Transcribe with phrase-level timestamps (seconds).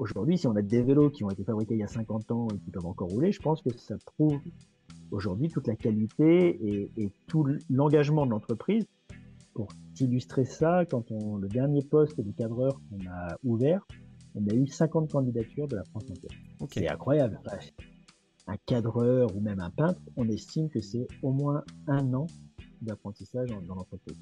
[0.00, 2.48] aujourd'hui, si on a des vélos qui ont été fabriqués il y a 50 ans
[2.48, 4.40] et qui peuvent encore rouler, je pense que ça prouve
[5.10, 8.86] aujourd'hui toute la qualité et, tout l'engagement de l'entreprise.
[9.52, 9.68] Pour
[9.98, 13.86] illustrer ça, quand on, le dernier poste de cadreur qu'on a ouvert,
[14.34, 16.30] on a eu 50 candidatures de la France entière.
[16.72, 17.38] C'est incroyable.
[18.46, 22.26] Un cadreur ou même un peintre, on estime que c'est au moins un an
[22.80, 24.16] d'apprentissage dans l'entreprise.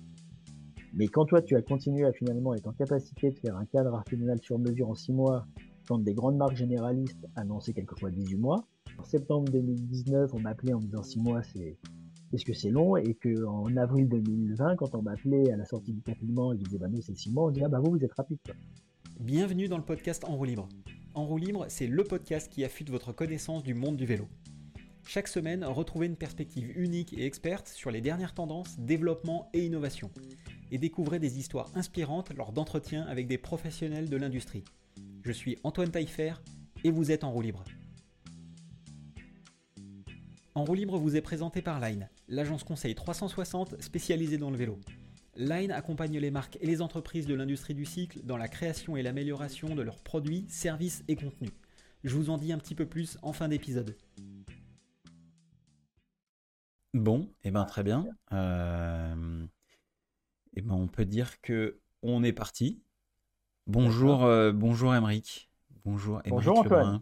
[0.94, 3.94] Mais quand toi, tu as continué à finalement être en capacité de faire un cadre
[3.94, 5.46] artisanal sur mesure en 6 mois,
[5.96, 8.66] des grandes marques généralistes annonçaient quelquefois 18 mois,
[8.98, 11.78] en septembre 2019, on m'appelait en me disant 6 mois, c'est
[12.32, 12.96] est-ce que c'est long?
[12.96, 16.88] Et qu'en avril 2020, quand on m'appelait à la sortie du confinement, ils disaient bah
[16.88, 18.38] nous c'est 6 mois, on dit ah bah vous vous êtes rapide.
[19.18, 20.68] Bienvenue dans le podcast En roue libre.
[21.14, 24.28] En roue libre, c'est le podcast qui affûte votre connaissance du monde du vélo.
[25.06, 30.10] Chaque semaine, retrouvez une perspective unique et experte sur les dernières tendances, développement et innovation.
[30.70, 34.64] Et découvrez des histoires inspirantes lors d'entretiens avec des professionnels de l'industrie.
[35.22, 36.34] Je suis Antoine Taillefer
[36.84, 37.64] et vous êtes en roue libre.
[40.54, 44.78] En roue libre vous est présenté par Line, l'agence conseil 360 spécialisée dans le vélo.
[45.36, 49.02] Line accompagne les marques et les entreprises de l'industrie du cycle dans la création et
[49.02, 51.52] l'amélioration de leurs produits, services et contenus.
[52.04, 53.96] Je vous en dis un petit peu plus en fin d'épisode.
[56.94, 58.06] Bon, et eh ben très bien.
[58.32, 59.46] Euh,
[60.54, 62.82] eh ben on peut dire que on est parti.
[63.68, 65.48] Bonjour, euh, bonjour Emeric.
[65.84, 67.00] Bonjour Bonjour Antoine.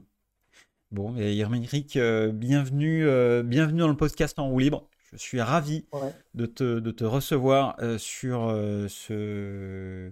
[0.90, 3.06] Bon, et Emeric, euh, bienvenue,
[3.42, 4.88] bienvenue dans le podcast en roue libre.
[5.12, 5.86] Je suis ravi
[6.34, 8.50] de, te, de, te, recevoir sur
[8.88, 10.10] ce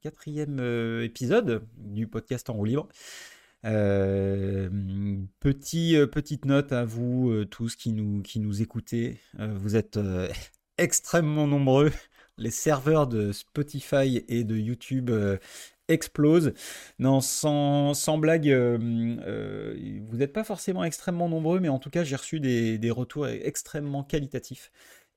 [0.00, 0.58] quatrième
[1.02, 2.88] épisode du podcast en roue libre.
[3.66, 4.70] Euh,
[5.40, 9.18] petit, euh, petite note à vous euh, tous qui nous, qui nous écoutez.
[9.38, 9.98] vous êtes
[10.78, 11.92] extrêmement nombreux.
[12.38, 15.10] Les serveurs de Spotify et de YouTube
[15.90, 16.52] explosent.
[16.98, 22.40] Non, sans, blague, vous n'êtes pas forcément extrêmement nombreux, mais en tout cas, j'ai reçu
[22.40, 24.70] des, retours extrêmement qualitatifs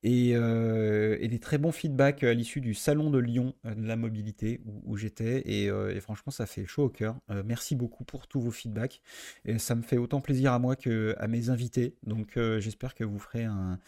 [0.06, 3.96] euh, et, des très bons feedbacks à l'issue du salon de Lyon euh, de la
[3.96, 7.16] mobilité où, j'étais euh, et, franchement ça fait chaud au cœur.
[7.46, 9.02] merci beaucoup pour tous vos feedbacks
[9.46, 11.96] et ça me fait autant plaisir à moi que à mes invités.
[12.03, 13.80] Donc j'espère que vous ferez un,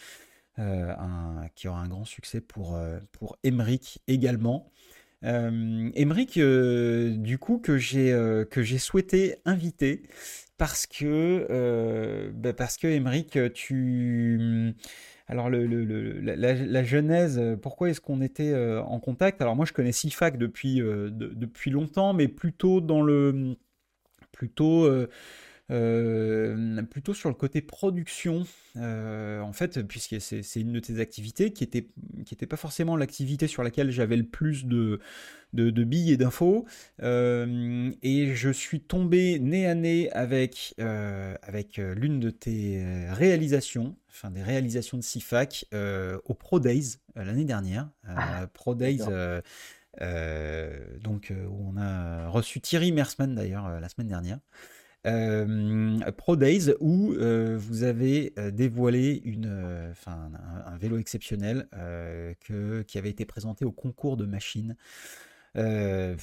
[1.55, 2.79] qui aura un grand succès pour
[3.11, 3.37] pour
[4.07, 4.71] également.
[5.25, 8.11] Euh, du coup, que j'ai
[8.51, 10.03] que j'ai souhaité inviter
[10.57, 14.75] parce que bah, parce que Emeric, tu
[15.27, 15.65] alors, le,
[16.21, 19.41] la, genèse, euh, pourquoi est-ce qu'on était euh, en contact?
[19.41, 23.55] Alors, moi, je connais SIFAC depuis, euh, depuis longtemps, mais plutôt dans le.
[24.31, 24.87] plutôt.
[25.67, 28.45] Plutôt sur le côté production,
[28.75, 31.87] en fait, puisque c'est une de tes activités qui n'était
[32.25, 34.99] qui était pas forcément l'activité sur laquelle j'avie le plus de,
[35.55, 36.65] de, billes et d'infos.
[37.01, 42.83] Euh, et je suis tombé nez à nez avec, euh, avec euh, l'une de tes
[43.09, 45.65] réalisations, enfin des réalisations de CIFAC
[46.25, 47.89] au Pro Days l'année dernière.
[48.07, 48.99] Ah, Pro Days.
[51.03, 54.39] donc où on a reçu Thierry Mersman d'ailleurs la semaine dernière.
[56.17, 61.67] Pro Days où vous avez dévoilé une, un, vélo exceptionnel
[62.87, 64.75] qui avait été présenté au concours de machines
[65.57, 66.15] euh,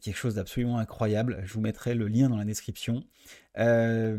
[0.00, 1.42] quelque chose d'absolument incroyable.
[1.44, 3.04] Je vous mettrai le lien dans la description.
[3.58, 4.16] Euh,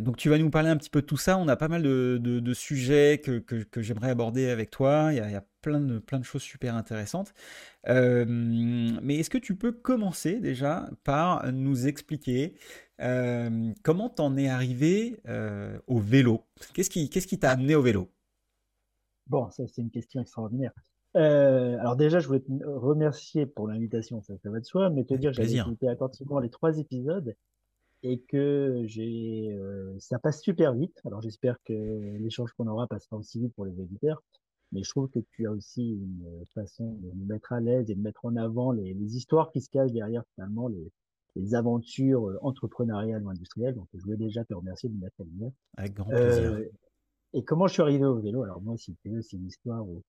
[0.00, 1.36] donc tu vas nous parler un petit peu de tout ça.
[1.36, 5.12] On a pas mal de, sujets que, que, j'aimerais aborder avec toi.
[5.12, 7.32] Il y a, plein, de, plein de choses super intéressantes.
[7.88, 12.54] Euh, mais est-ce que tu peux commencer déjà par nous expliquer
[13.82, 15.20] comment t'en es arrivé
[15.86, 16.44] au vélo?
[16.74, 18.10] Qu'est-ce qui qu'est-ce qui t'a amené au vélo?
[19.26, 20.72] Bon, ça c'est une question extraordinaire.
[21.16, 25.14] Euh, alors déjà, je voulais te remercier pour l'invitation, ça, va de soi, mais te
[25.14, 27.34] dire que j'ai écouté attentivement les trois épisodes
[28.02, 31.00] et que j'ai, euh, ça passe super vite.
[31.04, 31.72] Alors j'espère que
[32.18, 34.22] l'échange qu'on aura passera aussi vite pour les éditeurs,
[34.72, 37.94] mais je trouve que tu as aussi une façon de nous mettre à l'aise et
[37.94, 40.90] de mettre en avant les, les histoires qui se cachent derrière finalement les,
[41.36, 43.74] les aventures entrepreneuriales ou industrielles.
[43.74, 45.52] Donc je voulais déjà te remercier de mettre à l'aise.
[45.76, 46.52] Avec grand plaisir.
[46.52, 46.64] Euh,
[47.34, 48.42] et comment je suis arrivé au vélo?
[48.42, 50.02] Alors moi, si c'est une histoire où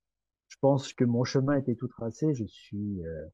[0.50, 2.34] je pense que mon chemin était tout tracé.
[2.34, 3.26] Je suis, euh,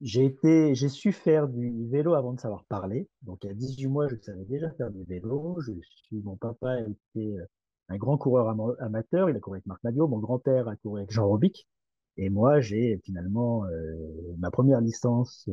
[0.00, 3.08] j'ai été, j'ai su faire du vélo avant de savoir parler.
[3.22, 5.60] Donc à 18 mois, je savais déjà faire du vélo.
[5.60, 7.44] Je suis, mon papa était euh,
[7.90, 8.48] un grand coureur
[8.80, 9.28] amateur.
[9.28, 10.08] Il a couru avec Marc Madio.
[10.08, 11.68] Mon grand-père a couru avec Jean Robic.
[12.16, 15.48] Et moi, j'ai finalement euh, ma première licence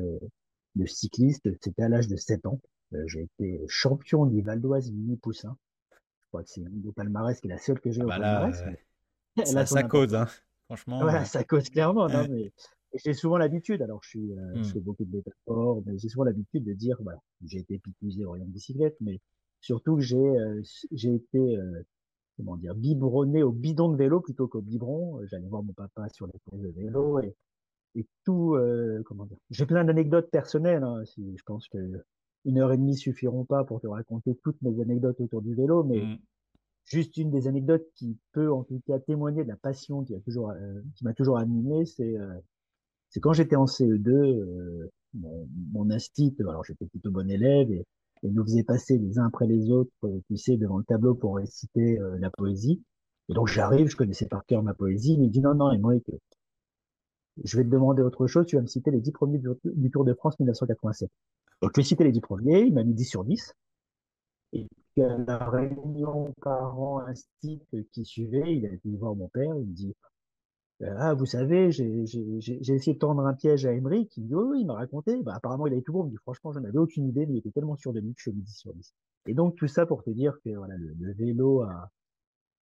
[0.75, 1.50] de cycliste.
[1.62, 2.62] C'était à l'âge de 7 ans.
[3.06, 5.57] j'ai été champion du Val d'Oise mini poussin.
[5.92, 8.63] Je crois que c'est une palmarès qui est la seule que j'ai ah au palmarès.
[9.66, 10.28] ça, cause, hein.
[10.66, 11.01] Franchement.
[11.01, 12.10] Voilà, ça cause clairement.
[12.10, 12.51] Non, mais...
[12.94, 14.66] j'ai souvent l'habitude, alors je, suis, euh, je mmh.
[14.66, 18.31] fais beaucoup de métaphores, mais j'ai souvent l'habitude de dire, voilà, j'ai été picousé au
[18.31, 19.22] rayon de bicyclette, mais
[19.62, 20.62] surtout j'ai euh,
[20.92, 21.86] j'ai été, euh,
[22.38, 25.19] comment dire, biberonné au bidon de vélo plutôt qu'au biberon.
[25.25, 27.36] J'allais voir mon papa sur les courses de vélo et,
[27.95, 28.57] et tout,
[29.06, 29.38] comment dire.
[29.50, 31.78] J'ai plein d'anecdotes personnelles, hein, si, je pense que
[32.45, 35.84] une heure et demie suffiront pas pour te raconter toutes mes anecdotes autour du vélo,
[35.84, 36.18] mais mmh.
[36.86, 40.19] juste une des anecdotes qui peut en tout cas témoigner de la passion qui a
[40.19, 40.54] toujours,
[40.95, 42.16] qui m'a toujours animé, c'est
[43.10, 47.86] c'est quand j'étais en CE2, euh, mon, mon instit, alors j'étais plutôt bon élève, et,
[48.24, 51.16] et, nous faisait passer les uns après les autres, euh, tu sais, devant le tableau
[51.16, 52.84] pour réciter euh, la poésie.
[53.30, 55.78] Et donc j'arrive, je connaissais par cœur ma poésie, il me dit non, non, et
[55.78, 55.94] moi,
[57.44, 60.06] je vais te demander autre chose, tu vas me citer les dix premiers du, Tour
[60.06, 61.10] de France 1987.
[61.62, 63.54] Donc je vais citer les dix premiers, il m'a mis 10 sur 10.
[64.54, 67.62] Et puis à la réunion parents instit
[67.92, 70.08] qui suivait, il a été voir mon père, il me dit euh,
[70.84, 72.04] ah, vous savez, j'ai
[72.74, 75.24] essayé de tendre un piège à Emery, qui me dit, oui, il m'a raconté.
[75.24, 76.04] Bah, apparemment, il avait tout bon.
[76.04, 78.14] Il me dit, franchement, je n'avais aucune idée, mais il était tellement sûr de lui
[78.14, 78.94] que je suis 10 sur 10.
[79.28, 81.90] Et donc, tout ça pour te dire que voilà, le, vélo a.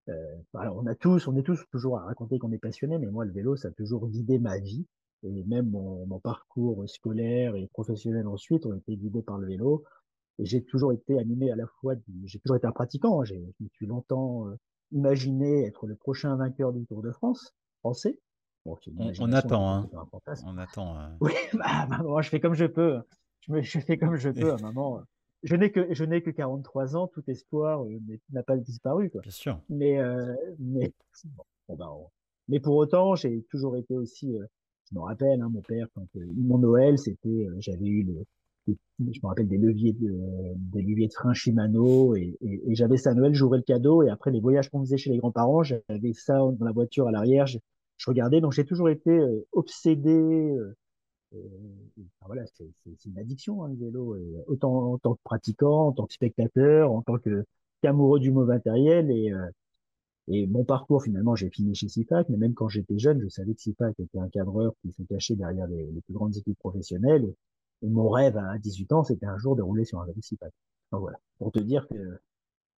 [0.08, 3.26] Euh, on a tous, on est tous toujours à raconter qu'on est passionné, mais moi,
[3.26, 4.86] le vélo, ça a toujours guidé ma vie.
[5.24, 9.84] Et même mon, mon parcours scolaire et professionnel ensuite ont été guidés par le vélo.
[10.38, 11.96] Et j'ai toujours été animé à la fois,
[12.26, 13.22] j'ai toujours été un pratiquant.
[13.22, 13.26] Hein.
[13.26, 14.56] Je me suis longtemps euh,
[14.92, 17.54] imaginé être le prochain vainqueur du Tour de France
[17.86, 18.18] français.
[18.66, 19.90] on, attend, hein.
[20.44, 21.00] On attend.
[21.00, 21.08] Euh.
[21.20, 23.00] Oui, bah, moi, je fais comme je peux.
[23.42, 25.02] Je, me, je fais comme je peux, maman.
[25.44, 28.00] Je n'ai que, je n'ai que 43 ans, tout espoir euh,
[28.32, 29.12] n'a pas disparu.
[29.12, 29.22] Quoi.
[29.22, 29.62] Bien sûr.
[29.70, 30.92] Mais, euh, mais,
[31.68, 31.92] bon, bah,
[32.48, 34.36] mais pour autant, j'ai toujours été aussi,
[34.90, 38.24] je me rappelle, hein, mon père, quand mon Noël, c'était, j'avais eu le,
[38.68, 40.12] je me rappelle des leviers de,
[40.56, 44.02] des leviers de frein Shimano et, et, et j'avais ça à Noël, j'ouvrais le cadeau
[44.02, 47.12] et après les voyages qu'on faisait chez les grands-parents, j'avais ça dans la voiture à
[47.12, 47.46] l'arrière,
[47.98, 48.42] je regardais.
[48.42, 50.12] Donc j'ai toujours été euh, obsédé.
[50.12, 50.76] Euh,
[51.34, 51.40] euh,
[52.26, 56.14] voilà, c'est une addiction hein, le vélo, autant en tant que pratiquant, en tant que
[56.14, 57.46] spectateur, en tant que
[57.82, 59.32] qu'amoureux du mot matériel et
[60.28, 63.54] et mon parcours, finalement, j'ai fini chez SIFAC, mais même quand j'étais jeune, je savais
[63.54, 67.32] que SIFAC était un cadreur qui se cachait derrière les, plus grandes équipes professionnelles.
[67.84, 70.52] Et, mon rêve à 18 ans, c'était un jour de rouler sur un vélo SIFAC.
[70.92, 72.20] Donc voilà, pour te dire que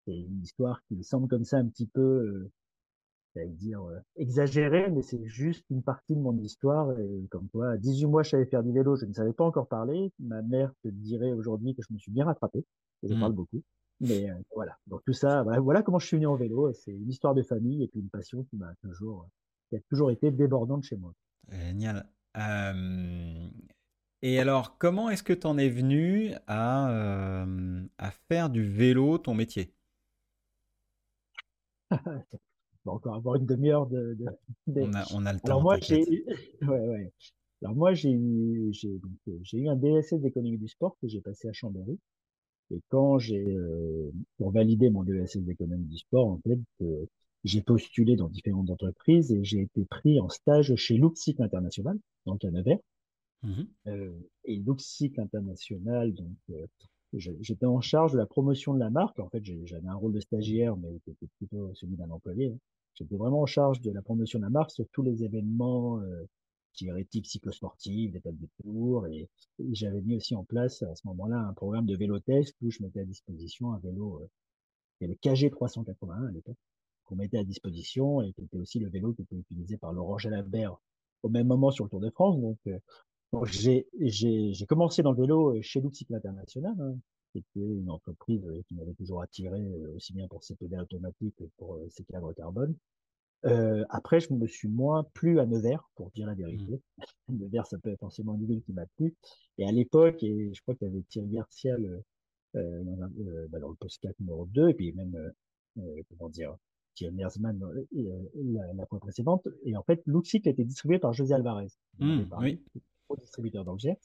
[0.05, 2.49] c'est une histoire qui semble comme ça un petit peu
[3.45, 6.97] dire euh, exagéré, mais c'est juste une partie de mon histoire.
[6.99, 9.43] Et comme toi, à 18 mois, je savais faire du vélo, je ne savais pas
[9.43, 10.11] encore parler.
[10.19, 12.65] Ma mère te dirait aujourd'hui que je me suis bien rattrapé,
[13.03, 13.19] je mmh.
[13.19, 13.61] parle beaucoup.
[13.99, 16.71] Mais euh, voilà, donc tout ça, voilà, comment je suis venu en vélo.
[16.73, 19.27] C'est une histoire de famille et puis une passion qui m'a toujours,
[19.69, 21.13] qui a toujours été débordante chez moi.
[21.49, 22.07] Génial.
[24.21, 27.45] Et alors, comment est-ce que tu en es venu à,
[27.97, 29.73] à faire du vélo ton métier?
[32.93, 34.17] encore avoir une demi-heure de,
[34.67, 35.45] On, a, on, a, le temps.
[35.47, 36.03] Alors moi, j'ai
[36.61, 37.11] ouais, ouais.
[37.63, 38.99] Alors moi, j'ai eu, j'ai,
[39.41, 41.99] j'ai eu un DSS d'économie du sport que j'ai passé à Chambéry.
[42.69, 47.05] Et quand j'ai, euh, pour valider mon DSS d'économie du sport, en fait, euh,
[47.43, 52.43] j'ai postulé dans différentes entreprises et j'ai été pris en stage chez Luxic International, donc
[52.43, 52.79] à Nevers.
[53.43, 54.11] Mmh euh,
[54.45, 56.65] et Luxic International, donc, euh,
[57.13, 59.19] j'étais en charge de la promotion de la marque.
[59.19, 62.51] En fait, j'avais un rôle de stagiaire, mais c'était plutôt celui d'un employé.
[62.51, 62.57] Hein.
[62.97, 66.25] J'étais vraiment en charge de la promotion de la marque sur tous les événements, euh,
[67.09, 69.29] type cyclosportif, des tables de tour, et,
[69.71, 72.83] j'avais mis aussi en place à ce moment-là un programme de vélo test où je
[72.83, 76.57] mettais à disposition un vélo, euh, le KG 381 à l'époque,
[77.05, 80.17] qu'on mettait à disposition et qui était aussi le vélo qui était utilisé par Laurent
[80.17, 80.77] Jalabert
[81.23, 82.39] au même moment sur le Tour de France.
[82.39, 82.79] Donc, euh,
[83.45, 86.95] j'ai commencé dans le vélo euh, chez Luxic International, hein,
[87.41, 90.81] qui était une entreprise euh, qui m'avait toujours attiré, euh, aussi bien pour ses pédales
[90.81, 92.75] automatiques que pour ses cadres carbone.
[93.45, 96.37] Euh, après, je me suis moins plu à Nevers, pour dire la mmh.
[96.37, 96.81] vérité.
[97.29, 99.15] Nevers, ça peut être forcément une ville qui m'a plu.
[99.57, 103.59] Et à l'époque, et je crois qu'il y avait Thierry Garcia euh, dans, euh, bah,
[103.59, 105.31] dans, le post 4 numéro 2, et puis même,
[106.09, 106.55] comment dire,
[106.95, 107.59] Thierry Mersman
[107.91, 109.47] la, la, fois précédente.
[109.63, 111.67] Et en fait, Luxic a été distribué par José Alvarez.
[111.99, 112.59] Mmh, oui
[113.15, 113.97] distributeur d'objets,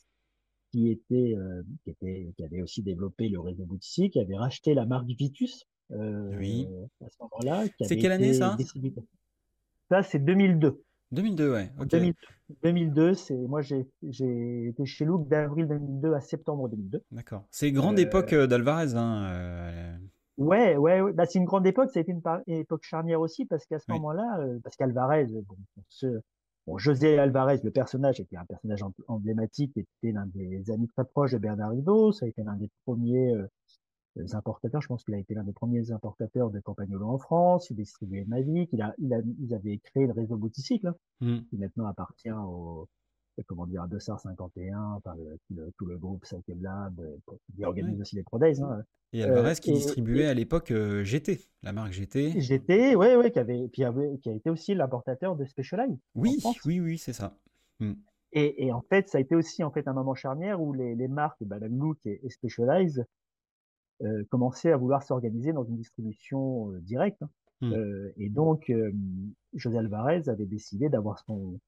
[0.73, 4.75] qui était, euh, qui était, qui avait aussi développé le réseau Boutissi, qui avait racheté
[4.75, 5.67] la marque Vitus.
[5.93, 6.67] Euh, oui.
[7.05, 7.65] À ce moment-là.
[7.83, 8.57] C'est quelle année ça?
[9.91, 10.83] Ça, c'est 2002.
[11.13, 11.71] 2002, ouais.
[12.63, 13.87] 2002, c'est moi j'ai
[14.67, 17.03] été chez Look d'avril 2002 à septembre 2002.
[17.11, 17.45] D'accord.
[17.51, 18.95] C'est grande euh, époque d'Alvarez.
[18.95, 19.99] Hein,
[20.39, 21.13] Ouais, ouais, ouais.
[21.13, 21.91] Bah, c'est une grande époque.
[21.91, 24.25] Ça a été une, époque charnière aussi parce qu'à ce moment-là,
[24.65, 25.57] parce qu'Alvarez, bon,
[25.89, 26.07] ce,
[26.67, 31.33] Bon, José Alvarez, le personnage, était un personnage emblématique, était l'un des amis très proches
[31.33, 35.19] de Bernard Hinault, ça a été l'un des premiers euh, importateurs, je pense qu'il a
[35.19, 39.13] été l'un des premiers importateurs de Campagnolo en France, il distribuait Mavic, il a, il
[39.13, 41.41] a, ils avaient créé le réseau Bouticycle, hein, mm.
[41.51, 42.89] qui maintenant appartient au,
[43.47, 45.15] comment dire, 251, enfin,
[45.77, 47.01] tout le groupe Cycle Lab,
[47.55, 48.61] qui organise aussi les Pro Days.
[48.63, 48.83] Hein.
[49.13, 52.41] Et Alvarez qui distribuait à l'époque GT, la marque GT.
[52.41, 55.99] GT, oui, oui, qui, avait, qui, avait, qui a été aussi l'importateur de Specialized.
[56.15, 57.37] Oui, oui, oui, c'est ça.
[57.81, 57.93] Mmh.
[58.33, 60.95] Et, et, en fait, ça a été aussi en fait un moment charnière où les,
[60.95, 63.07] les marques, bah, Look et, et Specialized,
[64.03, 67.23] euh, commençaient à vouloir s'organiser dans une distribution euh, directe.
[67.23, 67.31] Hein.
[67.63, 68.93] Euh, et donc, euh,
[69.55, 71.61] José Alvarez avait décidé d'avoir son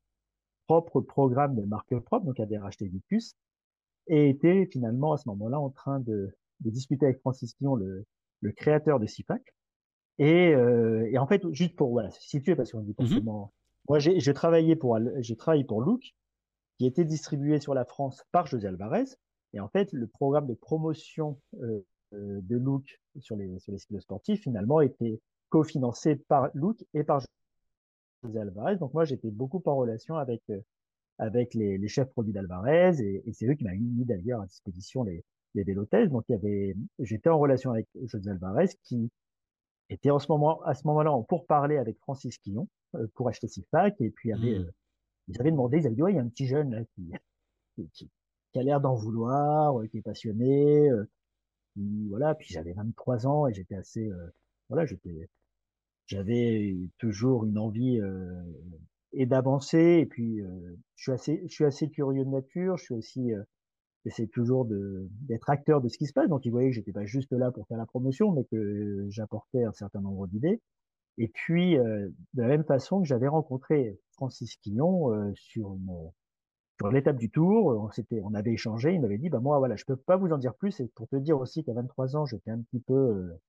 [0.66, 3.36] propre programme de marque propre, donc avait racheté Vicus,
[4.06, 6.30] et était finalement à ce moment-là en train de,
[6.60, 8.04] de discuter avec Francis Quillon, le,
[8.40, 9.42] le créateur de CIPAC.
[10.18, 13.48] Et, euh, et, en fait, juste pour voilà, se situer, parce qu'on dit pas mmh
[13.88, 16.14] Moi, j'ai travaillé pour, j'ai travaillé pour Look,
[16.78, 19.04] qui était distribué sur la France par José Alvarez.
[19.52, 24.42] Et en fait, le programme de promotion euh, de Look sur les, sur les sportifs,
[24.42, 27.28] finalement, était cofinancé par Look et par José
[28.36, 28.76] Alvarez.
[28.76, 30.60] Donc moi, j'étais beaucoup en relation avec, euh,
[31.18, 34.46] avec les, les, chefs produits d'Alvarez et, et c'est eux qui m'ont mis d'ailleurs à
[34.46, 36.10] disposition les, les vélothèses.
[36.10, 39.10] Donc il y avait, j'étais en relation avec José Alvarez qui
[39.90, 43.48] était en ce moment, à ce moment-là pour parler avec Francis Quillon euh, pour acheter
[43.48, 44.70] SIFAC et puis avait, mmh.
[45.28, 47.12] ils avaient demandé, ils avaient dit, ouais, il y a un petit jeune là qui,
[47.92, 48.10] qui,
[48.52, 50.90] qui a l'air d'en vouloir, qui est passionné,
[52.08, 54.26] voilà, puis j'avais 23 ans et j'étais assez, euh,
[54.68, 55.28] voilà, j'étais,
[56.06, 58.42] j'avais toujours une envie euh,
[59.12, 59.98] et d'avancer.
[60.00, 62.76] Et puis, euh, je suis assez, je suis assez curieux de nature.
[62.76, 63.32] Je suis aussi,
[64.04, 66.28] j'essaie toujours de d'être acteur de ce qui se passe.
[66.28, 69.64] Donc, ils voyaient que j'étais pas juste là pour faire la promotion, mais que j'apportais
[69.64, 70.60] un certain nombre d'idées.
[71.18, 76.10] Et puis, de la même façon que j'avais rencontré Francis Quignon sur une
[76.78, 79.76] sur l'étape du tour, on s'était, on avait échangé, il m'avait dit, bah moi voilà,
[79.76, 82.26] je peux pas vous en dire plus, et pour te dire aussi qu'à 23 ans,
[82.26, 83.40] j'étais un petit peu, euh,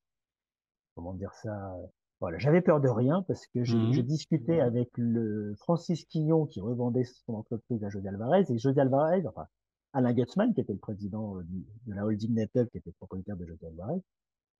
[0.95, 1.75] comment dire ça,
[2.22, 6.62] voilà, j'avais peur de rien parce que je, mmh discutais avec le Francis Quillon qui
[6.62, 9.48] revendait son entreprise à José Alvarez et José Alvarez, enfin
[9.93, 11.43] Alain Gutzmann qui était le président euh,
[11.88, 14.01] de la holding NetUp qui était le propriétaire de José Alvarez,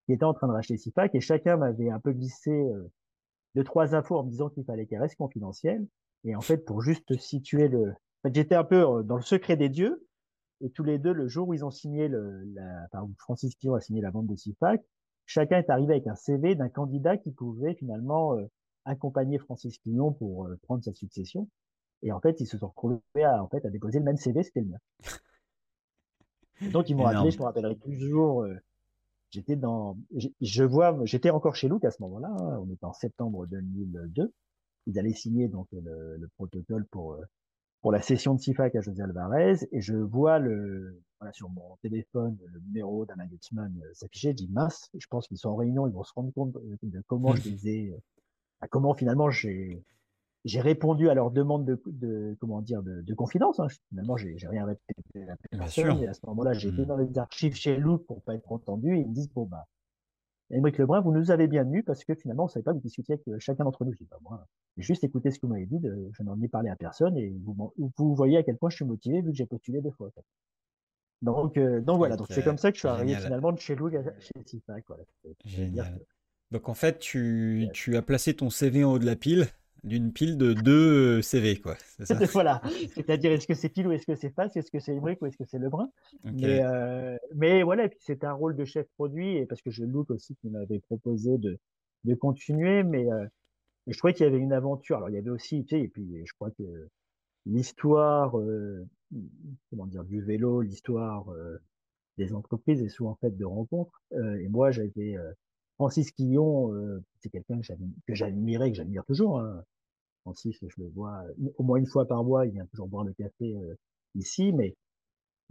[0.06, 2.92] qui était en train de racheter SIPAC et chacun m'avait un peu glissé euh,
[3.56, 5.88] deux trois infos en me disant qu'il fallait qu'elle reste confidentielle.
[6.26, 7.94] Et en fait, pour juste situer le,
[8.34, 10.06] j'étais un peu euh, dans le secret des dieux.
[10.62, 13.76] Et tous les deux, le jour où ils ont signé le, la, enfin, Francis Pillon
[13.76, 14.82] a signé la vente de CIFAC,
[15.26, 18.46] chacun est arrivé avec un CV d'un candidat qui pouvait finalement euh,
[18.86, 21.48] accompagner Francis Pillon pour euh, prendre sa succession.
[22.02, 24.44] Et en fait, ils se sont retrouvés à, en fait, à déposer le même CV,
[24.44, 24.78] c'était le mien.
[26.72, 28.46] donc, ils m'ont rappelé, je me rappellerai toujours,
[29.32, 29.98] j'étais dans,
[30.42, 34.32] je vois, j'étais encore chez Luc à ce moment-là, hein, on était en septembre 2002.
[34.88, 37.18] Ils allaient signer donc le, le protocole pour
[37.86, 41.78] pour la session de CIFAC à José Alvarez et je vois le, voilà, sur mon
[41.82, 44.32] téléphone le numéro d'Alain euh, s'afficher.
[44.32, 47.04] Je dis mince, je pense qu'ils sont en réunion, ils vont se rendre compte de,
[47.08, 47.98] comment je les ai, euh,
[48.62, 49.84] à comment finalement j'ai
[50.44, 53.60] j'ai répondu à leur demande de, de comment dire de, de confidence.
[53.60, 53.68] Hein.
[53.90, 55.98] Finalement, j'ai rien répété à personne.
[56.04, 56.86] Et à ce moment-là, j'ai été mmh.
[56.86, 58.96] dans les archives chez Lou pour pas être entendu.
[58.96, 59.66] Et ils me disent bon bah
[60.52, 62.78] Émeric Lebrun, vous nous avez bien venu parce que finalement, on ne savait pas que
[62.78, 63.94] vous discutiez avec euh, chacun d'entre nous.
[63.94, 65.82] Je dis, pas bah, moi, j'ai juste écouté ce que vous m'avez dit,
[66.12, 68.86] je n'en ai parlé à personne et vous, vous, voyez à quel point je suis
[68.86, 70.12] motivé vu que j'ai postulé deux fois.
[71.22, 73.76] Donc, euh, donc voilà, donc c'est comme ça que je suis arrivé finalement de chez
[73.76, 74.86] Lug à chez CIFAC.
[75.46, 76.00] Génial.
[76.52, 79.48] Donc en fait, tu, tu as placé ton CV en haut de la pile
[79.86, 81.76] d'une pile de deux euh, CV, quoi.
[82.00, 82.16] Ça?
[82.34, 82.62] Voilà.
[82.94, 84.58] C'est-à-dire, est-ce que c'est pile ou est-ce que c'est face?
[84.58, 85.90] Est-ce que c'est Emmerich ou est-ce que c'est Lebrun
[86.24, 89.70] mais, euh, mais voilà, et puis c'est un rôle de chef produit, et parce que
[89.70, 91.60] je look aussi qui m'avait proposé de,
[92.04, 93.26] de continuer, mais, euh,
[93.88, 94.98] je trouvais qu'il y avait une aventure.
[94.98, 96.64] Alors, il y avait aussi, tu sais, et puis je crois que
[97.46, 98.86] l'histoire, euh,
[99.70, 101.58] comment dire, du vélo, l'histoire euh,
[102.18, 104.02] des entreprises est souvent faite de rencontres.
[104.14, 105.16] Euh, et moi, j'avais
[105.76, 107.60] Francis Quillon, c'est quelqu'un
[108.08, 109.40] que j'admirais, que j'admire toujours.
[109.40, 109.64] Hein.
[110.26, 111.24] Francis, je le vois
[111.58, 113.76] au moins une fois par mois, il vient toujours boire le café euh,
[114.16, 114.76] ici, mais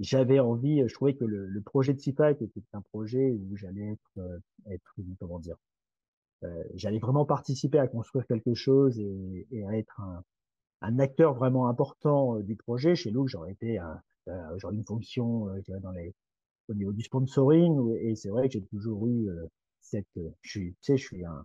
[0.01, 3.93] j'avais envie, je trouvais que le, le projet de CIPAC était un projet où j'allais
[3.93, 4.39] être, euh,
[4.71, 5.57] être, comment dire,
[6.43, 10.25] euh, j'allais vraiment participer à construire quelque chose et, et à être un,
[10.85, 12.95] un, acteur vraiment important du projet.
[12.95, 14.01] Chez nous, j'aurais été un,
[14.57, 15.49] j'aurais une fonction
[15.83, 16.15] dans les,
[16.69, 19.29] au niveau du sponsoring, et c'est vrai que j'ai toujours eu
[19.81, 20.07] cette,
[20.43, 21.45] je suis, tu sais, je suis un,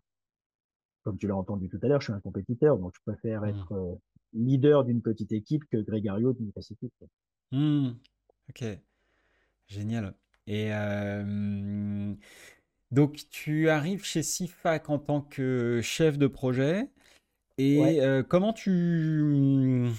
[1.03, 3.49] comme tu l'as entendu tout à l'heure, je suis un compétiteur, donc je préfère mmh.
[3.49, 3.95] être euh,
[4.33, 6.93] leader d'une petite équipe que Grégario d'une Pacifique.
[7.51, 7.89] Mmh.
[8.49, 8.63] Ok,
[9.67, 10.13] génial.
[10.47, 10.71] Et
[12.91, 16.89] donc tu arrives chez CIFAC en tant que chef de projet.
[17.59, 19.89] Et euh, comment tu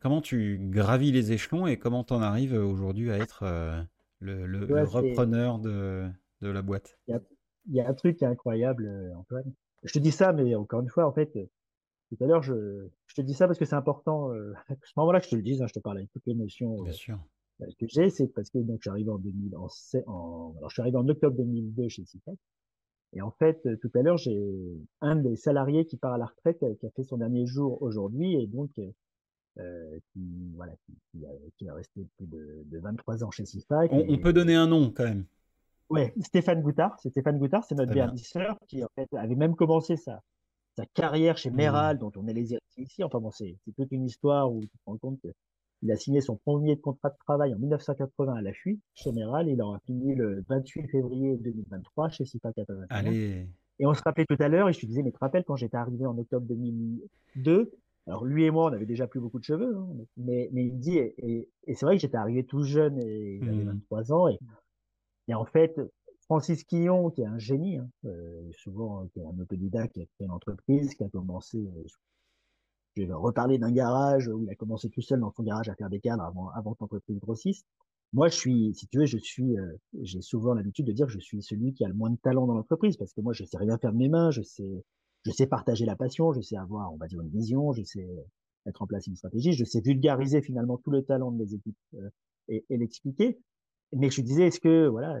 [0.00, 3.82] comment tu gravis les échelons et comment tu en arrives aujourd'hui à être euh,
[4.20, 6.08] le, repreneur de,
[6.40, 6.96] de, la boîte?
[7.08, 7.20] Il y, a,
[7.68, 9.52] il y, a, un truc qui est incroyable, Antoine
[9.84, 13.20] je te dis ça, mais encore une fois, en fait, tout à l'heure, je, te
[13.20, 14.32] dis ça parce que c'est important.
[14.32, 16.26] Euh, à ce moment-là que je te le dise, hein, je te parle avec toutes
[16.26, 17.18] les notions Bien sûr.
[17.58, 19.68] que j'ai, c'est parce que donc, j'arrive en 2000, en,
[20.56, 22.38] alors, je suis arrivé en octobre 2002 chez CITEC.
[23.14, 24.38] Et en fait, tout à l'heure, j'ai
[25.00, 28.34] un des salariés qui part à la retraite, qui a fait son dernier jour aujourd'hui,
[28.34, 28.70] et donc
[29.60, 33.90] euh, qui, voilà, qui, a, qui, a, resté plus de, de 23 ans chez CIFAC.
[33.92, 35.24] On, peut donner un nom quand même.
[35.90, 36.96] Ouais, Stéphane Goutard.
[37.00, 40.22] C'est Stéphane Goutard, c'est notre verdisseur qui en fait avait même commencé sa,
[40.76, 41.98] sa carrière chez Meral, mmh.
[41.98, 43.02] dont on est les héritiers ici.
[43.02, 45.26] Enfin bon, c'est toute une histoire où tu te rends compte
[45.78, 49.48] qu'il a signé son premier contrat de travail en 1980 à la FUI chez Meral.
[49.48, 52.86] Il aura fini le 28 février 2023 chez CIFAC 81.
[52.90, 53.46] Allez.
[53.80, 55.44] Et on se rappelait tout à l'heure, et je te disais, mais tu te rappelles
[55.44, 57.70] quand j'étais arrivé en octobre 2002,
[58.08, 60.78] alors lui et moi, on avait déjà plus beaucoup de cheveux, hein, mais, mais il
[60.78, 64.12] dit, et, c'est vrai que j'étais arrivé tout jeune, et j'avais 23 mmh.
[64.12, 64.38] ans, et,
[65.28, 65.78] et, en fait,
[66.22, 70.06] Francis Quillon, qui est un génie, hein, euh, souvent qui est un autodidacte, qui a
[70.06, 71.84] créé une entreprise, qui a commencé, euh,
[73.02, 75.74] je vais reparler d'un garage où il a commencé tout seul dans son garage à
[75.74, 77.64] faire des cadres avant, avant que l'entreprise grossisse.
[78.12, 79.66] Moi, je suis, si tu veux, je suis, euh,
[80.00, 82.46] j'ai souvent l'habitude de dire que je suis celui qui a le moins de talent
[82.46, 84.84] dans l'entreprise parce que moi, je sais rien faire de mes mains, je sais,
[85.26, 88.08] je sais partager la passion, je sais avoir, on va dire, une vision, je sais
[88.64, 91.76] mettre en place une stratégie, je sais vulgariser finalement tout le talent de mes équipes
[91.94, 92.10] euh,
[92.48, 93.38] et, l'expliquer.
[93.94, 95.18] Mais je disais, est-ce que, voilà,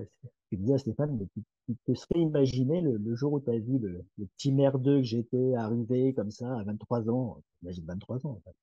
[0.52, 3.78] je disais à Stéphane, mais tu, te serais imaginé le, jour où tu as vu
[3.78, 4.04] le,
[4.36, 8.56] petit merdeux que j'étais arrivé comme ça à 23 ans, imagine 23 ans, en fait,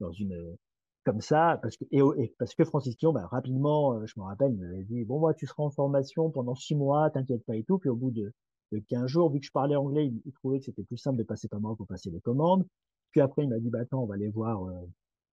[0.00, 0.56] dans une,
[1.04, 4.52] comme ça, parce que, et, parce que Francis Kion, bah, rapidement, euh, je me rappelle,
[4.52, 7.64] il m'avait dit, bon, moi, tu seras en formation pendant six mois, t'inquiète pas et
[7.64, 8.32] tout, puis au bout de,
[8.72, 9.30] de 15 jours.
[9.30, 11.76] Vu que je parlais anglais, il, trouvait que c'était plus simple de passer par moi
[11.76, 12.66] pour passer les commandes.
[13.10, 14.72] Puis après, il m'a dit, bah, attends, on va aller voir, euh,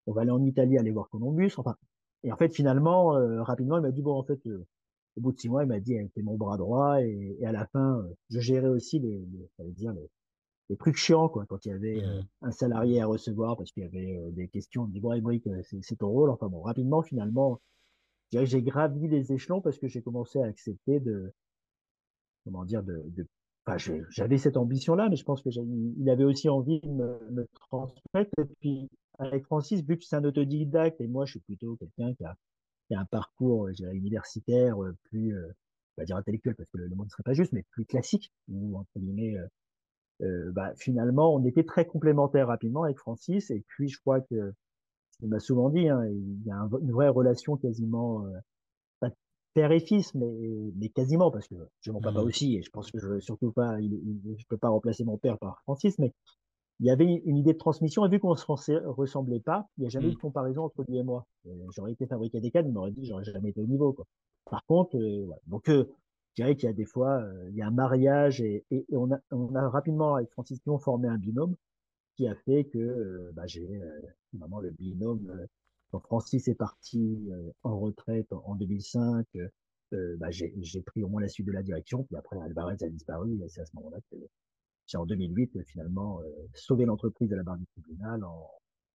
[0.06, 1.52] on va aller en Italie, aller voir Columbus.
[1.56, 1.76] Enfin,
[2.22, 4.64] et en fait, finalement, euh, rapidement, il m'a dit, bon, en fait, euh,
[5.16, 7.02] au bout de six mois, il m'a dit, t'es mon bras droit.
[7.02, 9.26] Et, et à la fin, je gérais aussi les,
[9.58, 10.10] les, dire, les,
[10.70, 12.26] les, trucs chiants, quoi, quand il y avait mmh.
[12.42, 14.82] un salarié à recevoir parce qu'il y avait des questions.
[14.82, 15.40] On me dit, bon,
[15.82, 16.30] c'est ton rôle.
[16.30, 17.60] Enfin bon, rapidement, finalement,
[18.32, 21.32] j'ai gravi les échelons parce que j'ai commencé à accepter de,
[22.44, 23.26] comment dire, de, de
[24.10, 28.30] j'avais cette ambition-là, mais je pense que il avait aussi envie de me, transmettre.
[28.38, 32.14] Et puis, avec Francis, vu que c'est un autodidacte, et moi, je suis plutôt quelqu'un
[32.14, 32.36] qui a,
[32.94, 35.46] qui a un parcours, je dirais, universitaire, euh, plus, euh,
[35.96, 38.32] on va dire intellectuel, parce que le, mot ne serait pas juste, mais plus classique,
[38.48, 39.46] ou entre guillemets, euh,
[40.22, 44.52] euh, bah, finalement, on était très complémentaires rapidement avec Francis, et puis je crois que,
[45.20, 48.24] il m'a souvent dit, hein, il y a une vraie relation quasiment
[49.54, 52.26] père et fils, mais, mais quasiment, parce que j'ai mon papa mmh.
[52.26, 55.38] aussi, et je pense que je surtout pas, il, je peux pas remplacer mon père
[55.38, 56.12] par Francis, mais
[56.80, 59.86] il y avait une idée de transmission, et vu qu'on se ressemblait pas, il n'y
[59.86, 60.20] a jamais eu de mmh.
[60.20, 61.26] comparaison entre lui et moi.
[61.74, 64.06] J'aurais été fabriqué des cadres, il m'aurait dit, j'aurais jamais été au niveau, quoi.
[64.50, 65.40] Par contre, euh, voilà.
[65.46, 65.88] donc, euh,
[66.36, 68.84] je dirais qu'il y a des fois, euh, il y a un mariage, et, et,
[68.92, 71.54] on, a, on a rapidement, avec Francis on formé un binôme,
[72.16, 73.80] qui a fait que bah, j'ai
[74.32, 75.46] vraiment le binôme
[75.94, 79.48] quand Francis est parti euh, en retraite en, 2005, euh,
[79.92, 82.02] euh, bah, j'ai pris au moins la suite de la direction.
[82.02, 83.38] Puis après, Alvarez a disparu.
[83.44, 84.16] Et c'est à ce moment-là que
[84.86, 86.20] j'ai en 2008 finalement
[86.54, 88.22] sauvé l'entreprise de la barre du tribunal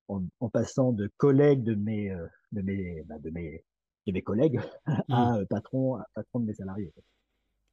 [0.08, 2.16] en, en, passant de collègue de mes
[2.52, 3.64] de mes bah, de mes
[4.08, 4.60] de mes collègues
[5.10, 5.46] à mmh.
[5.48, 6.94] patron à patron de mes salariés.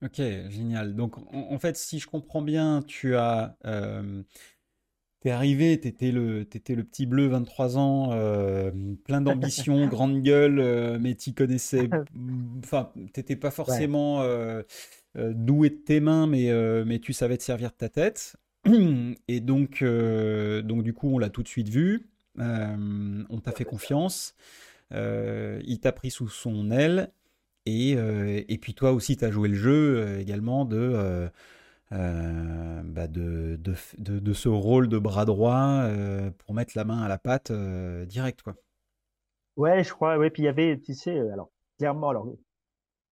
[0.03, 0.95] Ok, génial.
[0.95, 3.57] Donc en, fait, si je comprends bien, tu as
[5.21, 8.71] T'es arrivé, t'étais le, étais le petit bleu, 23 ans, euh,
[9.05, 11.89] plein d'ambition, grande gueule, euh, mais t'y connaissais.
[12.63, 14.63] Enfin, t'étais pas forcément euh,
[15.17, 16.51] doué de tes mains, mais,
[16.85, 18.37] mais tu savais te servir de ta tête.
[19.29, 22.09] Et donc, donc du coup, on l'a tout de suite vu.
[22.39, 24.35] on t'a fait confiance.
[24.93, 27.13] il t'a pris sous son aile.
[27.65, 31.31] Et, et puis toi aussi, tu as joué le jeu également de
[31.93, 37.07] euh, bah de, de, ce rôle de bras droit euh, pour mettre la main à
[37.07, 38.57] la pâte euh, direct quoi.
[39.57, 40.19] Ouais, je crois.
[40.19, 42.27] Ouais, puis il y avait, tu sais, alors clairement, alors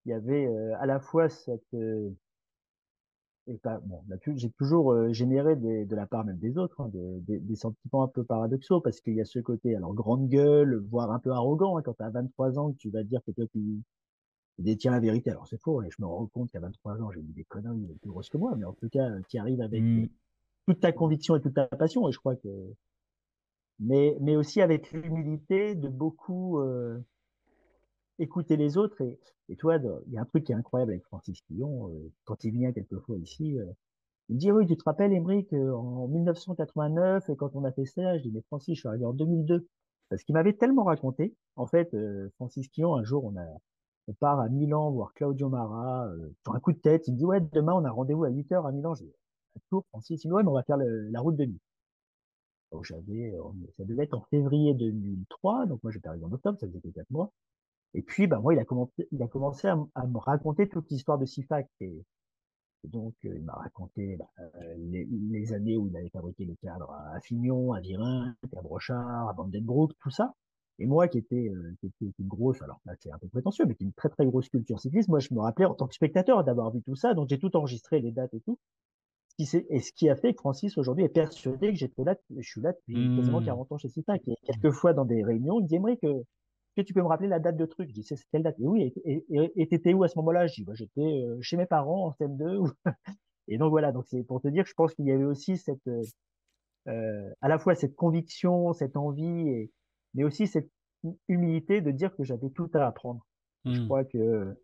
[0.04, 0.46] il y avait
[0.80, 1.74] à la fois cette
[3.46, 4.02] et pas, bon,
[4.36, 8.08] j'ai toujours généré des, de la part même des autres hein, des, des, sentiments un
[8.08, 11.76] peu paradoxaux parce qu'il y a ce côté alors grande gueule, voire un peu arrogant
[11.76, 13.82] hein, quand tu as 23 ans que tu vas dire que toi tu
[14.58, 15.30] détient la vérité.
[15.30, 17.86] Alors c'est faux, et je me rends compte qu'à 23 ans, j'ai dit des conneries
[18.00, 20.08] plus grosses que moi, mais en tout cas, tu arrives avec mmh.
[20.66, 22.48] toute ta conviction et toute ta passion, et je crois que.
[23.80, 27.00] Mais, mais aussi avec l'humilité de beaucoup euh,
[28.18, 29.00] écouter les autres.
[29.02, 32.12] Et, et toi, il y a un truc qui est incroyable avec Francis Fillon, euh,
[32.24, 33.66] quand il vient quelquefois ici, euh,
[34.28, 38.16] il me dit Oui, tu te rappelles, Émeric, en 1989, quand on a fait ça,
[38.18, 39.68] je dis Mais Francis, je suis arrivé en 2002.
[40.10, 41.34] Parce qu'il m'avait tellement raconté.
[41.56, 41.94] En fait,
[42.36, 43.44] Francis Quillon, un jour, on a,
[44.08, 47.08] on part à Milan voir Claudio Mara euh, sur un coup de tête.
[47.08, 48.94] Il me dit ouais demain on a rendez-vous à 8 h à Milan.
[48.94, 49.06] J'ai
[49.56, 50.22] un tour Francis.
[50.24, 51.60] Il me dit ouais mais on va faire la route de nuit.
[52.82, 53.34] j'avais,
[53.76, 56.88] ça devait être en février 2003, donc moi j'étais arrivé en octobre, ça faisait que
[56.88, 57.32] 4 mois.
[57.94, 61.18] Et puis, bah, moi, il a commencé, il a commencé à, me raconter toute l'histoire
[61.18, 61.68] de Sifac.
[61.80, 62.04] Et,
[62.84, 64.28] donc, il m'a raconté bah,
[64.76, 69.32] les, années où il avait fabriqué les cadres à Fignon, à Virin, à Brochard, à
[69.32, 70.34] Vandenbroek, tout ça.
[70.78, 73.74] Et moi, qui était, qui était une grosse, alors là, c'est un peu prétentieux, mais
[73.74, 75.94] qui est une très très grosse culture cycliste, moi, je me rappelais en tant que
[75.94, 78.58] spectateur d'avoir vu tout ça, donc j'ai tout enregistré, les dates et tout
[79.38, 82.60] et ce qui a fait que Francis aujourd'hui est persuadé que j'étais là, je suis
[82.60, 83.74] là depuis quasiment 40 mmh.
[83.74, 84.22] ans chez Cipac.
[84.28, 86.22] Et quelquefois dans des réunions, il dit que,
[86.74, 87.88] que tu peux me rappeler la date de truc?
[87.88, 88.92] Je dis c'est quelle date Et oui,
[89.56, 90.46] et t'étais où à ce moment-là?
[90.46, 92.72] Je dis bah, j'étais euh, chez mes parents en CM2.
[93.48, 95.86] et donc voilà, donc c'est pour te dire, je pense qu'il y avait aussi cette,
[95.86, 96.02] euh,
[96.88, 99.70] euh, à la fois cette conviction, cette envie, et,
[100.14, 100.70] mais aussi cette
[101.28, 103.26] humilité de dire que j'avais tout à apprendre.
[103.64, 103.84] Je mmh.
[103.86, 104.54] crois que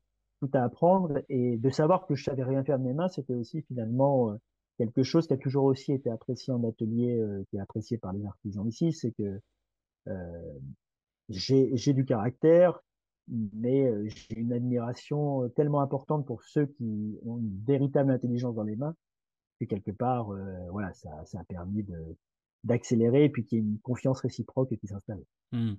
[0.41, 3.35] tout à apprendre et de savoir que je savais rien faire de mes mains, c'était
[3.35, 4.37] aussi finalement
[4.81, 8.15] quelque chose qui a toujours aussi été apprécié en atelier, euh, qui est apprécié par
[8.15, 9.39] les artisans ici, c'est que
[10.09, 10.59] euh,
[11.31, 12.81] j'ai du caractère,
[13.29, 18.65] mais euh, j'ai une admiration tellement importante pour ceux qui ont une véritable intelligence dans
[18.65, 18.95] les mains
[19.61, 20.33] que quelque part,
[20.71, 22.17] voilà, ça, ça a permis de
[22.65, 25.23] d'accélérer et puis qu'il y ait une confiance réciproque qui s'installe.
[25.53, 25.73] Mmh.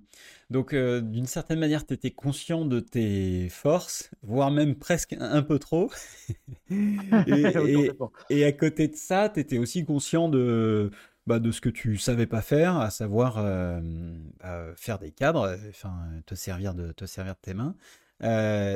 [0.50, 5.58] Donc, d'une certaine manière, tu étais conscient de tes forces, voire même presque un, peu
[5.58, 5.90] trop.
[6.70, 10.90] et, à côté de ça, tu étais aussi conscient de,
[11.26, 15.96] bah, de ce que tu savais pas faire, à savoir bah, faire des cadres, enfin,
[16.26, 17.74] te servir de, te servir de tes mains.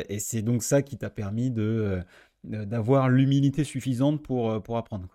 [0.09, 2.01] et c'est donc ça qui t'a permis de
[2.45, 5.09] d'avoir l'humilité suffisante pour, pour apprendre.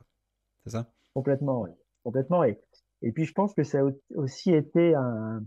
[0.66, 0.92] C'est ça?
[1.14, 1.70] Complètement, oui.
[2.04, 2.44] Complètement.
[2.44, 2.60] Et,
[3.02, 3.84] et puis, je pense que ça a
[4.16, 5.42] aussi été un,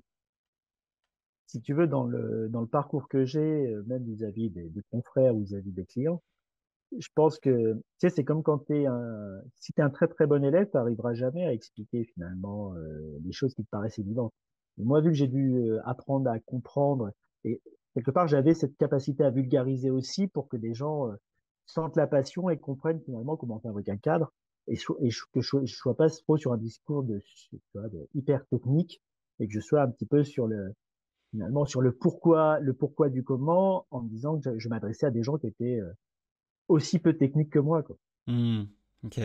[1.55, 5.37] si tu veux, dans le, dans le parcours que j'ai, euh, même vis-à-vis des, confrères
[5.37, 6.21] ou vis-à-vis des clients,
[6.99, 9.91] je pense que, tu sais, c'est comme quand tu es un, si tu es un
[9.91, 13.71] très très bon élève, tu n'arriveras jamais à expliquer finalement euh, les choses qui te
[13.71, 14.33] paraissent évidentes.
[14.79, 17.11] Moi, vu que j'ai dû euh, apprendre à comprendre,
[17.45, 17.61] et
[17.95, 21.11] quelque part, j'avais cette capacité à vulgariser aussi pour que des gens
[21.67, 24.33] sentent la passion et comprennent finalement comment fabriquer un cadre,
[24.67, 27.23] et, et que je ne sois pas trop sur un discours de,
[27.75, 29.03] de hyper technique,
[29.41, 30.75] et que je sois un petit peu sur le,
[31.35, 35.11] finalement sur le pourquoi, le pourquoi du comment, en me disant que je, m'adressais à
[35.11, 35.93] des gens qui étaient euh,
[36.69, 37.83] aussi peu techniques que moi.
[37.83, 37.97] Quoi.
[38.27, 38.65] Mmh,
[39.05, 39.21] ok.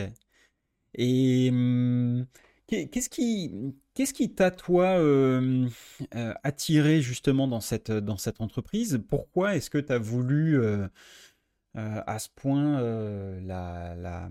[0.94, 2.26] Et mmh,
[2.66, 5.68] qu'est-ce qui, t'a toi euh,
[6.14, 9.02] euh, attiré justement dans cette dans cette entreprise?
[9.08, 10.88] Pourquoi est-ce que tu as voulu euh,
[11.74, 14.28] à ce point euh, la, la,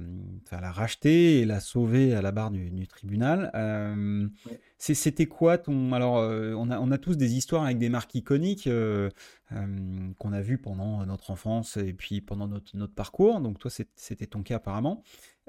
[0.51, 3.49] la, racheter et la sauver à la barre du, tribunal.
[3.55, 4.27] Euh,
[4.77, 5.93] C'était quoi ton...
[5.93, 8.69] Alors, euh, on, a, on a tous des histoires avec des marques iconiques
[9.49, 13.39] qu'on a vues pendant notre enfance et puis pendant notre, notre parcours.
[13.39, 15.01] Donc, toi, c'était ton cas apparemment.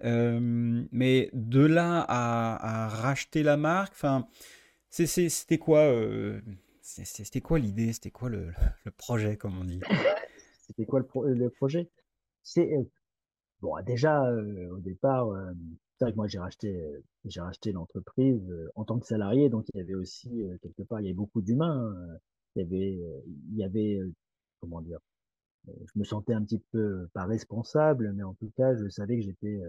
[0.02, 3.94] mais de là à, à racheter la marque,
[4.90, 5.92] c'était quoi
[6.82, 8.52] C'était quoi l'idée C'était quoi le,
[8.84, 9.80] le projet, comme on dit?
[10.70, 11.88] c'était quoi le, projet?
[12.42, 12.84] C'est euh,
[13.60, 15.52] bon, déjà euh, au départ, euh,
[15.98, 16.80] c'est vrai que moi j'ai racheté,
[17.24, 18.40] j'ai racheté l'entreprise
[18.76, 20.30] en tant que salarié, donc il y avait aussi
[20.62, 21.92] quelque part, il y avait beaucoup d'humains.
[21.92, 22.18] Hein.
[22.56, 23.00] il y avait,
[23.50, 24.00] il y avait,
[24.60, 25.00] comment dire,
[25.66, 29.24] je me sentais un petit peu pas responsable, mais en tout cas, je savais que
[29.24, 29.60] j'étais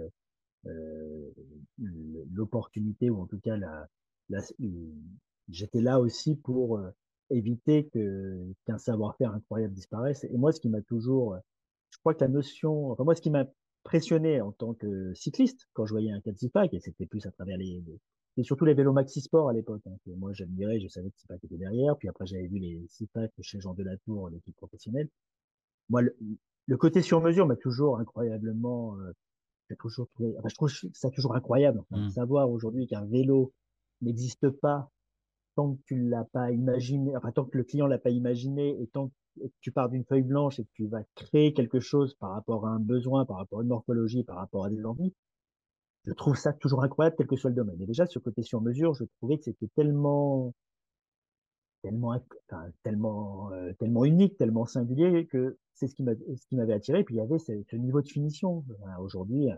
[2.32, 3.88] l'opportunité ou en tout cas la
[5.50, 6.80] j'étais là aussi pour
[7.32, 10.24] éviter que qu'un savoir-faire incroyable disparaisse.
[10.26, 11.36] Et moi, ce qui m'a toujours,
[11.90, 13.46] je crois que la notion, enfin moi, ce qui m'a
[13.86, 17.32] impressionné en tant que cycliste, quand je voyais un 4 Zipac, et c'était plus à
[17.32, 17.84] travers les,
[18.38, 21.20] et surtout les vélos Maxi Sport à l'époque, hein, que moi j'admirais, je savais que
[21.20, 25.10] Zipac était derrière, puis après j'avais vu les Zipac chez Jean Delatour, l'équipe professionnelle.
[25.90, 26.02] Moi,
[26.68, 29.12] le, côté sur mesure m'a toujours incroyablement, euh,
[29.80, 32.12] toujours trouvé, enfin, je trouve ça toujours incroyable, enfin, de mmh.
[32.12, 33.54] savoir aujourd'hui qu'un vélo
[34.02, 34.90] n'existe pas
[35.56, 38.88] tant que tu l'as pas imaginé, enfin tant que le client l'a pas imaginé et
[38.88, 42.32] tant que tu pars d'une feuille blanche et que tu vas créer quelque chose par
[42.32, 45.14] rapport à un besoin, par rapport à une morphologie, par rapport à des envies,
[46.06, 47.82] je trouve ça toujours incroyable, quel que soit le domaine.
[47.82, 50.54] Et déjà, sur côté sur mesure, je trouvais que c'était tellement,
[51.84, 52.20] tellement,
[52.84, 57.04] tellement, euh, tellement unique, tellement singulier que c'est ce qui m'a, ce qui m'avait attiré.
[57.04, 58.66] Puis il y avait ce, ce niveau de finition.
[59.00, 59.50] Aujourd'hui,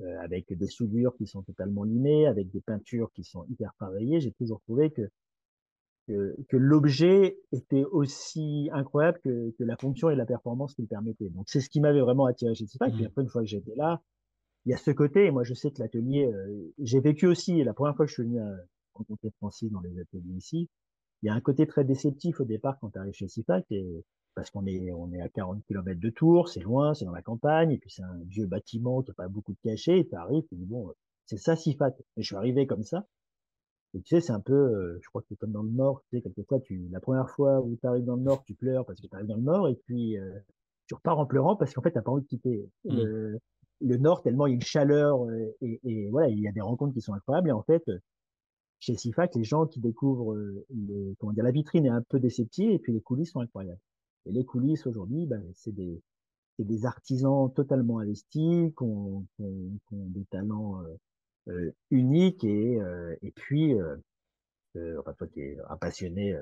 [0.00, 4.20] euh, avec des soudures qui sont totalement limées, avec des peintures qui sont hyper pareillées,
[4.20, 5.08] j'ai toujours trouvé que
[6.06, 11.30] que, que l'objet était aussi incroyable que, que, la fonction et la performance qu'il permettait.
[11.30, 12.90] Donc c'est ce qui m'avait vraiment attiré chez Tifac.
[12.90, 13.06] Et puis mmh.
[13.06, 14.02] après, une fois que j'étais là,
[14.66, 17.62] il y a ce côté, et moi je sais que l'atelier, euh, j'ai vécu aussi,
[17.64, 18.54] la première fois que je suis venu à
[18.94, 20.68] rencontrer Francis dans les ateliers ici,
[21.22, 24.04] il y a un côté très déceptif au départ quand tu arrives chez CIFAC, et,
[24.34, 27.22] parce qu'on est, on est à 40 km de Tours, c'est loin, c'est dans la
[27.22, 30.14] campagne, et puis c'est un vieux bâtiment qui n'a pas beaucoup de cachets, et tu
[30.14, 30.92] arrives, tu dis bon,
[31.26, 31.94] c'est ça CIFAC.
[32.16, 33.06] Et je suis arrivé comme ça,
[33.94, 36.16] Et tu sais, c'est un peu, je crois que c'est comme dans le Nord, tu
[36.16, 39.00] sais, quelquefois, tu, la première fois où tu arrives dans le Nord, tu pleures parce
[39.00, 40.16] que tu arrives dans le Nord, et puis
[40.86, 42.96] tu repars en pleurant parce qu'en fait, tu n'as pas envie de quitter mmh.
[42.96, 43.38] le,
[43.80, 46.60] le, Nord, tellement il y a une chaleur, et, et, voilà, il y a des
[46.60, 47.84] rencontres qui sont incroyables, et en fait,
[48.80, 52.70] chez SIFAC, les gens qui découvrent le, comment dire, la vitrine est un peu déceptive,
[52.70, 53.80] et puis les coulisses sont incroyables.
[54.26, 56.02] Et les coulisses, aujourd'hui, ben, c'est des,
[56.58, 60.82] des artisans totalement investis, qui ont, qui ont, des talents
[61.48, 63.96] euh, unique et, euh, et puis, euh,
[64.98, 66.36] enfin, toi qui es un passionné,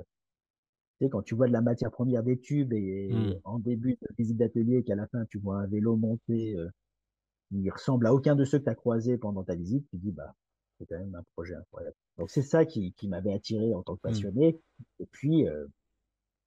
[0.99, 3.41] tu sais, quand tu vois de la matière première des tubes et, mmh.
[3.45, 6.57] en début de visite d'atelier qu'à la fin tu vois un vélo monter
[7.53, 10.13] il ressemble à aucun de ceux que tu as croisés pendant ta visite, tu dis,
[10.13, 10.35] bah,
[10.79, 11.95] c'est quand même un projet incroyable.
[12.19, 14.11] Donc, c'est ça qui, qui m'avait attiré en tant que mmh.
[14.11, 14.61] passionné.
[15.01, 15.67] Et puis, euh,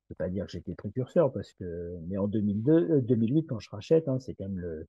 [0.05, 3.69] je peux pas dire que j'étais précurseur parce que, mais en 2002, 2008, quand je
[3.69, 4.87] rachète, hein, c'est quand même le,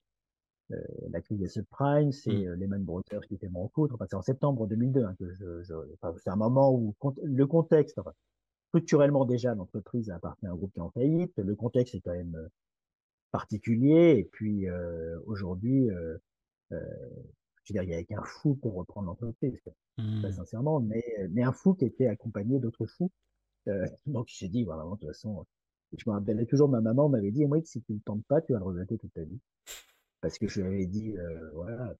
[0.72, 0.76] euh,
[1.10, 2.48] la crise des subprimes, c'est mmh.
[2.48, 3.88] euh, Lehman Brothers qui fait mon coût.
[3.92, 7.46] Enfin, c'est en septembre 2002 hein, que je, je enfin, c'est un moment où le
[7.46, 8.12] contexte, enfin,
[8.68, 11.32] structurellement déjà, l'entreprise appartient à un groupe qui est en faillite.
[11.38, 12.48] Le contexte est quand même euh,
[13.36, 14.16] particulier.
[14.18, 16.16] Et puis euh, aujourd'hui, euh,
[16.72, 16.80] euh,
[17.64, 19.58] je veux dire, il y avait qu'un fou pour reprendre l'entreprise,
[19.98, 20.30] mmh.
[20.32, 23.10] sincèrement, mais, mais un fou qui était accompagné d'autres fous.
[23.68, 25.46] Euh, donc j'ai dit, voilà, de toute façon,
[25.96, 28.52] je me rappellerai toujours, ma maman m'avait dit, moi, si tu ne tentes pas, tu
[28.52, 29.40] vas le regretter toute ta vie
[30.20, 31.94] parce que je lui avais dit, euh, voilà,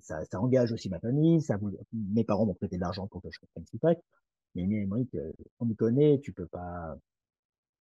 [0.00, 1.58] ça, ça, engage aussi ma famille, ça
[1.92, 4.00] mes parents m'ont prêté de l'argent pour que je reprenne CIPAC,
[4.54, 5.16] mais Monique,
[5.60, 6.96] on me connaît, tu peux pas,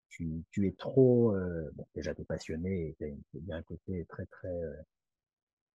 [0.10, 4.26] tu, tu es trop, euh, bon, déjà t'es passionné, il y a un côté très
[4.28, 4.76] très, euh,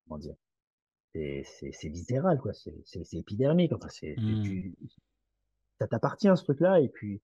[0.04, 0.36] comment dire,
[1.14, 4.74] c'est viscéral quoi, c'est épidermique, enfin c'est, mmh.
[5.78, 7.20] Ça t'appartient ce truc-là, et puis,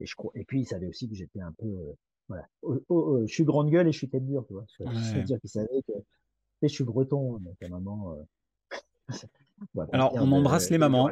[0.00, 1.92] et je et puis il savait aussi que j'étais un peu euh,
[2.28, 2.48] voilà.
[2.64, 4.64] Euh, je suis grande gueule et je suis tête dure, tu vois.
[4.68, 5.92] C'est-à-dire qu'il savait que
[6.62, 8.16] je suis breton, donc à maman.
[8.16, 9.14] Euh,
[9.92, 11.10] Alors, on embrasse les mamans.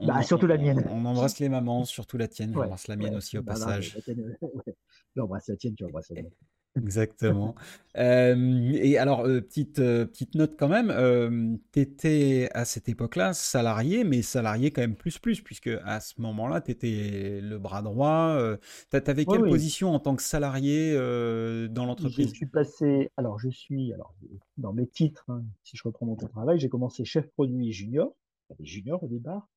[0.00, 0.84] Bah, surtout la mienne.
[0.90, 2.52] On, embrasse les mamans, surtout la tienne.
[2.52, 3.98] J'embrasse la mienne aussi au passage.
[5.16, 6.30] J'embrasse la tienne, tu embrasses la mienne.
[6.76, 7.54] Exactement.
[7.96, 13.32] Euh, et alors, euh, petite, euh, petite note quand même, tu étais à cette époque-là
[13.32, 17.82] salarié, mais salarié quand même plus plus, puisque à ce moment-là, tu étais le bras
[17.82, 18.38] droit.
[18.90, 22.28] tu avais quelle position en tant que salarié dans l'entreprise?
[22.28, 24.14] Je suis passé, alors je suis, alors
[24.56, 28.14] dans mes titres, hein, si je reprends mon travail, j'ai commencé chef produit junior,
[28.60, 29.48] junior au départ.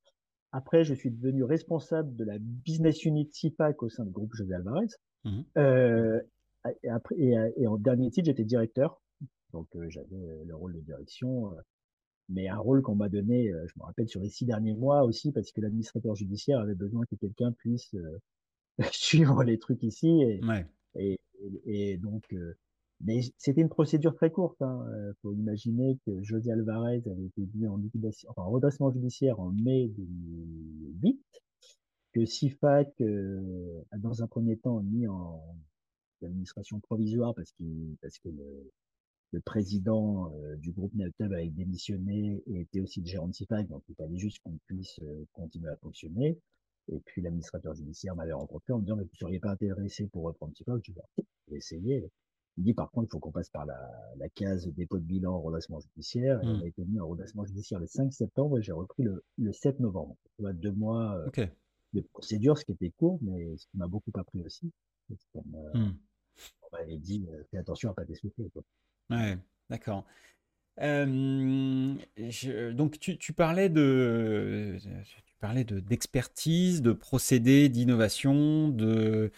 [0.53, 4.53] Après, je suis devenu responsable de la business unit CIPAC au sein du groupe José
[4.53, 4.87] Alvarez.
[5.23, 5.41] Mmh
[6.83, 9.01] et, après, et, en dernier titre, j'étais directeur.
[9.53, 11.61] Donc, euh, j'avais le rôle de direction, euh,
[12.29, 15.03] mais un rôle qu'on m'a donné, euh, je me rappelle, sur les six derniers mois
[15.03, 17.95] aussi, parce que l'administrateur judiciaire avait besoin que quelqu'un puisse
[18.91, 20.21] suivre les trucs ici.
[20.21, 20.41] Et,
[20.95, 21.19] et,
[21.65, 22.33] et, donc,
[23.03, 24.57] mais c'était une procédure très courte.
[24.61, 25.13] Il hein.
[25.21, 27.81] faut imaginer que José Alvarez avait été mis en
[28.29, 31.19] enfin, en redressement judiciaire en mai 2008,
[32.13, 35.41] que SIFAC, a dans un premier temps, mis en
[36.21, 38.71] l'administration provisoire parce, qu'il, parce que le,
[39.31, 43.83] le président euh, du groupe Neltub avait démissionné et était aussi le gérant de donc
[43.87, 46.37] il fallait juste qu'on puisse euh, continuer à fonctionner.
[46.91, 50.07] Et puis l'administrateur judiciaire m'avait rencontré en me disant, mais vous ne seriez pas intéressé
[50.07, 52.09] pour reprendre CIFAC Je vais essayer.
[52.57, 53.79] Il dit, par contre, il faut qu'on passe par la,
[54.17, 56.43] la case dépôt de bilan, redressement judiciaire.
[56.43, 56.63] Et on mmh.
[56.63, 59.79] a été mis en redressement judiciaire le 5 septembre et j'ai repris le, le 7
[59.79, 60.17] novembre.
[60.35, 61.47] Tu vois, deux mois euh,
[61.93, 64.69] de procédure, ce qui était court, mais ce qui m'a beaucoup appris aussi.
[65.73, 65.91] Mmh
[66.61, 68.49] on m'avait dit euh, fais attention à pas t'essouffler.
[69.09, 69.37] Ouais,
[69.69, 70.05] d'accord.
[70.77, 74.77] donc tu, parlais de
[75.25, 79.31] tu parlais de d'expertise, de procédés, d'innovation, de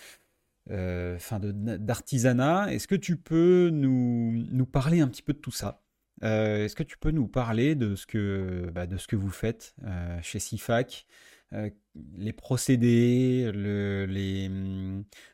[0.72, 2.74] euh, d'artisanat.
[2.74, 5.82] Est-ce que tu peux nous, nous parler un petit peu de tout ça?
[6.24, 9.32] Euh, Est-ce que tu peux nous parler de ce que bah, de ce que vous
[9.32, 9.76] faites
[10.22, 11.06] chez SIFAC
[11.54, 11.70] euh,
[12.18, 14.50] les procédés, le, les,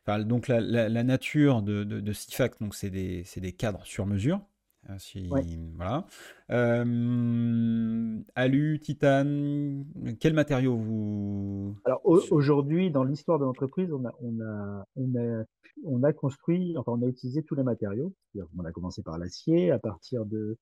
[0.05, 4.05] enfin, donc la, la, nature de, de, de CIFAC, donc c'est des, des, cadres sur
[4.05, 4.41] mesure.
[4.89, 5.29] Hein, si,
[5.75, 6.05] voilà.
[6.51, 9.85] Euh, alu, titane,
[10.19, 15.45] quel matériau vous Alors aujourd'hui, dans l'histoire de l'entreprise, on a, on a, on a,
[15.85, 18.13] on a construit, enfin on a utilisé tous les matériaux.
[18.57, 19.71] On a commencé par l'acier.
[19.71, 20.57] À partir de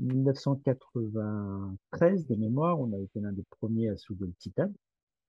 [0.00, 4.74] 1993 de mémoire, on a été l'un des premiers à souder le titane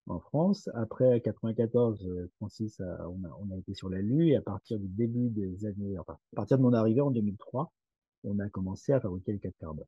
[0.10, 0.70] en France.
[0.74, 4.80] Après 94, euh, Francis, on, a, on, a, été sur la Lune et à partir
[4.80, 7.72] du début des années, enfin, à partir de mon arrivée en 2003,
[8.24, 9.86] on a commencé à fabriquer le 4 carbone.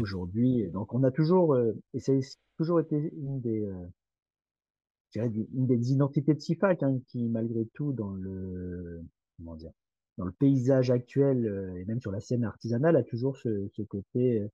[0.00, 2.20] Aujourd'hui, donc on a toujours, euh, et c'est
[2.56, 8.12] toujours été une des, euh, une des identités de SIFAC hein, qui, malgré tout, dans
[8.12, 9.02] le,
[9.36, 9.72] comment dire,
[10.16, 14.48] dans le paysage actuel et même sur la scène artisanale, a toujours ce, ce côté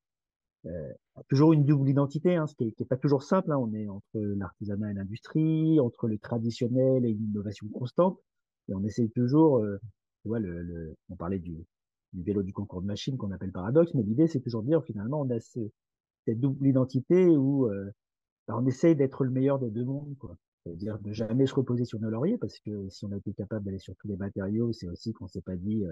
[1.29, 3.53] toujours une double identité, hein, ce qui n'est pas toujours simple.
[3.53, 3.59] Hein.
[3.59, 8.19] On est entre l'artisanat et l'industrie, entre le traditionnel et l'innovation constante.
[8.69, 9.65] Et on essaye toujours,
[10.23, 11.65] tu vois, le, on parlait du,
[12.13, 14.85] du, vélo du concours de machine qu'on appelle paradoxe, mais l'idée, c'est toujours de dire,
[14.85, 17.69] finalement, on a cette double identité où
[18.47, 20.17] bah, on essaye d'être le meilleur des deux mondes.
[20.19, 20.37] Quoi.
[20.65, 23.65] C'est-à-dire de jamais se reposer sur nos lauriers, parce que si on a été capable
[23.65, 25.85] d'aller sur tous les matériaux, c'est aussi qu'on s'est pas dit,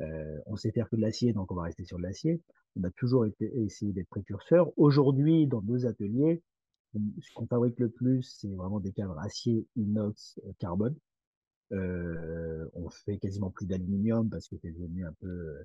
[0.00, 2.40] euh, on sait faire que de l'acier, donc on va rester sur de l'acier.
[2.76, 4.70] On a toujours été, essayé d'être précurseur.
[4.76, 6.42] Aujourd'hui, dans nos ateliers,
[6.94, 10.96] ce qu'on fabrique le plus, c'est vraiment des cadres acier, inox, euh, carbone.
[11.72, 15.64] Euh, on fait quasiment plus d'aluminium parce que c'est devenu un peu,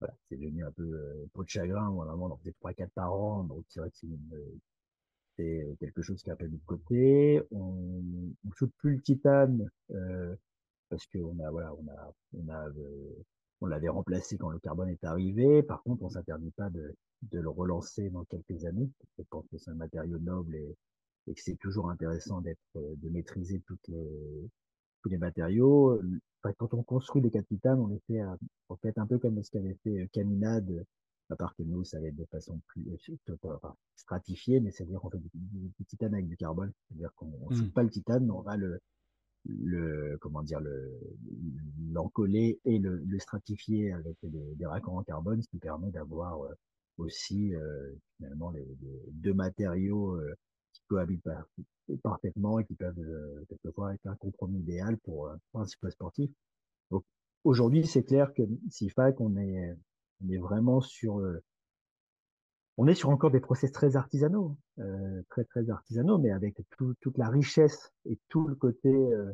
[0.00, 1.88] voilà, c'est devenu un peu euh, de chagrin.
[1.90, 3.96] On en faisait 3-4 par an, donc c'est vrai que
[5.36, 7.40] c'est quelque chose qui a un peu de côté.
[7.52, 8.02] On
[8.44, 10.34] ne shoot plus le titane euh,
[10.88, 12.68] parce qu'on a, voilà, on a, on a
[13.60, 15.62] on l'avait remplacé quand le carbone est arrivé.
[15.62, 18.90] Par contre, on s'interdit pas de, de, le relancer dans quelques années.
[19.18, 20.76] Je pense que c'est un matériau noble et,
[21.26, 24.50] et que c'est toujours intéressant d'être, de maîtriser toutes les,
[25.02, 26.00] tous les matériaux.
[26.42, 28.22] Enfin, quand on construit des capitanes, on les fait
[28.68, 30.84] en fait un peu comme ce qu'avait fait Caminade,
[31.30, 32.84] à part que nous, ça va être de façon plus
[33.42, 36.72] enfin, stratifiée, mais c'est-à-dire qu'on fait du, du, titane avec du carbone.
[36.88, 37.72] C'est-à-dire qu'on ne mmh.
[37.72, 38.80] pas le titane, mais on va le,
[39.48, 40.98] le comment dire le
[41.92, 46.42] l'encoller et le, le, stratifier avec des, des raccords en carbone, ce qui permet d'avoir
[46.42, 46.52] euh,
[46.98, 48.66] aussi euh, finalement les,
[49.10, 50.34] deux matériaux euh,
[50.72, 51.28] qui cohabitent
[52.02, 56.30] parfaitement et qui peuvent quelquefois être un compromis idéal pour, un cycle sportif.
[56.90, 57.04] Donc
[57.44, 59.76] aujourd'hui, c'est clair que SIFAC, on est
[60.24, 61.20] on est vraiment sur
[62.78, 66.94] on est sur encore des process très artisanaux, euh, très très artisanaux, mais avec tout,
[67.00, 68.90] toute la richesse et tout le côté.
[68.90, 69.32] Euh,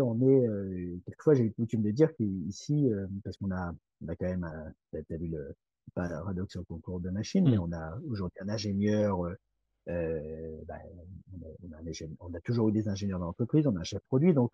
[0.00, 4.16] on est euh, quelquefois j'ai coutume de dire qu'ici, euh, parce qu'on a, on a
[4.16, 4.48] quand même,
[4.94, 5.54] euh, tu as vu le
[5.94, 7.60] pas paradoxe au concours de machine, mais mmh.
[7.60, 9.20] on a aujourd'hui un ingénieur.
[9.88, 10.76] Euh, bah,
[11.32, 13.84] on, a, on, a on, a, toujours eu des ingénieurs dans l'entreprise, on a un
[13.84, 14.52] chef produit, donc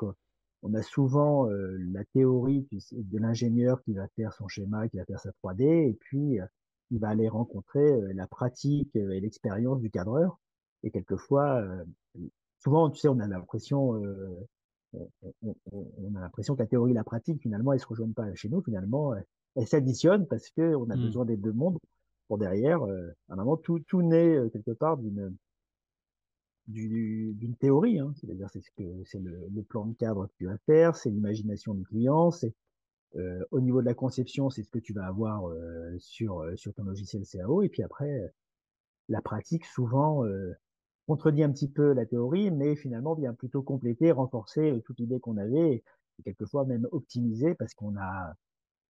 [0.62, 5.20] on a souvent la théorie de l'ingénieur qui va faire son schéma, qui va faire
[5.20, 6.38] sa 3D, et puis
[6.90, 10.38] il va aller rencontrer euh, la pratique euh, et l'expérience du cadreur.
[10.82, 11.84] Et quelquefois, euh,
[12.60, 14.00] souvent, tu sais, on a l'impression,
[14.92, 18.32] on, on, a l'impression que la théorie et la pratique, finalement, elles se rejoignent pas.
[18.34, 19.12] Chez nous, finalement,
[19.56, 21.00] elles s'additionnent parce que on a mmh.
[21.00, 21.78] besoin des deux mondes
[22.28, 22.80] pour derrière.
[22.84, 25.36] à un moment, tout, tout naît quelque part d'une
[26.68, 28.12] d'une théorie, hein.
[28.20, 31.08] c'est-à-dire c'est ce que c'est le, le, plan de cadre que tu vas faire, c'est
[31.08, 32.54] l'imagination du client, c'est
[33.16, 36.56] euh, au niveau de la conception, c'est ce que tu vas avoir euh, sur, euh,
[36.56, 37.62] sur ton logiciel CAO.
[37.62, 38.32] Et puis après,
[39.08, 40.24] la pratique, souvent,
[41.06, 45.38] contredit un petit peu la théorie, mais finalement vient plutôt compléter, renforcer toute l'idée qu'on
[45.38, 45.82] avait,
[46.18, 48.34] et quelquefois même optimiser, parce qu'on a,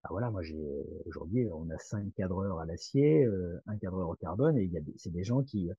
[0.03, 3.29] ah voilà, moi j'ai aujourd'hui, on a cinq cadreurs à l'acier,
[3.67, 5.71] un cadreur au carbone, et il y a c'est des gens qui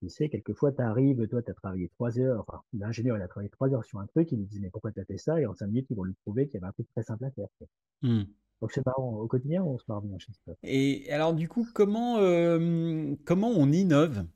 [0.00, 3.28] tu sais, quelquefois, tu arrives, toi, tu as travaillé trois heures, enfin, l'ingénieur, il a
[3.28, 5.40] travaillé trois heures sur un truc, il lui dit, mais pourquoi tu as fait ça?
[5.40, 7.24] Et en cinq minutes, ils vont lui prouver qu'il y avait un truc très simple
[7.24, 7.48] à faire.
[8.02, 8.24] Mmh.
[8.60, 9.14] Donc, c'est marrant.
[9.18, 10.32] Au quotidien, on se marre bien chez
[10.62, 14.26] Et alors, du coup, comment, euh, comment on innove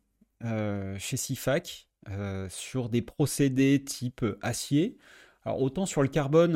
[0.45, 4.99] euh, chez SIFAC euh, sur des procédés type acier?
[5.45, 6.55] Alors, autant sur le carbone,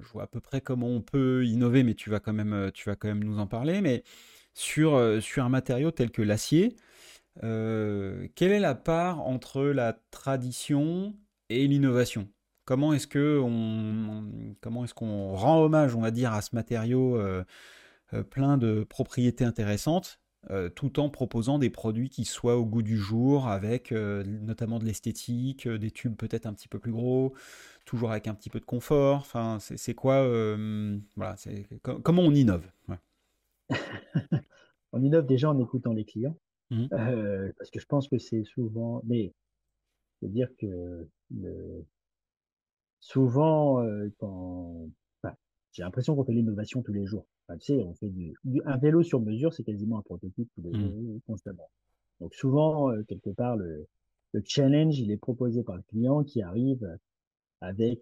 [0.00, 2.88] je vois à peu près comment on peut innover, mais tu vas quand même, tu
[2.88, 3.80] vas quand même nous en parler.
[3.80, 4.04] Mais
[4.52, 6.76] sur, sur un matériau tel que l'acier,
[7.42, 11.14] euh, quelle est la part entre la tradition
[11.48, 12.28] et l'innovation?
[12.64, 17.16] Comment est-ce que on, comment est-ce qu'on rend hommage, on va dire, à ce matériau
[17.16, 17.44] euh,
[18.14, 20.20] euh, plein de propriétés intéressantes,
[20.74, 25.66] tout en proposant des produits qui soient au goût du jour, avec notamment de l'esthétique,
[25.66, 27.32] des tubes peut-être un petit peu plus gros,
[27.86, 29.16] toujours avec un petit peu de confort.
[29.20, 30.22] Enfin, c'est quoi
[31.16, 31.36] Voilà,
[32.02, 32.70] comment on innove?
[34.92, 36.36] On innove déjà en écoutant les clients.
[36.74, 36.88] Mmh.
[36.92, 39.32] Euh, parce que je pense que c'est souvent, mais
[40.20, 41.84] c'est dire que le,
[43.00, 44.88] souvent, euh, quand,
[45.22, 45.34] enfin,
[45.72, 47.26] j'ai l'impression qu'on fait l'innovation tous les jours.
[47.46, 48.34] Enfin, tu sais, on fait du,
[48.64, 50.90] un vélo sur mesure, c'est quasiment un prototype tous les mmh.
[50.90, 51.70] jours, constamment.
[52.20, 53.86] Donc souvent, euh, quelque part, le,
[54.32, 56.98] le challenge, il est proposé par le client qui arrive
[57.60, 58.00] avec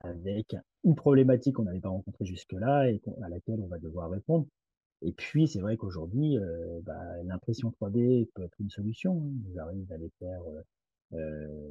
[0.00, 0.54] avec
[0.84, 4.46] une problématique qu'on n'avait pas rencontrée jusque-là et à laquelle on va devoir répondre.
[5.04, 9.22] Et puis, c'est vrai qu'aujourd'hui, euh, bah, l'impression 3D peut être une solution.
[9.22, 9.32] Hein.
[9.50, 10.62] Ils arrivent à les faire, euh,
[11.18, 11.68] euh,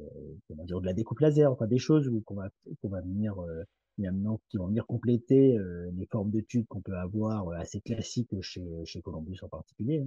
[0.48, 2.48] comment dire, de la découpe laser, enfin des choses qu'on va,
[2.80, 3.64] qu'on va venir, euh,
[3.98, 8.40] maintenant, qui vont venir compléter euh, les formes de tubes qu'on peut avoir assez classiques
[8.40, 10.06] chez, chez Columbus en particulier.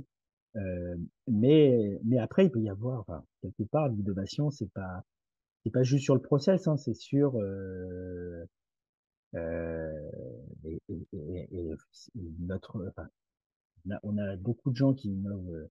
[0.55, 0.95] Hein.
[1.27, 5.03] mais, mais après, il peut y avoir, enfin, quelque part, l'innovation, c'est pas,
[5.63, 8.45] c'est pas juste sur le process, hein, c'est sur euh,
[10.65, 11.77] et, et,
[12.39, 12.77] notre,
[14.03, 15.67] on a, beaucoup de gens qui innovent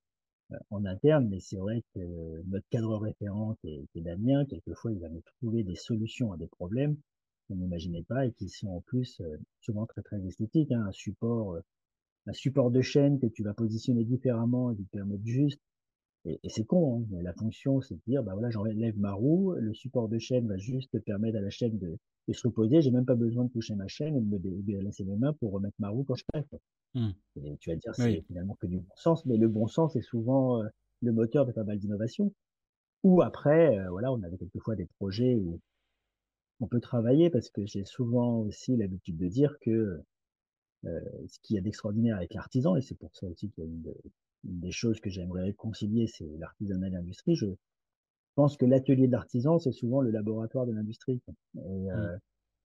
[0.70, 5.08] en interne, mais c'est vrai que notre cadre référent, qui est, Damien, quelquefois, il va
[5.08, 6.96] nous trouver des solutions à des problèmes
[7.48, 9.20] qu'on n'imaginait pas et qui sont en plus
[9.60, 10.72] souvent très très esthétiques.
[10.72, 10.84] Hein.
[10.86, 11.58] Un support,
[12.26, 15.60] un support de chaîne que tu vas positionner différemment et qui te permet juste
[16.26, 19.52] et, c'est con, hein, mais la fonction, c'est de dire, bah voilà, j'enlève ma roue,
[19.52, 21.98] le support de chaîne va juste permettre à la chaîne de,
[22.28, 25.04] de se reposer, j'ai même pas besoin de toucher ma chaîne et de me délaisser
[25.04, 26.44] mes mains pour remettre ma roue quand je pèse.
[26.94, 27.10] Mmh.
[27.36, 30.02] Et tu vas dire, c'est finalement que du bon sens, mais le bon sens est
[30.02, 30.68] souvent euh,
[31.02, 32.32] le moteur de pas mal d'innovations.
[33.04, 35.60] Ou après, euh, voilà, on avait quelquefois des projets où
[36.60, 40.00] on peut travailler parce que j'ai souvent aussi l'habitude de dire que
[40.84, 43.66] euh, ce qu'il y a d'extraordinaire avec l'artisan, et c'est pour ça aussi qu'il y
[43.66, 43.94] a une,
[44.44, 47.36] une des choses que j'aimerais concilier, c'est l'artisanat et l'industrie.
[47.36, 47.46] Je
[48.36, 51.20] pense que l'atelier d'artisan, c'est souvent le laboratoire de l'industrie.
[51.56, 51.90] Et, mmh.
[51.90, 52.16] euh,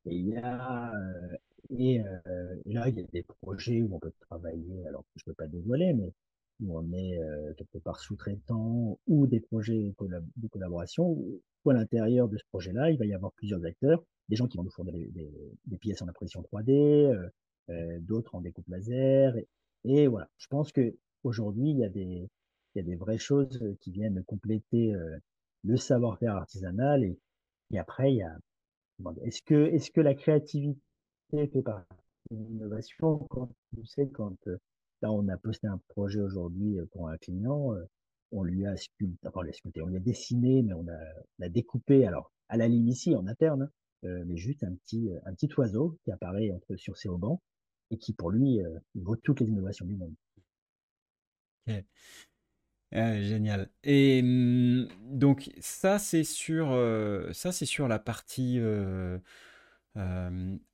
[0.06, 1.38] et, il y a, euh,
[1.72, 5.24] et, euh, là, il y a des projets où on peut travailler, alors que je
[5.26, 6.14] ne peux pas dévoiler, mais
[6.62, 9.94] où on est euh, quelque part sous-traitant ou des projets
[10.38, 14.36] de collaboration, où à l'intérieur de ce projet-là, il va y avoir plusieurs acteurs, des
[14.36, 15.32] gens qui vont nous fournir des, des,
[15.66, 17.28] des pièces en impression 3D, euh,
[17.70, 19.36] euh, d'autres en découpe laser.
[19.38, 19.48] Et,
[19.86, 22.30] et, voilà, je pense que Aujourd'hui, il y a des,
[22.76, 25.18] il y a des vraies choses qui viennent compléter euh,
[25.64, 27.20] le savoir-faire artisanal et,
[27.72, 28.38] et après, il y a,
[29.24, 30.80] est-ce que, est-ce que la créativité
[31.32, 31.96] fait partie
[32.32, 34.58] de l'innovation quand, tu sais, quand, euh,
[35.02, 37.74] là, on a posté un projet aujourd'hui pour un client,
[38.32, 39.42] on lui a sculpté, enfin,
[39.82, 43.64] on lui a dessiné, mais on a, découpé, alors, à la ligne ici, en interne,
[44.04, 47.42] hein, mais juste un petit, un petit oiseau qui apparaît entre, sur ses haubans
[47.90, 48.60] et qui, pour lui,
[48.96, 50.14] vaut toutes les innovations du monde.
[52.92, 53.70] Génial.
[53.84, 56.78] Et mmh, donc ça c'est sur
[57.34, 58.60] ça c'est sur la partie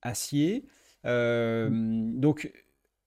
[0.02, 0.64] acier.
[1.04, 2.18] Mmh.
[2.20, 2.52] donc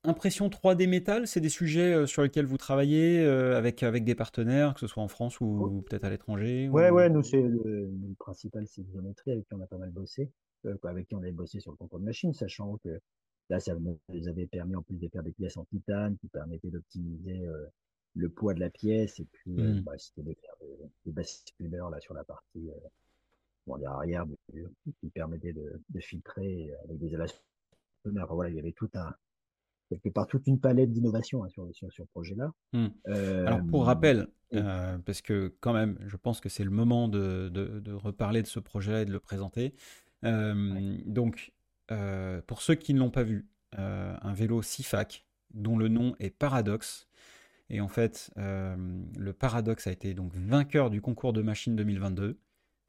[0.03, 4.79] impression 3D métal, c'est des sujets sur lesquels vous travaillez avec avec des partenaires, que
[4.79, 5.81] ce soit en France ou, oh.
[5.81, 6.69] peut-être à l'étranger.
[6.69, 10.31] Ouais ouais, nous c'est le, principal c'est Biométrie avec qui on a pas mal bossé,
[10.83, 12.99] avec qui on a bossé sur le contrôle de machine, sachant que
[13.51, 16.69] Là, ça nous avait permis, en plus de faire des pièces en titane, qui permettaient
[16.69, 17.65] d'optimiser euh,
[18.15, 19.81] le poids de la pièce, et puis euh, mmh.
[19.81, 20.55] bah, c'était de faire
[21.05, 22.87] des, basculeurs là, sur la partie euh,
[23.67, 24.25] bon, arrière,
[24.99, 27.41] qui permettait de, de, filtrer avec des élastiques.
[28.03, 29.13] voilà, il y avait tout un,
[29.89, 32.51] quelque part toute une palette d'innovation hein, sur, sur, sur, ce projet-là.
[32.73, 32.87] Mmh.
[33.05, 37.79] Alors pour rappel, parce que quand même, je pense que c'est le moment de, de,
[37.79, 39.73] de, reparler de ce projet et de le présenter.
[40.23, 41.53] Donc,
[41.91, 43.47] euh, pour ceux qui ne l'ont pas vu,
[43.77, 47.07] euh, un vélo Sifac dont le nom est Paradox.
[47.71, 48.75] Et en fait, euh,
[49.17, 52.37] le Paradox a été donc vainqueur du concours de machine 2022.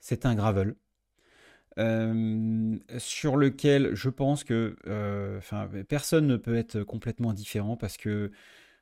[0.01, 0.75] C'est un gravel.
[2.99, 4.77] sur lequel je pense que
[5.89, 8.31] personne ne peut être complètement différent parce que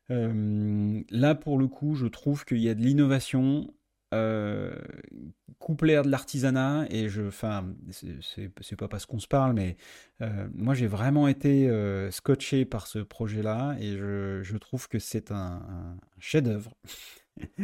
[0.08, 3.72] là pour le coup je trouve qu'il y a de l'innovation
[4.12, 4.74] euh,
[5.60, 7.64] couplé à de l'artisanat et je enfin
[8.60, 9.76] c'est pas parce qu'on se parle mais
[10.20, 14.88] euh, moi j'ai vraiment été euh, scotché par ce projet là et je, je trouve
[14.88, 16.74] que c'est un, chef d'œuvre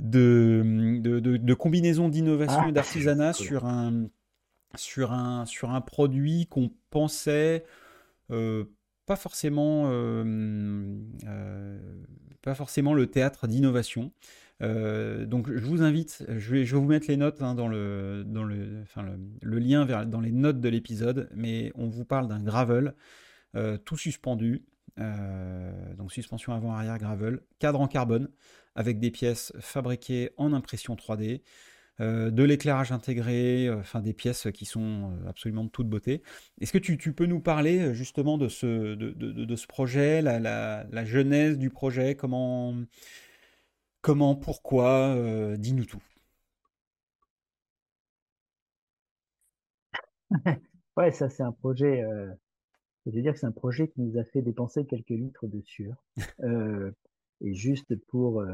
[0.00, 4.08] de, de, de, combinaison d'innovation et ah, d'artisanat sur un
[4.74, 7.64] sur un sur un produit qu'on pensait
[8.28, 9.84] pas forcément
[12.42, 14.10] pas forcément le théâtre d'innovation
[14.62, 17.68] euh, donc je vous invite, je vais, je vais vous mettre les notes hein, dans,
[17.68, 19.04] le, dans le, enfin,
[19.42, 22.94] le, lien vers, dans les notes de l'épisode, mais on vous parle d'un gravel
[23.56, 24.64] euh, tout suspendu,
[25.00, 28.28] euh, donc suspension avant-arrière gravel, cadre en carbone
[28.76, 31.42] avec des pièces fabriquées en impression 3D.
[32.00, 36.22] de l'éclairage intégré, enfin des pièces qui sont absolument de toute beauté.
[36.60, 40.40] Est-ce que tu, tu, peux nous parler justement de ce, de, de, ce projet, la,
[40.40, 42.74] la, la, genèse du projet, comment,
[44.04, 46.02] Comment, pourquoi euh, Dis-nous tout.
[50.98, 52.02] ouais, ça c'est un projet.
[52.02, 52.30] Euh,
[53.06, 55.62] je veux dire que c'est un projet qui nous a fait dépenser quelques litres de
[55.62, 55.96] sueur.
[56.40, 56.92] Euh,
[57.40, 58.44] et juste pour,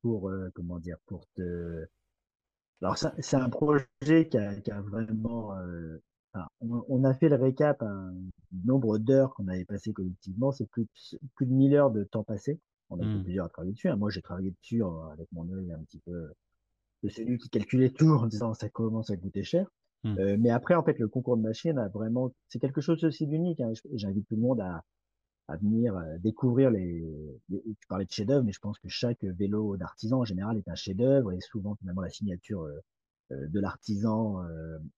[0.00, 1.86] pour comment dire, pour te.
[2.80, 5.54] Alors c'est un projet qui a, vraiment.
[6.60, 8.12] on, a fait le récap, un
[8.64, 10.88] nombre d'heures qu'on avait passé collectivement, c'est plus,
[11.36, 12.58] plus de 1000 heures de temps passé.
[12.92, 13.22] On a mmh.
[13.24, 13.90] plusieurs à travailler dessus.
[13.96, 14.82] Moi, j'ai travaillé dessus
[15.12, 16.28] avec mon œil un petit peu
[17.02, 19.66] de celui qui calculait tout en disant ça commence à coûter cher.
[20.04, 20.18] Mmh.
[20.18, 23.26] Euh, mais après, en fait, le concours de machine a vraiment, c'est quelque chose aussi
[23.26, 23.60] d'unique.
[23.60, 23.72] Hein.
[23.94, 24.84] J'invite tout le monde à,
[25.48, 27.04] à venir euh, découvrir les,
[27.50, 30.74] Tu parlais de chef-d'œuvre, mais je pense que chaque vélo d'artisan en général est un
[30.74, 32.80] chef-d'œuvre et souvent finalement la signature euh,
[33.48, 34.38] de l'artisan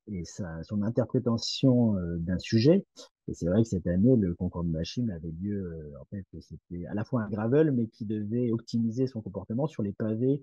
[0.07, 2.85] et son interprétation d'un sujet.
[3.29, 6.87] Et c'est vrai que cette année, le concours de machine avait lieu, en fait, c'était
[6.87, 10.43] à la fois un gravel, mais qui devait optimiser son comportement sur les pavés,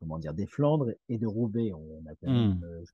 [0.00, 1.72] comment dire, des Flandres et de Roubaix.
[1.72, 2.84] On a quand même, mmh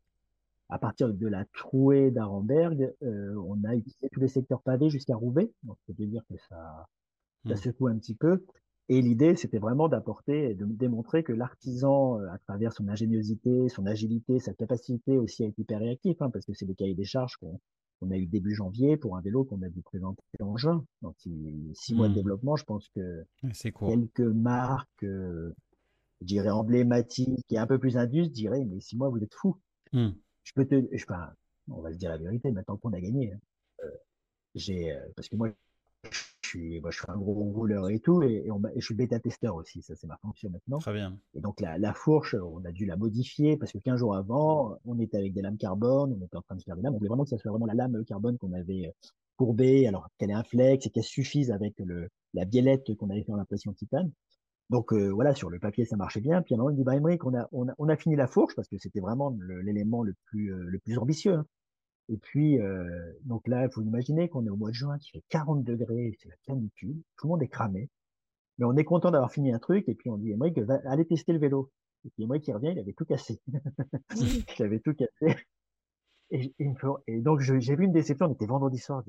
[0.69, 5.15] à partir de la trouée d'Arenberg, euh, on a utilisé tous les secteurs pavés jusqu'à
[5.15, 5.51] Roubaix.
[5.63, 6.89] Donc, ça veut dire que ça,
[7.47, 7.57] ça mmh.
[7.57, 8.45] secoue un petit peu.
[8.89, 13.69] Et l'idée, c'était vraiment d'apporter et de démontrer que l'artisan, euh, à travers son ingéniosité,
[13.69, 16.95] son agilité, sa capacité aussi à être hyper réactif, hein, parce que c'est le cahier
[16.95, 20.57] des charges qu'on a eu début janvier pour un vélo qu'on a dû présenter en
[20.57, 20.85] juin.
[21.01, 21.17] Donc,
[21.73, 22.17] six mois de mmh.
[22.17, 23.25] développement, je pense que
[23.81, 25.55] quelques marques, euh,
[26.21, 29.57] je dirais emblématiques et un peu plus indus diraient, mais six mois, vous êtes fous.
[29.93, 30.11] Mmh
[30.45, 31.33] je peux te, je, enfin,
[31.69, 33.39] on va se dire la vérité, maintenant qu'on a gagné, hein.
[33.83, 33.91] euh,
[34.55, 35.49] j'ai, euh, parce que moi,
[36.59, 39.83] suis, moi, je suis un gros rouleur et tout, et, on, je suis bêta-testeur aussi,
[39.83, 40.79] ça c'est ma fonction maintenant.
[40.79, 41.19] Très bien.
[41.35, 44.79] Et donc la, la, fourche, on a dû la modifier parce que 15 jours avant,
[44.85, 46.99] on était avec des lames carbone, on était en train de faire des lames, on
[46.99, 50.31] voulait vraiment que ça soit vraiment la lame carbone qu'on avait euh, courbée, alors qu'elle
[50.31, 53.73] ait un flex et qu'elle suffise avec le, la biellette qu'on avait fait en impression
[53.73, 54.11] titane.
[54.71, 56.43] Donc euh, voilà, sur le papier, ça marchait bien.
[56.43, 58.27] Puis à un moment, il dit, bah, on a, on, a, on a fini la
[58.27, 61.35] fourche parce que c'était vraiment l'élément le, plus, euh, le plus ambitieux.
[61.35, 61.47] Hein.
[62.09, 65.11] Et puis, euh, donc là, il faut imaginer qu'on est au mois de juin, qui
[65.11, 67.89] fait 40 degrés, c'est la canicule, tout le monde est cramé.
[68.59, 71.07] Mais on est content d'avoir fini un truc, et puis on dit, Emmerich, va aller
[71.07, 71.71] tester le vélo.
[72.05, 73.41] Et puis Emmerich qui revient, il avait tout cassé.
[74.59, 75.37] il avait tout cassé.
[76.31, 76.55] Et,
[77.07, 79.05] et donc j'ai vu une déception, on était vendredi soir,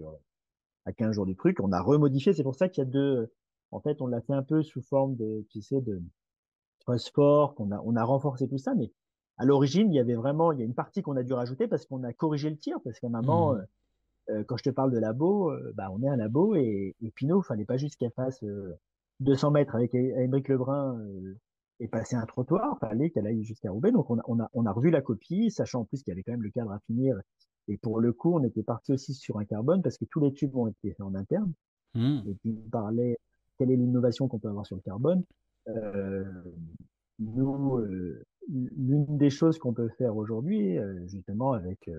[0.85, 3.31] à 15 jours du truc, on a remodifié, c'est pour ça qu'il y a deux,
[3.71, 6.01] en fait, on l'a fait un peu sous forme de, tu sais, de
[6.97, 8.91] sport, qu'on a, on a renforcé tout ça, mais
[9.37, 11.67] à l'origine, il y avait vraiment, il y a une partie qu'on a dû rajouter
[11.67, 13.57] parce qu'on a corrigé le tir, parce qu'à un moment, mmh.
[13.57, 16.95] euh, euh, quand je te parle de labo, euh, bah, on est un labo et,
[17.01, 18.43] et Pinot, fallait pas juste qu'elle fasse
[19.19, 20.99] 200 mètres avec Émeric Lebrun
[21.79, 23.91] et passer un trottoir, fallait qu'elle aille jusqu'à Roubaix.
[23.91, 26.13] Donc, on a, on, a, on a revu la copie, sachant en plus qu'il y
[26.13, 27.19] avait quand même le cadre à finir.
[27.67, 30.33] Et pour le coup, on était parti aussi sur un carbone parce que tous les
[30.33, 31.51] tubes ont été faits en interne.
[31.95, 32.19] Mmh.
[32.27, 33.17] Et puis, on parlait
[33.57, 35.23] quelle est l'innovation qu'on peut avoir sur le carbone
[35.67, 36.25] euh,
[37.19, 41.89] Nous, euh, l'une des choses qu'on peut faire aujourd'hui, euh, justement avec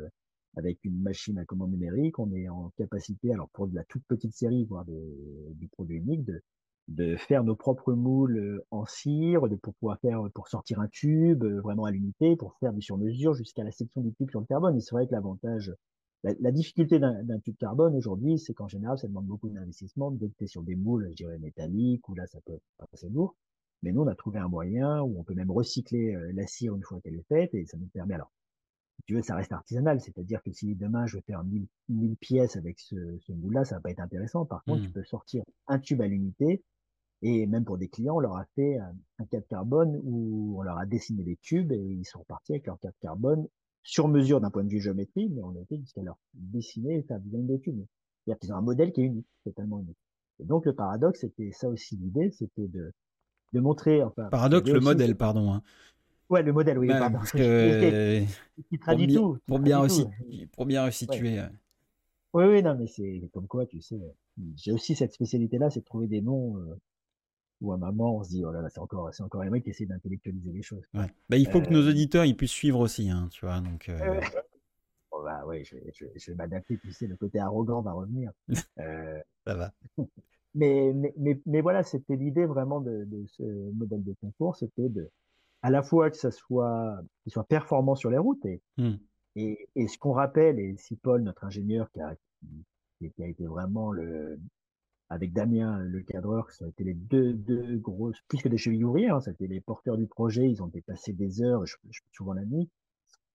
[0.56, 4.02] avec une machine à commande numérique, on est en capacité, alors pour de la toute
[4.04, 6.40] petite série, voire du produit unique, de,
[6.88, 11.44] de faire nos propres moules en cire, de, pour pouvoir faire, pour sortir un tube
[11.44, 14.76] vraiment à l'unité, pour faire du sur-mesure jusqu'à la section du tube sur le carbone.
[14.76, 15.74] Et c'est vrai que l'avantage
[16.22, 20.62] la, difficulté d'un tube carbone aujourd'hui, c'est qu'en général, ça demande beaucoup d'investissement, tu sur
[20.62, 23.36] des moules, je dirais, métalliques, où là, ça peut être assez lourd.
[23.82, 26.74] Mais nous, on a trouvé un moyen où on peut même recycler euh, la cire
[26.74, 28.32] une fois qu'elle est faite, et ça nous permet, alors,
[28.96, 32.16] si tu veux, ça reste artisanal, c'est-à-dire que si demain je veux faire 1000, 1000
[32.16, 34.46] pièces avec ce, ce moule-là, ça va pas être intéressant.
[34.46, 34.92] Par contre, tu mmh.
[34.92, 36.64] peux sortir un tube à l'unité,
[37.22, 40.62] et même pour des clients, on leur a fait un, un cadre carbone où on
[40.62, 43.46] leur a dessiné des tubes et ils sont partis avec leur cadre carbone
[43.82, 47.02] sur mesure d'un point de vue géométrie, mais on a été jusqu'à leur dessiner et
[47.02, 47.86] faire des d'études.
[48.24, 49.98] C'est-à-dire qu'ils ont un modèle qui est unique, totalement unique.
[50.40, 52.92] Et donc le paradoxe, c'était ça aussi l'idée, c'était de,
[53.52, 54.02] de montrer.
[54.02, 55.52] Enfin, paradoxe, le modèle, pardon.
[55.52, 55.62] Hein.
[56.28, 56.88] Ouais, le modèle, oui.
[56.88, 57.18] pardon.
[57.18, 58.22] Parce que,
[58.68, 59.38] qui traduit tout.
[59.46, 60.06] Pour bien, aussi,
[60.52, 61.40] pour bien resituer.
[62.32, 63.98] Oui, oui, non, mais c'est comme quoi, tu sais,
[64.56, 66.78] j'ai aussi cette spécialité-là, c'est de trouver des noms euh,
[67.60, 69.70] ou à un moment on se dit oh là là c'est encore c'est encore qui
[69.70, 70.84] essaie d'intellectualiser les choses.
[70.94, 71.06] Ouais.
[71.28, 73.88] Bah, il faut que nos euh, auditeurs ils puissent suivre aussi, hein, tu vois donc.
[73.88, 74.20] Euh...
[75.10, 78.32] bon, bah ouais, je vais, je, vais m'adapter, tu sais, le côté arrogant va revenir.
[78.78, 79.18] Euh...
[79.46, 79.72] Ça va.
[80.56, 83.42] Mais, mais, mais, mais, voilà, c'était l'idée vraiment de, de, ce
[83.72, 85.08] modèle de concours, c'était de
[85.62, 88.94] à la fois que ça soit qu'il soit performant sur les routes et mmh.
[89.36, 92.14] et, et, ce qu'on rappelle et si Paul notre ingénieur qui a
[92.98, 94.38] qui, qui a été vraiment le
[95.08, 98.82] avec Damien, le cadreur, ça a été les deux, deux grosses, plus que des chevilles
[98.82, 101.76] ouvrières, hein, ça a été les porteurs du projet, ils ont dépassé des heures, je,
[101.90, 102.68] je souvent la nuit.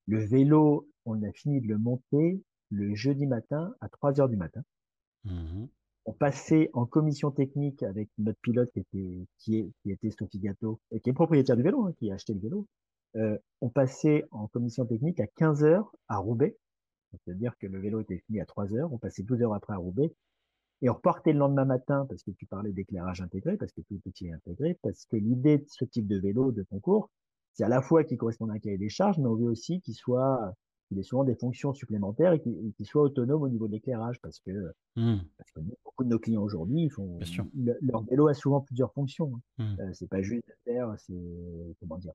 [0.06, 2.42] Le vélo, on a fini de le monter
[2.72, 4.64] le jeudi matin à 3 heures du matin.
[5.24, 5.66] Mmh
[6.06, 10.80] on passait en commission technique avec notre pilote qui était, qui est, qui était Gato,
[10.92, 12.68] et qui est propriétaire du vélo, hein, qui a acheté le vélo.
[13.18, 16.58] Euh, on passait en commission technique à 15 heures à Roubaix.
[17.12, 18.92] C'est-à-dire que le vélo était fini à 3 heures.
[18.94, 20.14] On passait 12 heures après à Roubaix
[20.82, 24.00] et on repartait le lendemain matin, parce que tu parlais d'éclairage intégré, parce que tout
[24.22, 27.10] est intégré, parce que l'idée de ce type de vélo de concours,
[27.54, 29.82] c'est à la fois qu'il correspond à un cahier des charges, mais on veut aussi
[29.82, 30.54] qu'il soit,
[30.92, 34.42] qu'il ait souvent des fonctions supplémentaires et qu'il soit autonome au niveau de l'éclairage, parce
[34.42, 35.20] que, mmh.
[35.38, 37.18] parce que beaucoup de nos clients aujourd'hui, font,
[37.56, 39.32] leur vélo a souvent plusieurs fonctions.
[39.58, 39.64] Hein.
[39.64, 39.80] Mmh.
[39.80, 42.12] Euh, c'est pas juste de faire, c'est, comment dire,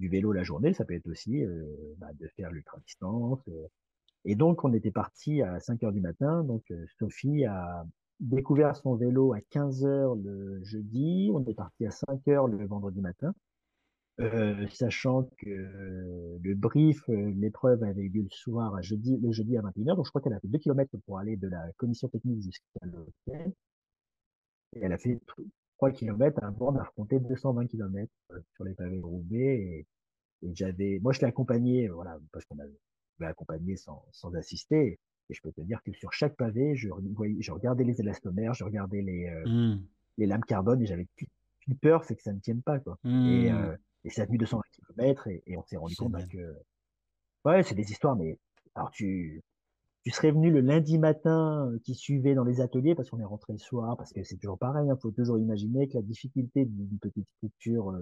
[0.00, 1.64] du vélo la journée, ça peut être aussi euh,
[1.98, 3.38] bah, de faire l'ultra distance.
[3.46, 3.68] Euh.
[4.24, 6.42] et donc, on était parti à 5 heures du matin.
[6.42, 6.64] Donc,
[6.98, 7.86] Sophie a,
[8.18, 11.30] découvert son vélo à 15 heures le jeudi.
[11.32, 13.34] On est parti à 5 heures le vendredi matin.
[14.18, 19.58] Euh, sachant que le brief, l'épreuve avait eu lieu le soir, à jeudi, le jeudi
[19.58, 19.96] à 21h.
[19.96, 22.86] Donc, je crois qu'elle a fait 2 km pour aller de la commission technique jusqu'à
[22.86, 23.52] l'hôtel.
[24.74, 25.20] Et elle a fait
[25.76, 28.10] 3 km avant d'affronter 220 km
[28.54, 29.60] sur les pavés de Roubaix.
[29.60, 29.86] Et,
[30.54, 34.98] j'avais, moi, je l'ai accompagné, voilà, parce qu'on avait accompagné sans, sans assister.
[35.28, 36.88] Et je peux te dire que sur chaque pavé, je,
[37.40, 39.82] je regardais les élastomères, je regardais les, mmh.
[40.18, 41.26] les lames carbone et j'avais plus,
[41.82, 42.78] peur, c'est que ça ne tienne pas.
[42.78, 42.96] Quoi.
[43.02, 43.26] Mmh.
[43.26, 43.50] et
[44.04, 46.56] c'est venu 220 km et, et on s'est rendu compte que.
[47.44, 48.38] Ouais, c'est des histoires, mais
[48.74, 49.42] alors tu,
[50.02, 53.52] tu serais venu le lundi matin qui suivait dans les ateliers parce qu'on est rentré
[53.52, 56.64] le soir, parce que c'est toujours pareil, il hein, faut toujours imaginer que la difficulté
[56.64, 57.96] d'une petite structure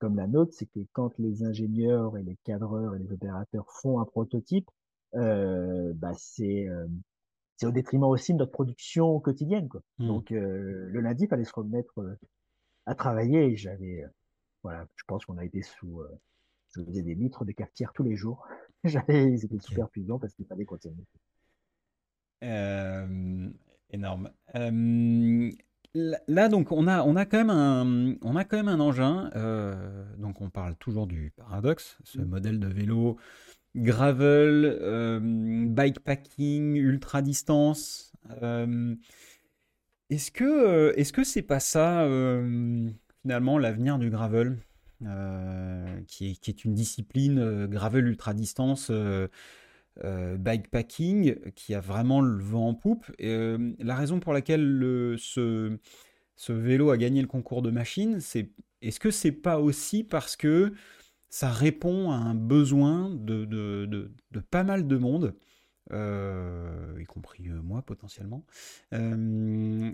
[0.00, 4.00] comme la nôtre, c'est que quand les ingénieurs et les cadreurs et les opérateurs font
[4.00, 4.68] un prototype,
[5.14, 6.86] euh, bah c'est euh,
[7.56, 9.68] c'est au détriment aussi de notre production quotidienne.
[9.68, 9.82] Quoi.
[9.98, 10.06] Mmh.
[10.06, 12.16] Donc euh, le lundi, il fallait se remettre
[12.86, 14.04] à travailler et j'avais,
[14.62, 16.02] voilà, je pense qu'on a été sous,
[16.74, 18.46] je faisais des litres de cafetière tous les jours.
[18.84, 21.04] j'avais, ils étaient super puissants parce qu'il fallait continuer.
[23.90, 24.30] énorme.
[25.92, 29.30] Là, donc, on a, on a quand même un, on a quand même un engin.
[30.18, 32.24] donc, on parle toujours du paradoxe, ce mmh.
[32.24, 33.18] modèle de vélo
[33.76, 38.12] gravel, euh, bikepacking, ultra distance.
[38.42, 38.94] Euh,
[40.10, 42.06] est-ce que euh, est-ce que c'est pas ça
[43.22, 44.58] finalement l'avenir du gravel,
[46.06, 48.90] qui est, qui, est, une discipline gravel ultra distance,
[50.02, 53.10] bikepacking, qui a vraiment le vent en poupe.
[53.18, 55.78] Et, la raison pour laquelle le, ce,
[56.48, 58.50] vélo a gagné le concours de machine, c'est
[58.82, 60.72] est-ce que c'est pas aussi parce que
[61.28, 64.10] ça répond à un besoin de, de,
[64.50, 65.34] pas mal de monde,
[65.92, 68.44] euh, y compris euh, moi potentiellement,
[68.92, 69.92] euh,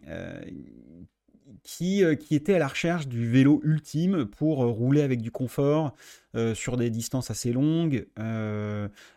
[1.63, 5.95] qui, qui était à la recherche du vélo ultime pour rouler avec du confort
[6.55, 8.07] sur des distances assez longues,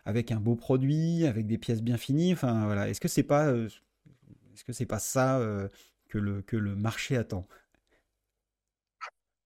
[0.04, 2.32] avec un beau produit, avec des pièces bien finies.
[2.32, 5.40] Enfin voilà, est-ce que c'est pas, est-ce que c'est pas ça
[6.08, 7.46] que le que le marché attend?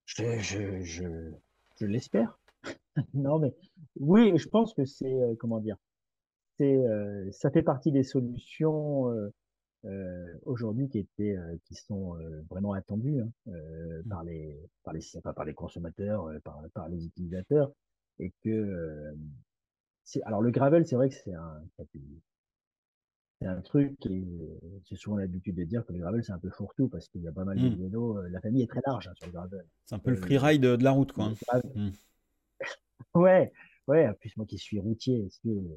[0.06, 1.32] Je, je, je,
[1.80, 2.38] je l'espère.
[3.14, 3.52] Non, mais
[4.00, 5.76] oui, je pense que c'est, euh, comment dire,
[6.58, 9.10] c'est, euh, ça fait partie des solutions
[9.84, 12.16] euh, aujourd'hui qui étaient, qui sont
[12.50, 14.08] vraiment attendues hein, mmh.
[14.08, 15.00] par les, par les,
[15.34, 17.70] par les consommateurs, par, par les utilisateurs,
[18.18, 19.14] et que
[20.04, 21.62] c'est, alors le gravel, c'est vrai que c'est un,
[23.40, 24.24] c'est un truc et
[24.84, 27.28] j'ai souvent l'habitude de dire que le gravel c'est un peu fourre-tout parce qu'il y
[27.28, 27.82] a pas mal de mmh.
[27.82, 28.22] vélos.
[28.28, 29.66] La famille est très large hein, sur le gravel.
[29.84, 31.32] C'est un peu le freeride de, la route, quoi.
[31.52, 31.90] Hein.
[33.14, 33.52] Ouais,
[33.88, 35.28] ouais, en plus moi qui suis routier,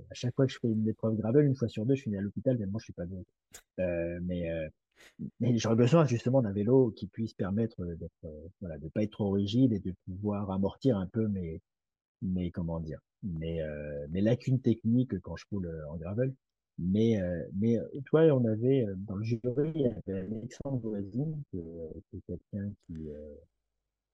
[0.09, 2.17] à chaque fois que je fais une épreuve gravel, une fois sur deux, je finis
[2.17, 3.21] à l'hôpital, tellement je suis pas bien.
[3.79, 4.67] Euh, mais, euh,
[5.39, 9.11] mais j'aurais besoin justement d'un vélo qui puisse permettre d'être, euh, voilà, de pas être
[9.11, 11.61] trop rigide et de pouvoir amortir un peu mes,
[12.21, 16.33] mes comment dire, mes, euh, mes lacunes techniques quand je roule en gravel.
[16.79, 17.19] Mais,
[17.53, 22.71] mais toi, on avait dans le jury, il y avait Alexandre Voisine, qui est quelqu'un
[22.85, 23.09] qui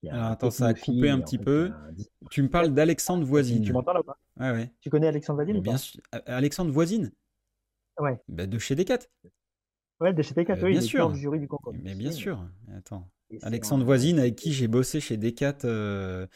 [0.09, 1.71] alors attends, ça a coupé un petit peu.
[2.29, 3.63] Tu me parles d'Alexandre Voisine.
[3.63, 4.17] Tu m'entends là ou pas?
[4.39, 4.71] Ouais, ouais.
[4.81, 6.01] Tu connais Alexandre Voisine Bien sûr.
[6.25, 7.11] Alexandre Voisine?
[7.99, 8.19] Ouais.
[8.27, 8.99] Bah, de chez Decat.
[9.99, 10.71] Ouais, de chez Decat, oui.
[10.71, 11.11] Bien sûr.
[11.11, 11.73] Du jury du concours.
[11.81, 12.45] Mais bien sûr.
[12.75, 13.07] Attends.
[13.41, 15.57] Alexandre Voisine, avec qui j'ai bossé chez Decat.
[15.65, 16.27] Euh,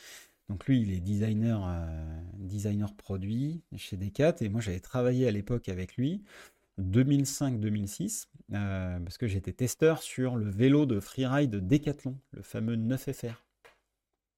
[0.50, 4.36] donc lui, il est designer, euh, designer produit chez Decat.
[4.42, 6.24] Et moi, j'avais travaillé à l'époque avec lui.
[6.80, 13.34] 2005-2006, euh, parce que j'étais testeur sur le vélo de freeride Decathlon, le fameux 9FR.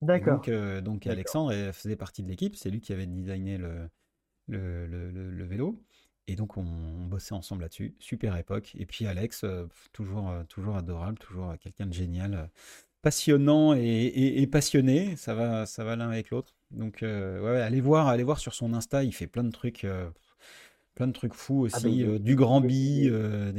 [0.02, 0.36] D'accord.
[0.36, 3.90] Donc, euh, donc Alexandre faisait partie de l'équipe, c'est lui qui avait designé le,
[4.48, 5.82] le, le, vélo.
[6.28, 7.96] Et donc on, bossait ensemble là-dessus.
[8.00, 8.76] Super époque.
[8.78, 12.50] Et puis Alex, euh, toujours, euh, toujours adorable, toujours quelqu'un de génial,
[13.02, 15.16] passionnant et, et, passionné.
[15.18, 16.56] Ça va, ça va l'un avec l'autre.
[16.72, 19.86] Donc ouais, allez voir, allez voir sur son Insta, il fait plein de trucs.
[20.96, 23.10] plein de trucs fous ah, aussi, du Grand Bi.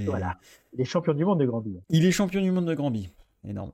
[0.06, 0.38] Voilà,
[0.72, 1.80] il est champion du monde de Grand Bi.
[1.90, 3.10] Il est champion du monde de Grand Bi,
[3.44, 3.72] énorme.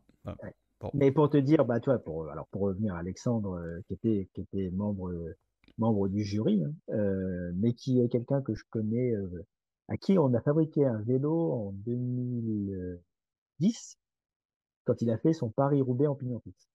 [0.94, 4.28] Mais pour te dire, bah toi, pour alors pour revenir à Alexandre, euh, qui était
[4.34, 5.12] qui était membre
[5.78, 9.44] membre du jury, hein, euh, mais qui est quelqu'un que je connais, euh,
[9.88, 13.98] à qui on a fabriqué un vélo en 2010
[14.84, 16.68] quand il a fait son Paris-Roubaix en pignon fixe.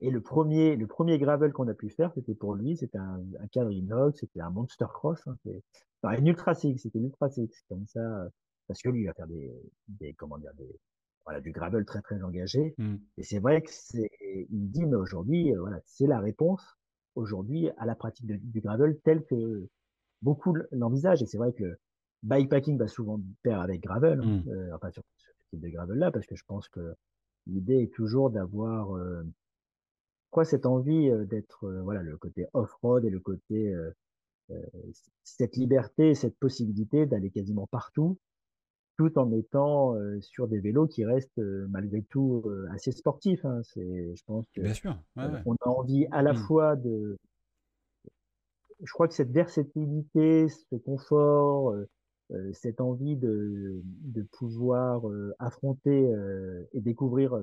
[0.00, 3.20] et le premier le premier gravel qu'on a pu faire, c'était pour lui, c'était un,
[3.40, 5.62] un cadre inox, c'était un Monster Cross, hein, c'est
[6.02, 8.28] enfin, une Ultra Six, c'était une Ultra Six comme ça
[8.66, 9.52] parce que lui il va faire des,
[9.88, 10.78] des comment dire des
[11.24, 12.94] voilà du gravel très très engagé mmh.
[13.18, 14.10] et c'est vrai que c'est
[14.50, 16.78] il dit mais aujourd'hui euh, voilà c'est la réponse
[17.14, 19.68] aujourd'hui à la pratique du gravel tel que
[20.22, 21.78] beaucoup l'envisagent et c'est vrai que
[22.22, 24.48] bikepacking va souvent pair avec gravel hein, mmh.
[24.48, 26.94] euh, enfin sur ce type de gravel là parce que je pense que
[27.46, 29.22] l'idée est toujours d'avoir euh,
[30.30, 33.76] crois cette envie d'être, voilà, le côté off-road et le côté,
[35.24, 38.18] cette liberté, cette possibilité d'aller quasiment partout,
[38.96, 41.40] tout en étant sur des vélos qui restent
[41.70, 43.44] malgré tout assez sportifs.
[43.44, 43.60] Hein.
[43.62, 46.36] C'est, je pense que Bien sûr, on a envie à la mmh.
[46.36, 47.18] fois de,
[48.82, 51.74] je crois que cette versatilité, ce confort,
[52.52, 55.02] cette envie de, de pouvoir
[55.38, 56.10] affronter
[56.72, 57.42] et découvrir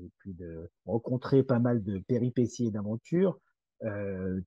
[0.00, 3.38] et puis de rencontrer pas mal de péripéties et d'aventures,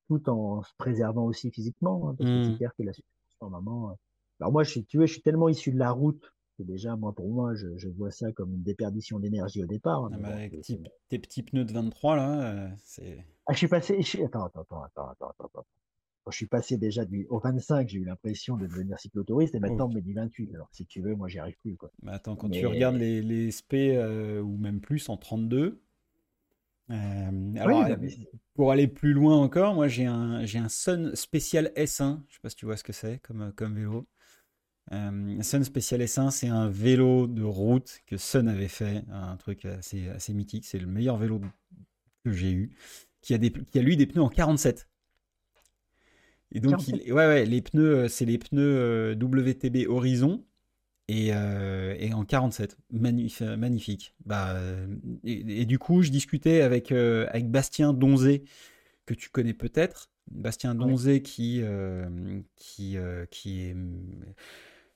[0.07, 2.57] tout en se préservant aussi physiquement, hein, parce que c'est mmh.
[2.57, 3.97] clair que la situation, moment.
[4.39, 6.33] Alors moi, je suis, tu vois, je suis tellement issu de la route
[6.63, 10.05] déjà, moi, pour moi, je, je, vois ça comme une déperdition d'énergie au départ.
[10.05, 10.61] Hein, ah bah, avec
[11.09, 13.25] tes petits pneus de 23, là, euh, c'est.
[13.45, 13.99] Ah, je suis passé.
[14.25, 15.65] Attends, attends, attends, attends, attends, attends.
[16.23, 17.25] Quand je suis passé déjà du...
[17.29, 20.53] au 25, j'ai eu l'impression de devenir cyclotouriste et maintenant on me dit 28.
[20.53, 21.77] Alors, si tu veux, moi, j'y arrive plus.
[21.77, 21.89] Quoi.
[22.03, 25.81] Mais attends, quand tu regardes les, les SP euh, ou même plus en 32,
[26.91, 27.87] euh, alors,
[28.53, 32.19] pour aller plus loin encore, moi j'ai un, j'ai un Sun Spécial S1.
[32.27, 34.07] Je sais pas si tu vois ce que c'est comme, comme vélo.
[34.91, 39.65] Euh, Sun Special S1, c'est un vélo de route que Sun avait fait, un truc
[39.65, 40.65] assez, assez mythique.
[40.65, 41.41] C'est le meilleur vélo
[42.25, 42.71] que j'ai eu,
[43.21, 44.87] qui a, des, qui a lui des pneus en 47.
[46.53, 50.43] Et donc, ouais, ouais, les pneus, euh, c'est les pneus euh, WTB Horizon
[51.07, 52.77] et, et en 47.
[52.91, 54.15] magnifique.
[54.25, 54.57] Bah,
[55.25, 58.45] et, du coup, je discutais avec, avec Bastien Donzé,
[59.05, 60.09] que tu connais peut-être.
[60.29, 61.63] Bastien Donzé qui,
[62.55, 62.95] qui,
[63.29, 63.75] qui est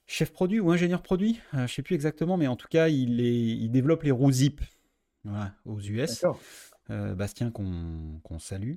[0.08, 2.88] chef produit ou ingénieur produit, je euh, je sais plus exactement, mais en tout cas,
[2.90, 4.62] il, est, il développe les roues Zip
[5.66, 6.24] aux US.
[6.92, 8.76] Euh, Bastien qu'on salue.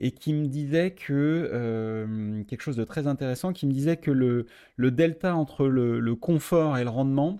[0.00, 4.10] Et qui me disait que, euh, quelque chose de très intéressant, qui me disait que
[4.10, 7.38] le, le delta entre le, confort et le rendement,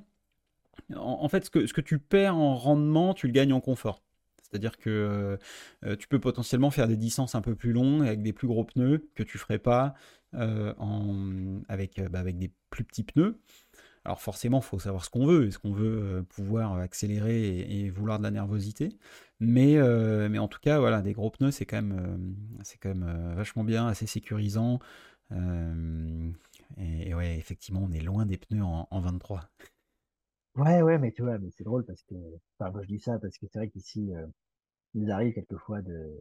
[0.95, 4.03] en, fait, ce que, ce que tu perds en rendement, tu le gagnes en confort.
[4.41, 5.37] C'est-à-dire que
[5.99, 9.09] tu peux potentiellement faire des distances un peu plus longues avec des plus gros pneus
[9.17, 9.97] que tu ferais pas
[10.79, 13.39] en, avec, euh, bah, avec des plus petits pneus.
[14.05, 15.47] Alors forcément, il faut savoir ce qu'on veut.
[15.47, 18.99] Est-ce qu'on veut euh, pouvoir accélérer et, vouloir de la nervosité?
[19.41, 19.77] Mais,
[20.29, 23.65] mais en tout cas, voilà, des gros pneus, c'est quand même, c'est quand même vachement
[23.65, 24.79] bien, assez sécurisant.
[26.79, 29.49] et, ouais, effectivement, on est loin des pneus en, 23.
[30.57, 32.15] Ouais, ouais, mais tu vois, mais c'est drôle parce que,
[32.59, 34.13] enfin, moi je dis ça parce que c'est vrai qu'ici,
[34.95, 36.21] il nous arrive quelquefois de,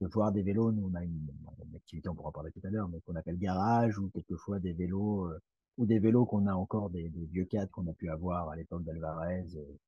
[0.00, 0.72] de voir des vélos.
[0.72, 1.28] Nous, on a une,
[1.74, 4.72] activité, on pourra en parler tout à l'heure, mais qu'on appelle garage, ou quelquefois des
[4.72, 5.40] vélos, euh,
[5.78, 8.84] ou des vélos qu'on a encore, des, vieux cadres qu'on a pu avoir à l'époque
[8.84, 9.46] d'Alvarez.
[9.56, 9.78] Euh,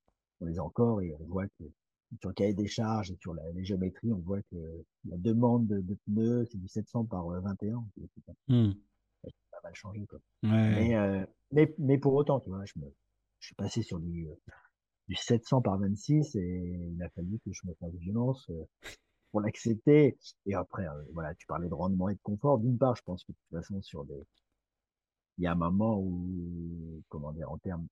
[0.41, 1.65] on les a encore et on voit que
[2.21, 5.67] sur le cahier des charges et sur la, les géométries, on voit que la demande
[5.67, 7.85] de, pneus, c'est du 700 par 21.
[7.99, 8.13] Euh,
[8.49, 8.73] mmh.
[9.23, 10.07] Ça a pas mal changé.
[10.07, 10.19] Quoi.
[10.43, 12.87] Mais, mais, mais, pour autant, tu vois, je, me,
[13.39, 14.27] je suis passé sur du,
[15.09, 18.51] du 700 par 26 et il a fallu que je me fasse violence
[19.33, 20.17] pour l'accepter.
[20.47, 22.59] Et après, euh, voilà, tu parlais de rendement et de confort.
[22.59, 24.23] D'une part, je pense que de toute façon, sur des,
[25.39, 27.87] il y a un moment où, comment dire, en termes,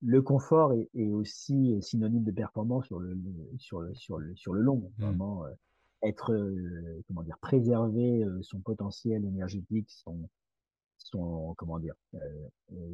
[0.00, 3.18] le confort est, aussi synonyme de performance sur le,
[3.58, 4.90] sur le, sur le, sur le long.
[4.98, 5.02] Mmh.
[5.02, 5.50] Vraiment, euh,
[6.02, 10.28] être, euh, comment dire, préserver son potentiel énergétique, son,
[11.04, 11.94] son, comment dire,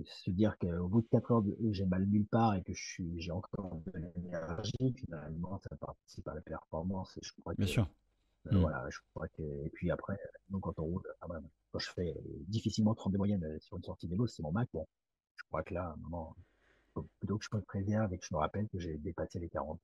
[0.04, 3.20] se dire qu'au bout de 4 heures, j'ai mal nulle part et que je suis,
[3.20, 7.16] j'ai encore de l'énergie, finalement, ça participe à la performance.
[7.16, 7.88] Et je crois Bien sûr.
[8.46, 8.60] Euh, mmh.
[8.60, 11.26] Voilà, je crois que, et puis après, donc quand on roule, ah
[11.72, 12.14] quand je fais
[12.48, 14.86] difficilement 30 de moyenne euh, sur une sortie vélo, c'est mon Mac, bon,
[15.36, 16.34] je crois que là, à un moment,
[17.18, 19.78] plutôt que je me préserve et que je me rappelle que j'ai dépassé les 40.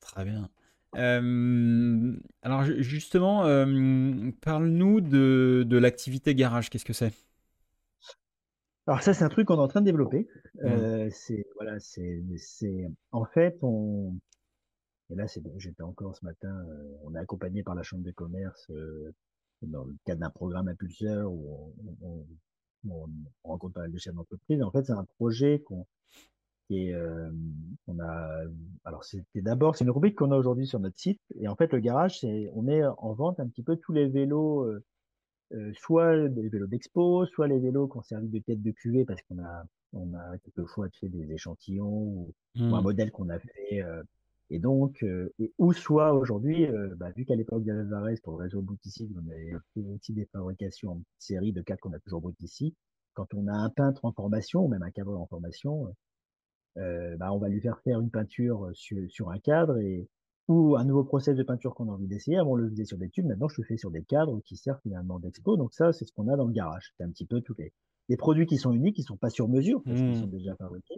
[0.00, 0.48] Très bien.
[0.94, 3.42] Alors justement,
[4.40, 6.70] parle-nous de, de l'activité garage.
[6.70, 7.12] Qu'est-ce que c'est?
[8.86, 10.28] Alors ça, c'est un truc qu'on est en train de développer.
[10.54, 10.66] Mmh.
[10.66, 12.22] Euh, c'est voilà, c'est
[13.12, 14.14] en fait on.
[15.10, 15.26] Et là,
[15.58, 16.48] j'étais encore ce matin.
[16.68, 19.14] Euh, on est accompagné par la chambre de commerce euh,
[19.60, 22.26] dans le cadre d'un programme impulseur où on,
[22.88, 23.08] on,
[23.44, 24.62] on rencontre pas mal de chefs d'entreprise.
[24.62, 25.86] En fait, c'est un projet qu'on
[26.70, 27.30] et euh,
[27.86, 28.44] on a,
[28.84, 31.20] alors c'était d'abord, c'est une rubrique qu'on a aujourd'hui sur notre site.
[31.38, 34.06] Et en fait, le garage, c'est, on met en vente un petit peu tous les
[34.08, 34.64] vélos,
[35.52, 39.04] euh, soit les vélos d'expo, soit les vélos qui ont servi de tête de cuvée
[39.04, 42.82] parce qu'on a, on a quelquefois fait des échantillons ou, un mmh.
[42.82, 43.84] modèle qu'on a fait.
[44.50, 45.02] et donc,
[45.38, 49.52] et, ou soit aujourd'hui, bah, vu qu'à l'époque d'Alvarez, pour le réseau Boutissi, on avait
[49.74, 52.74] fait aussi des fabrications en série de quatre qu'on a toujours Boutissi.
[53.14, 55.94] Quand on a un peintre en formation, ou même un cadre en formation,
[56.78, 60.08] euh, bah, on va lui faire faire une peinture euh, sur, sur un cadre et
[60.48, 62.36] ou un nouveau process de peinture qu'on a envie d'essayer.
[62.36, 63.26] Avant, on le faisait sur des tubes.
[63.26, 65.56] Maintenant, je le fais sur des cadres qui servent finalement d'expo.
[65.56, 66.92] Donc ça, c'est ce qu'on a dans le garage.
[66.96, 67.72] C'est un petit peu tous les,
[68.08, 70.30] les produits qui sont uniques, qui sont pas sur mesure, parce qu'ils sont mmh.
[70.30, 70.96] déjà fabriqués.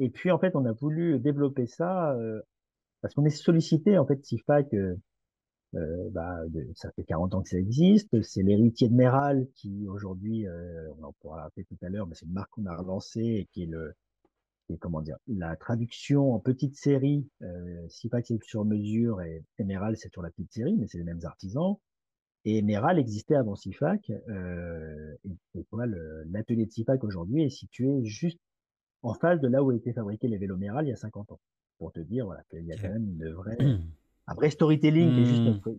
[0.00, 2.40] Et puis, en fait, on a voulu développer ça euh,
[3.00, 4.96] parce qu'on est sollicité, en fait, SIFAC, euh,
[5.74, 6.40] euh, bah,
[6.74, 8.22] ça fait 40 ans que ça existe.
[8.22, 12.14] C'est l'héritier de Meral qui, aujourd'hui, euh, on en pourra rappeler tout à l'heure, mais
[12.14, 13.94] c'est une marque qu'on a relancée et qui est le,
[14.76, 17.26] comment dire, la traduction en petite série.
[17.42, 21.04] Euh, SIFAC, c'est sur mesure et, Meral, c'est sur la petite série, mais c'est les
[21.04, 21.76] mêmes artisans.
[22.44, 24.10] Et Meral existait avant SIFAC.
[24.28, 25.66] Euh, et, et
[26.30, 28.38] l'atelier de SIFAC aujourd'hui est situé juste
[29.02, 31.40] en face de là où étaient fabriqués les vélos Meral il y a 50 ans.
[31.78, 33.56] Pour te dire voilà, qu'il y a quand même une vraie,
[34.26, 35.74] un vrai storytelling qui est juste notre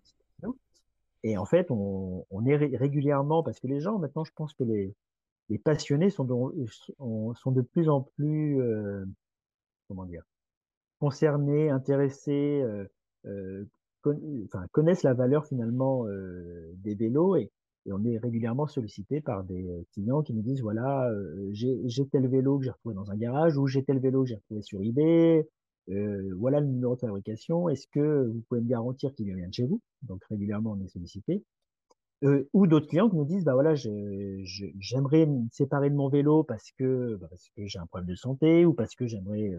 [1.22, 4.64] Et en fait, on, on, est régulièrement, parce que les gens, maintenant, je pense que
[4.64, 4.94] les,
[5.50, 6.66] les passionnés sont de,
[7.34, 9.04] sont de plus en plus, euh,
[11.00, 12.84] concernés, intéressés, euh,
[13.26, 13.64] euh,
[14.72, 17.50] connaissent la valeur finalement euh, des vélos et,
[17.86, 22.28] on est régulièrement sollicité par des euh, clients qui nous disent voilà euh, j'ai tel
[22.28, 24.80] vélo que j'ai retrouvé dans un garage ou j'ai tel vélo que j'ai retrouvé sur
[24.82, 25.48] eBay
[26.36, 27.68] voilà le numéro de fabrication.
[27.68, 29.80] Est-ce que vous pouvez me garantir qu'il vient de chez vous?
[30.02, 31.42] Donc régulièrement on est sollicité
[32.22, 36.70] ou d'autres clients qui nous disent bah voilà j'aimerais me séparer de mon vélo parce
[36.72, 39.52] que bah, parce que j'ai un problème de santé ou parce que j'aimerais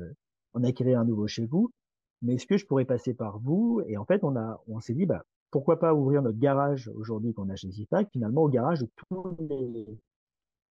[0.54, 1.72] en acquérir un nouveau chez vous.
[2.22, 3.82] Mais est-ce que je pourrais passer par vous?
[3.88, 7.34] Et en fait, on a, on s'est dit, bah, pourquoi pas ouvrir notre garage aujourd'hui
[7.34, 9.86] qu'on a chez Zipac, finalement au garage de tous les,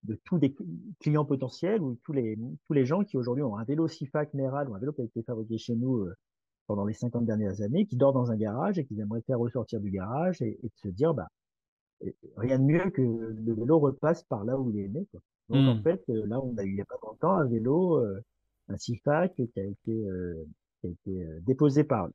[0.04, 0.56] de tous les
[1.00, 4.70] clients potentiels ou tous les, tous les gens qui aujourd'hui ont un vélo Sifac Meral
[4.70, 6.16] ou un vélo qui a été fabriqué chez nous euh,
[6.68, 9.80] pendant les 50 dernières années, qui dort dans un garage et qui aimeraient faire ressortir
[9.80, 11.28] du garage et, de se dire, bah,
[12.38, 15.06] rien de mieux que le vélo repasse par là où il est né.
[15.12, 15.22] Quoi.
[15.50, 15.84] Donc en mmh.
[15.84, 18.20] fait, euh, là, on a eu il n'y a pas longtemps un vélo, euh,
[18.70, 20.06] un Sifac qui a été
[20.82, 22.10] qui a été euh, déposé par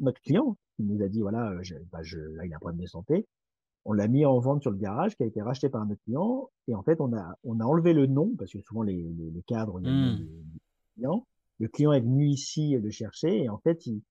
[0.00, 2.80] notre client qui nous a dit voilà, euh, bah, je, là il a un problème
[2.80, 3.26] de santé.
[3.84, 6.50] On l'a mis en vente sur le garage qui a été racheté par notre client
[6.66, 9.42] et en fait on a on a enlevé le nom parce que souvent les, les,
[9.42, 10.26] cadres mmh.
[10.94, 11.26] client.
[11.60, 14.02] Le client est venu ici le chercher et en fait il,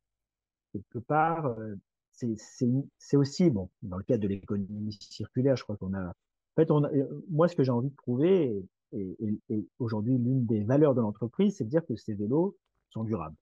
[0.74, 1.76] quelque part euh,
[2.18, 6.13] c'est aussi bon dans le cadre de l'économie circulaire je crois qu'on a en
[6.55, 6.89] fait on a,
[7.30, 8.63] moi ce que j'ai envie de prouver
[8.93, 12.57] et, aujourd'hui l'une des valeurs de l'entreprise c'est de dire que ces vélos
[12.89, 13.36] sont durables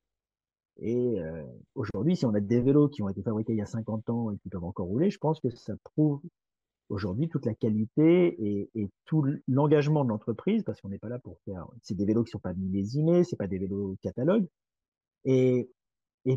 [0.77, 1.43] et euh,
[1.75, 4.31] aujourd'hui, si on a des vélos qui ont été fabriqués il y a 50 ans
[4.31, 6.21] et qui peuvent encore rouler, je pense que ça prouve
[6.89, 8.35] aujourd'hui toute la qualité
[8.75, 11.67] et, tout l'engagement de l'entreprise, parce qu'on n'est pas là pour faire.
[11.81, 14.47] C'est des vélos qui sont pas millésimés, c'est pas des vélos catalogue.
[15.23, 15.67] Et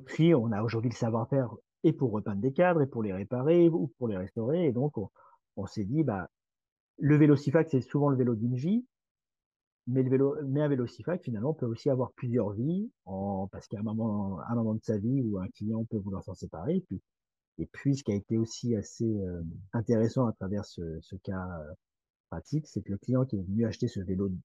[0.05, 1.55] puis, on a aujourd'hui le savoir-faire
[1.85, 4.67] et pour repeindre des cadres, et pour les réparer, ou pour les restaurer.
[4.67, 5.11] Et donc, on,
[5.57, 6.29] on s'est dit, bah,
[6.99, 8.85] le vélo Sifac, c'est souvent le vélo d'une vie
[9.89, 13.67] mais, le vélo, mais un vélo Sifac, finalement, peut aussi avoir plusieurs vies, en, parce
[13.67, 16.77] qu'à un moment, un moment de sa vie où un client peut vouloir s'en séparer.
[16.77, 17.01] Et puis,
[17.59, 21.43] et puis, ce qui a été aussi assez euh, intéressant à travers ce, ce cas
[21.61, 21.73] euh,
[22.29, 24.37] pratique, c'est que le client qui est venu acheter ce vélo de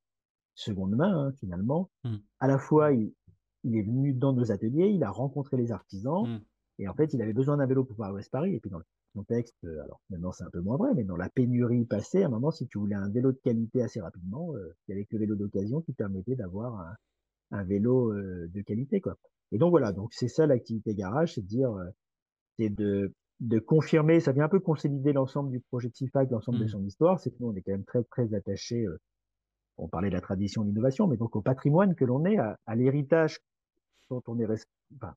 [0.56, 2.16] seconde main, hein, finalement, mmh.
[2.40, 3.14] à la fois, il,
[3.66, 6.42] il, est venu dans nos ateliers, il a rencontré les artisans, mmh.
[6.80, 8.56] Et en fait, il avait besoin d'un vélo pour pouvoir Paris.
[8.56, 11.16] Et puis, dans le contexte, euh, alors maintenant c'est un peu moins vrai, mais dans
[11.16, 14.56] la pénurie passée, à un moment, si tu voulais un vélo de qualité assez rapidement,
[14.56, 16.96] euh, il y avait que le vélo d'occasion qui permettait d'avoir un,
[17.52, 19.18] un, vélo euh, de qualité, quoi.
[19.52, 21.86] Et donc voilà, donc c'est ça l'activité garage, c'est de dire, euh,
[22.58, 26.58] c'est de, de confirmer, ça vient un peu consolider l'ensemble du projet de CIFAC, l'ensemble
[26.58, 26.70] de mmh.
[26.70, 28.88] son histoire, c'est que nous on est quand même très très attachés,
[29.78, 32.58] on parlait de la tradition, de l'innovation, mais donc au patrimoine que l'on est, à,
[32.66, 33.40] à l'héritage
[34.10, 34.48] dont on est,
[34.96, 35.14] enfin,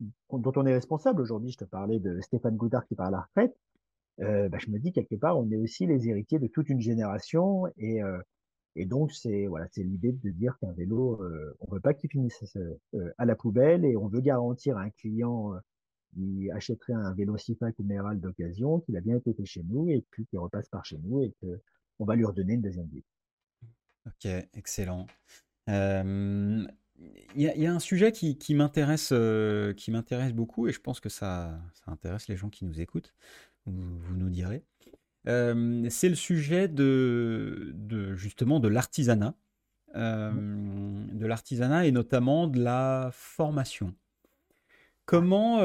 [0.00, 1.20] dont on est responsable.
[1.20, 3.56] Aujourd'hui, je te parlais de Stéphane Goudard qui part à la retraite.
[4.20, 6.80] Euh, bah, je me dis quelque part, on est aussi les héritiers de toute une
[6.80, 8.18] génération et, euh,
[8.76, 12.10] et donc c'est voilà, c'est l'idée de dire qu'un vélo, euh, on veut pas qu'il
[12.10, 15.54] finisse euh, à la poubelle et on veut garantir à un client
[16.12, 19.88] qui achèterait un vélo Sifac ou Méral d'occasion qu'il a bien été fait chez nous
[19.88, 21.60] et puis qu'il repasse par chez nous et que
[21.98, 23.04] on va lui redonner une deuxième vie.
[24.06, 25.06] Ok, excellent.
[27.04, 31.00] Euh, il y, a un sujet qui, m'intéresse euh, qui m'intéresse beaucoup et je pense
[31.00, 33.12] que ça, ça intéresse les gens qui nous écoutent.
[33.66, 34.62] Vous, nous direz.
[35.26, 39.34] Euh, c'est le sujet de, de, justement de l'artisanat,
[39.96, 43.94] euh, de l'artisanat et notamment de la formation.
[45.06, 45.58] Comment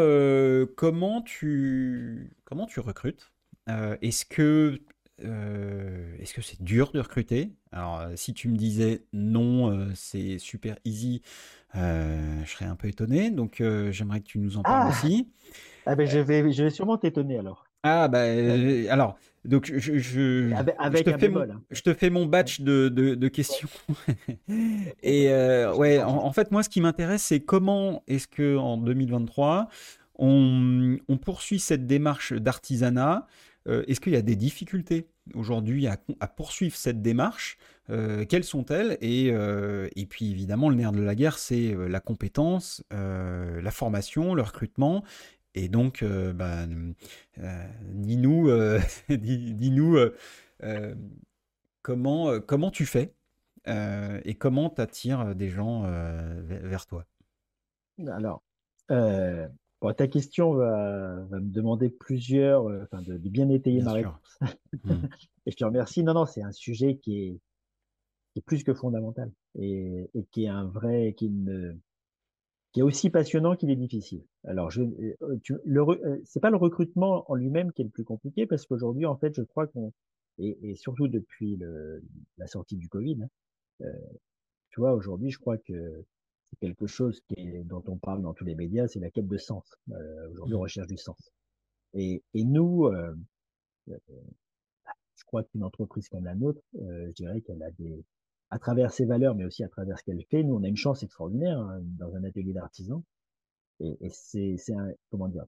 [0.76, 3.32] comment tu comment tu recrutes?
[3.68, 4.82] Est-ce que
[5.24, 7.52] euh, est-ce que c'est dur de recruter?
[7.72, 11.22] Alors, euh, si tu me disais non, euh, c'est super easy,
[11.74, 13.32] je serais un peu étonné.
[13.32, 15.30] Donc, j'aimerais que tu nous en parles ah aussi.
[15.86, 17.66] Ah ben, je vais, je vais sûrement t'étonner alors.
[17.82, 18.24] Ah bah
[18.90, 21.62] alors donc je, je, avec, je, te fais mon, hein.
[21.72, 23.70] je, te fais mon, batch de, de, de questions
[25.02, 25.30] et
[25.78, 29.70] ouais en, en, fait moi ce qui m'intéresse c'est comment est-ce que en 2023
[30.16, 33.26] on, on poursuit cette démarche d'artisanat
[33.66, 35.98] est-ce qu'il y a des difficultés aujourd'hui à,
[36.28, 37.58] poursuivre cette démarche
[37.88, 43.72] Quelles sont-elles et, et, puis évidemment, le nerf de la guerre, c'est la compétence, la
[43.72, 45.04] formation, le recrutement.
[45.56, 46.66] Et donc, bah,
[47.84, 48.50] dis-nous,
[49.10, 49.98] dis-nous
[51.82, 53.14] comment, comment tu fais
[53.68, 55.84] et comment tu attires des gens
[56.48, 57.06] vers toi?
[58.08, 58.42] Alors,
[59.96, 64.40] ta question va, me demander plusieurs, enfin, de, bien étayer ma réponse.
[64.84, 64.92] Mmh.
[65.46, 66.04] et je te remercie.
[66.04, 67.40] Non, non, c'est un sujet qui est,
[68.34, 71.78] qui est, plus que fondamental et, et, qui est un vrai, qui me,
[72.72, 74.24] qui est aussi passionnant qu'il est difficile.
[74.44, 74.84] Alors, je,
[75.44, 79.06] tu, le, c'est pas le recrutement en lui-même qui est le plus compliqué parce qu'aujourd'hui,
[79.06, 79.94] en fait, je crois qu'on
[80.38, 82.02] et, et, surtout depuis le,
[82.38, 83.30] la sortie du Covid, hein,
[83.82, 83.92] euh,
[84.70, 86.06] tu vois, aujourd'hui, je crois que
[86.50, 89.28] c'est quelque chose qui est, dont on parle dans tous les médias, c'est la quête
[89.28, 89.66] de sens.
[89.92, 90.62] Euh, aujourd'hui, on mmh.
[90.62, 91.32] recherche du sens.
[91.94, 93.16] Et, et nous, euh,
[93.90, 93.98] euh,
[95.16, 98.04] je crois qu'une entreprise comme la nôtre, je dirais qu'elle a des,
[98.52, 100.78] à travers ses valeurs, mais aussi à travers ce qu'elle fait, nous, on a une
[100.78, 103.04] chance extraordinaire hein, dans un atelier d'artisans.
[103.80, 105.46] Et, c'est un, comment dire,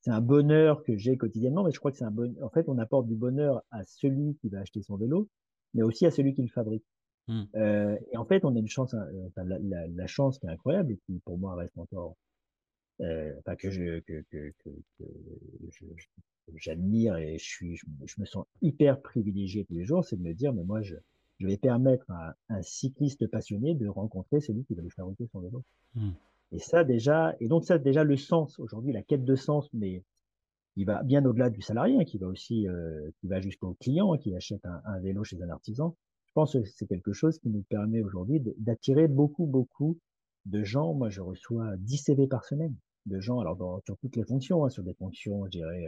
[0.00, 2.68] c'est un bonheur que j'ai quotidiennement, mais je crois que c'est un bon, en fait,
[2.68, 5.28] on apporte du bonheur à celui qui va acheter son vélo,
[5.74, 6.84] mais aussi à celui qui le fabrique.
[7.28, 7.42] Mmh.
[7.56, 10.46] Euh, et en fait, on a une chance, hein, enfin, la, la, la, chance qui
[10.46, 12.16] est incroyable et qui, pour moi, reste encore,
[13.00, 15.84] euh, enfin, que je, que, que, que, que
[16.56, 20.32] j'admire et je suis, je, me sens hyper privilégié tous les jours, c'est de me
[20.32, 20.96] dire, mais moi, je,
[21.38, 25.40] je vais permettre à un cycliste passionné de rencontrer celui qui va lui fabriquer son
[25.40, 25.62] vélo.
[25.94, 26.10] Mmh.
[26.52, 30.02] Et ça déjà, et donc ça déjà le sens aujourd'hui, la quête de sens, mais
[30.74, 34.14] qui va bien au-delà du salarié, hein, qui va aussi, euh, qui va jusqu'au client
[34.14, 35.94] hein, qui achète un, un, vélo chez un artisan.
[36.28, 39.98] Je pense que c'est quelque chose qui nous permet aujourd'hui d'attirer beaucoup, beaucoup
[40.46, 40.94] de gens.
[40.94, 42.74] Moi, je reçois 10 CV par semaine
[43.06, 45.86] de gens, alors dans, sur toutes les fonctions, hein, sur des fonctions, je dirais,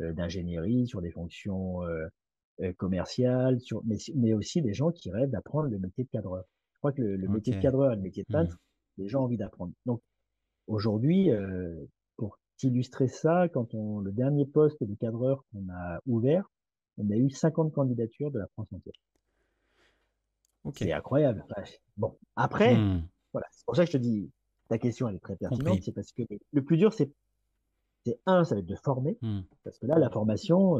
[0.00, 2.06] euh, d'ingénierie, sur des fonctions euh,
[2.60, 6.44] euh, commerciales, sur, mais, mais aussi des gens qui rêvent d'apprendre le métier de cadreur.
[6.72, 9.02] Je crois que le, le métier de cadreur et le métier de peintre, mmh.
[9.02, 9.72] les gens ont envie d'apprendre.
[9.86, 10.00] Donc
[10.66, 11.74] aujourd'hui, euh,
[12.16, 16.50] pour illustrer ça, quand on le dernier poste de cadreur qu'on a ouvert,
[16.96, 18.94] on a eu 50 candidatures de la France entière.
[20.74, 21.44] C'est incroyable.
[21.96, 23.08] Bon, après, mmh.
[23.32, 24.30] voilà, c'est pour ça que je te dis,
[24.68, 27.10] ta question elle est très pertinente, c'est parce que le plus dur, c'est
[28.26, 29.40] un, ça va être de former, mmh.
[29.64, 30.78] parce que là, la formation,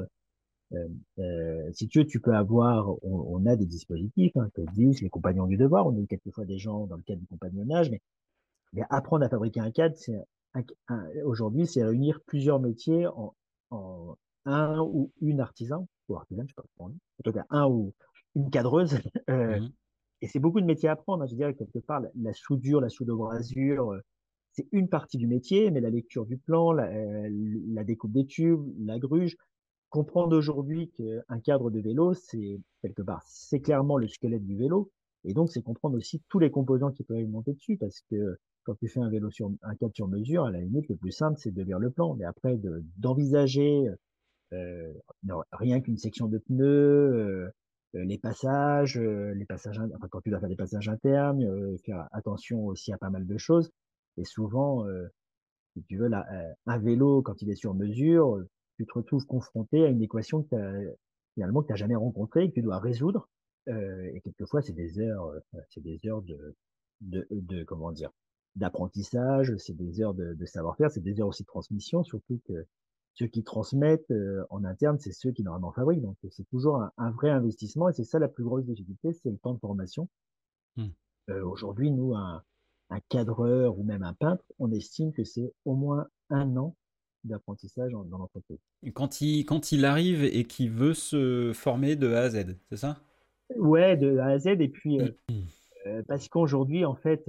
[0.72, 4.66] euh, euh, si tu veux, tu peux avoir, on, on a des dispositifs, hein, comme
[4.66, 7.26] disent les compagnons du devoir, on a eu quelquefois des gens dans le cadre du
[7.26, 8.01] compagnonnage, mais,
[8.72, 10.24] mais apprendre à fabriquer un cadre, c'est
[11.24, 13.34] aujourd'hui, c'est réunir plusieurs métiers en,
[13.70, 17.66] en, un ou une artisan, ou artisan, je sais pas comment en tout cas un
[17.66, 17.93] ou
[18.35, 18.99] une cadreuse,
[19.31, 19.72] euh, mmh.
[20.22, 22.81] et c'est beaucoup de métiers à apprendre, hein, je dirais quelque part, la, la soudure,
[22.81, 24.01] la soude-brasure, euh,
[24.53, 27.29] c'est une partie du métier, mais la lecture du plan, la, euh,
[27.68, 29.37] la découpe des tubes, la gruge,
[29.91, 34.91] comprendre aujourd'hui qu'un cadre de vélo, c'est quelque part, c'est clairement le squelette du vélo.
[35.24, 38.74] Et donc, c'est comprendre aussi tous les composants qui peuvent monter dessus, parce que quand
[38.74, 41.39] tu fais un vélo sur un cadre sur mesure, à la limite, le plus simple,
[41.39, 42.14] c'est de lire le plan.
[42.14, 42.59] Mais après,
[42.97, 43.89] d'envisager
[44.53, 44.93] euh,
[45.53, 47.49] rien qu'une section de pneus, euh,
[47.95, 52.09] les passages, euh, les passages, enfin, quand tu dois faire des passages internes, euh, faire
[52.12, 53.70] attention aussi à pas mal de choses.
[54.16, 55.09] Et souvent, euh,
[55.74, 56.26] si tu veux, là,
[56.66, 58.45] un vélo, quand il est sur mesure,
[58.76, 60.95] tu te retrouves confronté à une équation que as,
[61.34, 63.28] finalement que tu n'as jamais rencontrée et que tu dois résoudre.
[63.68, 66.57] Euh, et quelquefois, c'est des heures, euh, c'est des heures de,
[67.01, 68.11] de, de comment dire,
[68.57, 72.66] d'apprentissage, c'est des heures de, de savoir-faire, c'est des heures aussi de transmission, surtout que
[73.19, 76.03] ceux qui transmettent euh, en interne, c'est ceux qui normalement fabriquent.
[76.03, 79.31] Donc, c'est toujours un, un, vrai investissement et c'est ça la plus grosse difficulté, c'est
[79.31, 80.09] le temps de formation.
[80.77, 80.87] Mmh.
[81.31, 82.43] Euh, Aujourd'hui, nous, un,
[82.91, 86.77] un cadreur ou même un peintre, on estime que c'est au moins un an
[87.25, 88.61] d'apprentissage dans l'entreprise.
[88.95, 92.77] Quand il, quand il arrive et qu'il veut se former de A à Z, c'est
[92.77, 93.01] ça?
[93.57, 94.47] Ouais, de A à Z.
[94.47, 95.35] Et puis, euh, mmh.
[95.87, 97.29] euh, parce qu'aujourd'hui, en fait,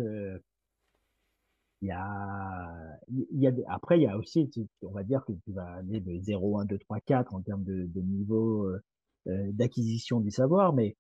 [1.82, 4.50] il y a, il y a, après, il y a aussi,
[4.84, 7.64] on va dire que tu vas aller de 0, 1, 2, 3, 4 en termes
[7.64, 10.96] de, de niveau euh, d'acquisition du savoir, mais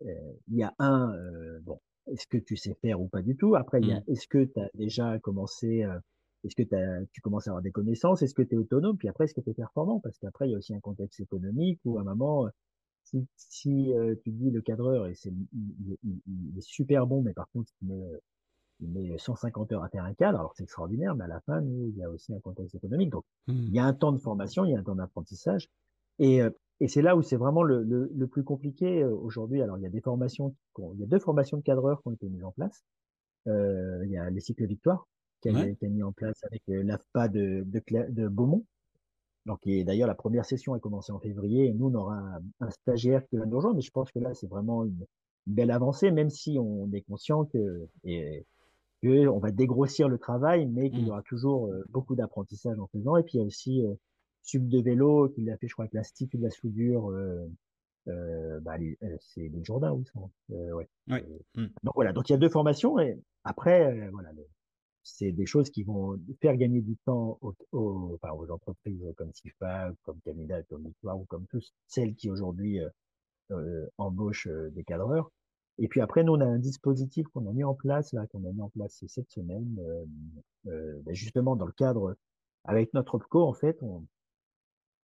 [0.00, 1.14] il y a un,
[1.62, 1.78] bon,
[2.08, 3.54] est-ce que tu sais faire ou pas du tout?
[3.54, 4.04] Après, il y a, mmh.
[4.08, 5.84] est-ce que tu as déjà commencé
[6.44, 8.22] est-ce que tu commences à avoir des connaissances?
[8.22, 8.96] Est-ce que tu es autonome?
[8.98, 10.00] Puis après, est-ce que tu es performant?
[10.00, 12.48] Parce qu'après, il y a aussi un contexte économique où à un moment,
[13.04, 17.22] si, si euh, tu dis le cadreur, et c'est, il, il, il, est super bon,
[17.22, 18.04] mais par contre, il met,
[18.82, 21.60] il met 150 heures à faire un cadre, alors c'est extraordinaire, mais à la fin,
[21.60, 23.10] nous, il y a aussi un contexte économique.
[23.10, 23.52] Donc, mmh.
[23.52, 25.68] il y a un temps de formation, il y a un temps d'apprentissage.
[26.18, 29.62] Et, euh, et c'est là où c'est vraiment le, le, le, plus compliqué euh, aujourd'hui.
[29.62, 30.54] Alors, il y a des formations,
[30.94, 32.84] il y a deux formations de cadreurs qui ont été mises en place.
[33.46, 35.06] Euh, il y a les cycles victoires,
[35.40, 38.64] qui a été mis en place avec l'AFPA de, de, de, Beaumont.
[39.46, 43.26] Donc, d'ailleurs, la première session a commencé en février et nous, on aura un, stagiaire
[43.26, 43.76] qui va nous rejoindre.
[43.76, 45.04] Mais je pense que là, c'est vraiment une,
[45.46, 48.46] belle avancée, même si on est conscient que, et,
[49.04, 51.10] on va dégrossir le travail, mais qu'il y mmh.
[51.10, 53.16] aura toujours euh, beaucoup d'apprentissage en faisant.
[53.16, 53.94] Et puis, il y a aussi euh,
[54.42, 57.12] Sub de vélo qu'il a fait, je crois, avec l'Institut de la soudure.
[58.06, 58.76] Bah,
[59.20, 60.04] c'est les Jourdain, oui,
[60.48, 60.88] ouais.
[61.54, 61.66] Mmh.
[61.84, 64.30] Donc voilà, donc il y a deux formations et après, voilà,
[65.04, 69.32] c'est des choses qui vont faire gagner du temps aux, aux, enfin, aux entreprises comme
[69.32, 72.80] SIFA, comme Canada, comme Victoire ou comme tous celles qui aujourd'hui
[73.52, 75.30] euh, embauchent des cadreurs.
[75.82, 78.44] Et puis après, nous, on a un dispositif qu'on a mis en place, là, qu'on
[78.44, 80.04] a mis en place cette semaine, euh,
[80.68, 82.14] euh ben justement dans le cadre,
[82.64, 84.06] avec notre OPCO, en fait, on,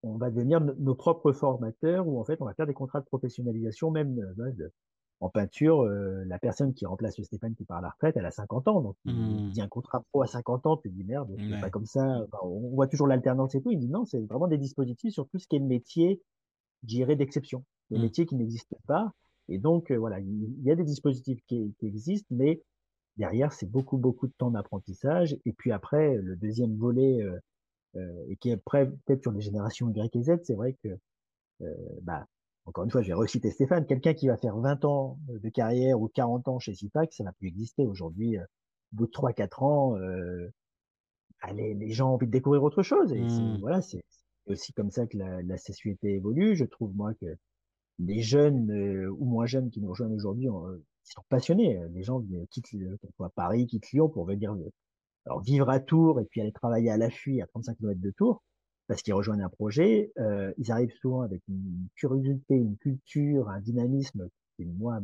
[0.04, 3.06] on va devenir nos propres formateurs, ou en fait, on va faire des contrats de
[3.06, 4.72] professionnalisation, même de,
[5.18, 8.30] en peinture, euh, la personne qui remplace Stéphane qui part à la retraite, elle a
[8.30, 8.80] 50 ans.
[8.80, 9.50] Donc, il mmh.
[9.50, 12.24] dit un contrat pro à 50 ans, tu dis merde, c'est pas comme ça.
[12.42, 13.72] on voit toujours l'alternance et tout.
[13.72, 16.22] Il dit non, c'est vraiment des dispositifs sur tout ce qui est métier,
[16.84, 17.64] j'irais d'exception.
[17.90, 18.02] Des mmh.
[18.02, 19.12] métiers qui n'existent pas.
[19.48, 22.62] Et donc, euh, voilà, il y a des dispositifs qui, existent, mais
[23.16, 25.36] derrière, c'est beaucoup, beaucoup de temps d'apprentissage.
[25.44, 27.22] Et puis après, le deuxième volet,
[27.96, 30.88] euh, et qui est peut-être sur les générations Y et Z, c'est vrai que
[32.02, 32.26] bah,
[32.68, 35.98] encore une fois, je vais reciter Stéphane, quelqu'un qui va faire 20 ans de carrière
[35.98, 38.36] ou 40 ans chez CIPAC, ça n'a plus existé aujourd'hui.
[38.36, 38.42] Euh,
[38.92, 40.50] au bout de 3-4 ans, euh,
[41.54, 43.10] les, gens ont envie de découvrir autre chose.
[43.14, 43.58] Et mmh.
[43.60, 44.02] voilà, c'est
[44.46, 46.56] aussi comme ça que la, société évolue.
[46.56, 47.26] Je trouve, moi, que
[47.98, 51.80] les jeunes euh, ou moins jeunes qui nous rejoignent aujourd'hui, ils sont passionnés.
[51.92, 52.76] Les gens quittent
[53.34, 54.54] Paris, quittent Lyon pour venir
[55.26, 58.42] alors, vivre à Tours et puis aller travailler à l'affût à 35 km de Tours
[58.88, 63.60] parce qu'ils rejoignent un projet, euh, ils arrivent souvent avec une curiosité, une culture, un
[63.60, 64.98] dynamisme qui, moi,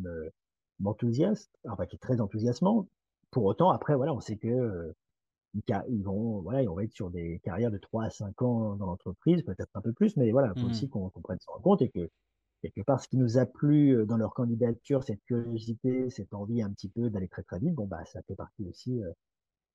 [0.80, 2.88] m'enthousiasme, enfin, qui est très enthousiasmant.
[3.30, 4.94] Pour autant, après, voilà, on sait que euh,
[5.88, 8.86] ils vont, voilà, ils vont être sur des carrières de 3 à 5 ans dans
[8.86, 10.70] l'entreprise, peut-être un peu plus, mais voilà, il faut mmh.
[10.70, 12.08] aussi qu'on prenne ça en compte et que,
[12.70, 16.62] quelque part, ce qui nous a plu euh, dans leur candidature, cette curiosité, cette envie
[16.62, 19.02] un petit peu d'aller très très vite, bon, bah, ça fait partie aussi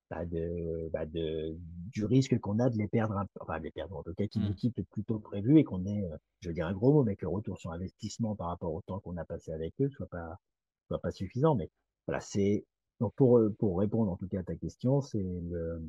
[0.09, 1.55] bah de, bah de,
[1.93, 4.27] du risque qu'on a de les perdre, un, enfin de les perdre en tout cas
[4.27, 4.55] qui nous mmh.
[4.55, 7.03] quittent plus tôt que prévu et qu'on ait, euh, je veux dire un gros mot,
[7.03, 9.89] mais que le retour sur investissement par rapport au temps qu'on a passé avec eux
[9.89, 10.39] soit pas,
[10.87, 11.55] soit pas suffisant.
[11.55, 11.69] Mais
[12.07, 12.65] voilà, c'est
[12.99, 15.81] donc pour euh, pour répondre en tout cas à ta question, c'est le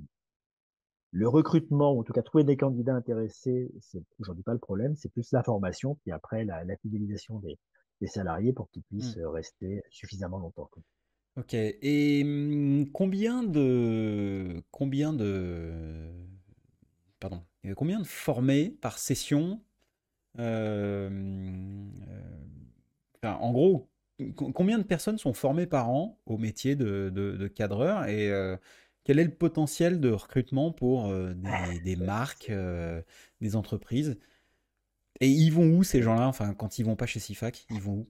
[1.12, 4.94] le recrutement, ou en tout cas trouver des candidats intéressés, c'est aujourd'hui pas le problème,
[4.96, 7.58] c'est plus la formation, puis après la, la fidélisation des,
[8.00, 9.26] des salariés pour qu'ils puissent mmh.
[9.26, 10.70] rester suffisamment longtemps.
[11.36, 11.54] Ok.
[11.54, 16.10] Et mmh, combien de combien de
[17.18, 17.42] pardon,
[17.76, 19.60] combien de formés par session
[20.38, 21.10] euh,
[23.22, 23.90] en gros,
[24.36, 28.56] combien de personnes sont formées par an au métier de, de, cadreur et euh,
[29.10, 31.34] quel est le potentiel de recrutement pour euh,
[31.82, 32.52] des, marques,
[33.40, 34.20] des entreprises?
[35.18, 36.28] Et ils vont où ces gens-là?
[36.28, 38.08] Enfin, quand ils vont pas chez SIFAC, ils vont où?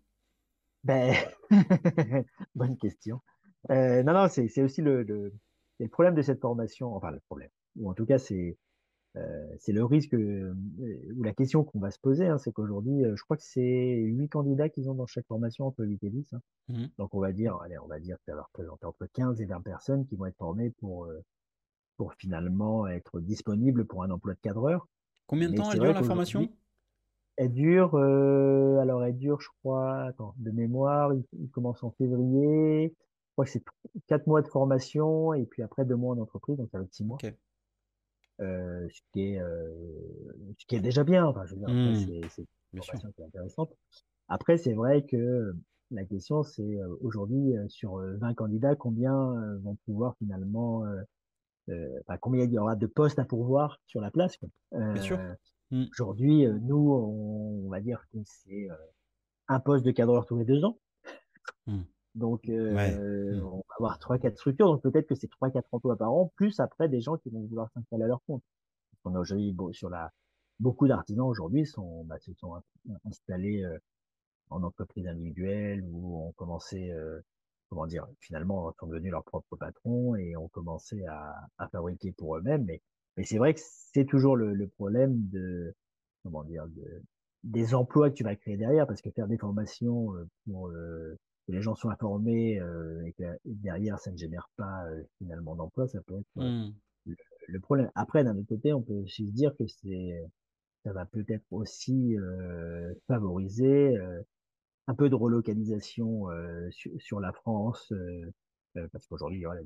[0.84, 1.14] Ben,
[2.54, 3.22] bonne question.
[3.70, 5.32] Euh, non, non, c'est aussi le, le,
[5.78, 8.58] le, problème de cette formation, enfin le problème, ou en tout cas c'est
[9.16, 10.54] euh, c'est le risque euh,
[11.16, 13.96] ou la question qu'on va se poser, hein, c'est qu'aujourd'hui, euh, je crois que c'est
[13.96, 16.32] huit candidats qu'ils ont dans chaque formation entre 8 et 10.
[16.32, 16.40] Hein.
[16.68, 16.84] Mmh.
[16.98, 19.46] Donc on va dire, allez, on va dire que ça va représenter entre 15 et
[19.46, 21.08] 20 personnes qui vont être formées pour
[21.96, 24.88] pour finalement être disponibles pour un emploi de cadreur.
[25.26, 26.48] Combien de temps elle dure la formation?
[27.40, 32.94] elle dure, euh, alors elle dure, je crois, attends, de mémoire, il, commence en février.
[32.94, 33.64] Je crois que c'est
[34.08, 36.92] quatre mois de formation et puis après deux mois en entreprise, donc ça va être
[36.92, 37.16] six mois.
[38.40, 39.68] Euh, ce, qui est, euh,
[40.58, 41.26] ce qui est déjà bien.
[41.26, 42.28] Enfin, je veux dire, mmh.
[42.30, 43.72] c'est une formation qui est intéressante.
[44.28, 45.54] Après, c'est vrai que
[45.90, 50.84] la question, c'est aujourd'hui, sur 20 candidats, combien vont pouvoir finalement,
[51.68, 54.38] enfin, combien il y aura de postes à pourvoir sur la place.
[54.72, 55.18] Bien sûr.
[55.70, 55.84] Mmh.
[55.92, 58.74] Aujourd'hui, euh, nous, on, va dire que c'est euh,
[59.48, 60.78] un poste de cadreur tous les deux ans.
[61.66, 61.82] Mmh.
[62.14, 63.44] Donc, euh, mmh.
[63.44, 64.66] on va avoir trois, quatre structures.
[64.66, 67.40] Donc, peut-être que c'est trois, quatre emplois par an, plus après des gens qui vont
[67.46, 68.42] vouloir s'installer à leur compte.
[69.04, 70.10] On a aujourd'hui, sur la,
[70.58, 72.62] beaucoup d'artisans aujourd'hui sont, bah, se sont
[73.06, 73.64] installés
[74.50, 76.92] en entreprise individuelle ou ont commencé,
[77.70, 82.36] comment dire, finalement, sont devenus leurs propres patrons et ont commencé à, à fabriquer pour
[82.36, 82.64] eux-mêmes.
[82.64, 82.82] Mais
[83.16, 83.60] mais c'est vrai que
[83.92, 85.74] c'est toujours le, le, problème de,
[86.22, 87.02] comment dire, de,
[87.44, 91.18] des emplois que tu vas créer derrière, parce que faire des formations euh, pour euh,
[91.50, 94.84] que les gens soient informés euh, et que derrière ça ne génère pas
[95.18, 96.72] finalement d'emploi, ça peut être mmh.
[97.48, 97.90] le, problème.
[97.94, 100.22] Après, d'un autre côté, on peut aussi se dire que c'est,
[100.84, 102.16] ça va peut-être aussi
[103.06, 103.96] favoriser
[104.86, 106.26] un peu de relocalisation
[106.70, 107.92] sur, sur, la France,
[108.92, 109.62] parce qu'aujourd'hui, voilà,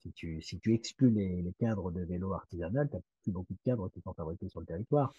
[0.00, 3.54] Si tu, si tu exclus les, les cadres de vélo artisanal, tu n'as plus beaucoup
[3.54, 5.12] de cadres qui sont fabriqués sur le territoire.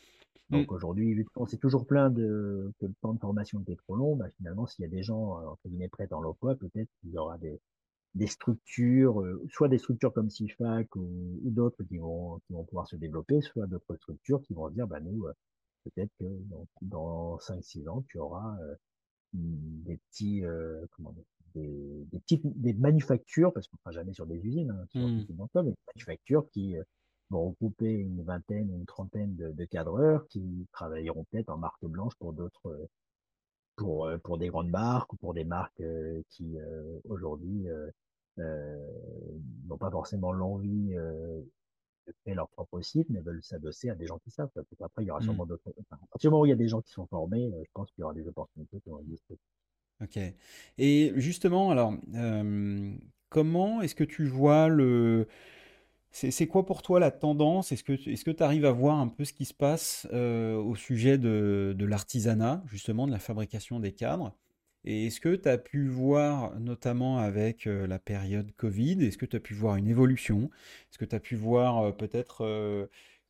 [0.50, 0.74] Donc mmh.
[0.74, 4.16] aujourd'hui, vu qu'on c'est toujours plein de que le temps de formation était trop long,
[4.16, 7.12] bah, finalement, s'il y a des gens euh, entre guillemets prêts dans l'emploi, peut-être qu'il
[7.12, 7.60] y aura des,
[8.16, 12.64] des structures, euh, soit des structures comme CIFAC ou, ou d'autres qui vont, qui vont
[12.64, 15.34] pouvoir se développer, soit d'autres structures qui vont dire, bah nous, euh,
[15.84, 18.58] peut-être que dans, dans 5-6 ans, tu auras
[19.34, 20.44] des petits,
[20.96, 21.24] comment dire,
[21.58, 25.02] des, des, petites des manufactures, parce qu'on ne fera jamais sur des usines, hein, sur
[25.02, 25.26] mmh.
[25.28, 26.76] mais des manufactures qui
[27.30, 31.86] vont regrouper une vingtaine ou une trentaine de, de cadreurs qui travailleront peut-être en marque
[31.86, 32.88] blanche pour d'autres,
[33.76, 35.84] pour, pour des grandes marques ou pour des marques
[36.30, 36.58] qui
[37.10, 37.68] aujourd'hui
[38.38, 40.94] n'ont pas forcément l'envie
[42.08, 44.50] de créer leur propre site, mais veulent s'adosser à des gens qui savent.
[44.56, 45.24] Parce qu'après, il y aura mmh.
[45.24, 45.70] sûrement d'autres.
[45.82, 47.70] Enfin, à partir du moment où il y a des gens qui sont formés, je
[47.74, 49.38] pense qu'il y aura des opportunités qui vont exister.
[50.02, 50.20] Ok.
[50.78, 52.94] Et justement, alors, euh,
[53.30, 55.28] comment est-ce que tu vois le...
[56.12, 57.72] C'est quoi pour toi la tendance?
[57.72, 60.56] Est-ce que est-ce que tu arrives à voir un peu ce qui se passe euh,
[60.56, 64.36] au sujet de, de l'artisanat, justement, de la fabrication des cadres?
[64.84, 69.28] Et est-ce que tu as pu voir, notamment avec euh, la période Covid, est-ce que
[69.28, 70.50] tu as pu voir une évolution?
[70.90, 72.90] Est-ce que tu as pu voir peut-être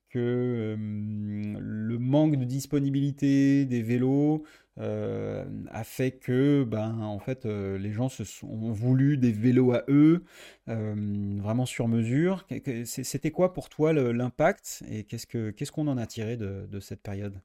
[0.10, 4.46] que le manque de disponibilité des vélos
[4.80, 9.84] a fait que ben, en fait, les gens se sont, ont voulu des vélos à
[9.88, 10.24] eux,
[10.68, 12.46] vraiment sur mesure.
[12.86, 17.42] C'était quoi pour toi l'impact et qu'est-ce qu'on en a tiré de, de cette période?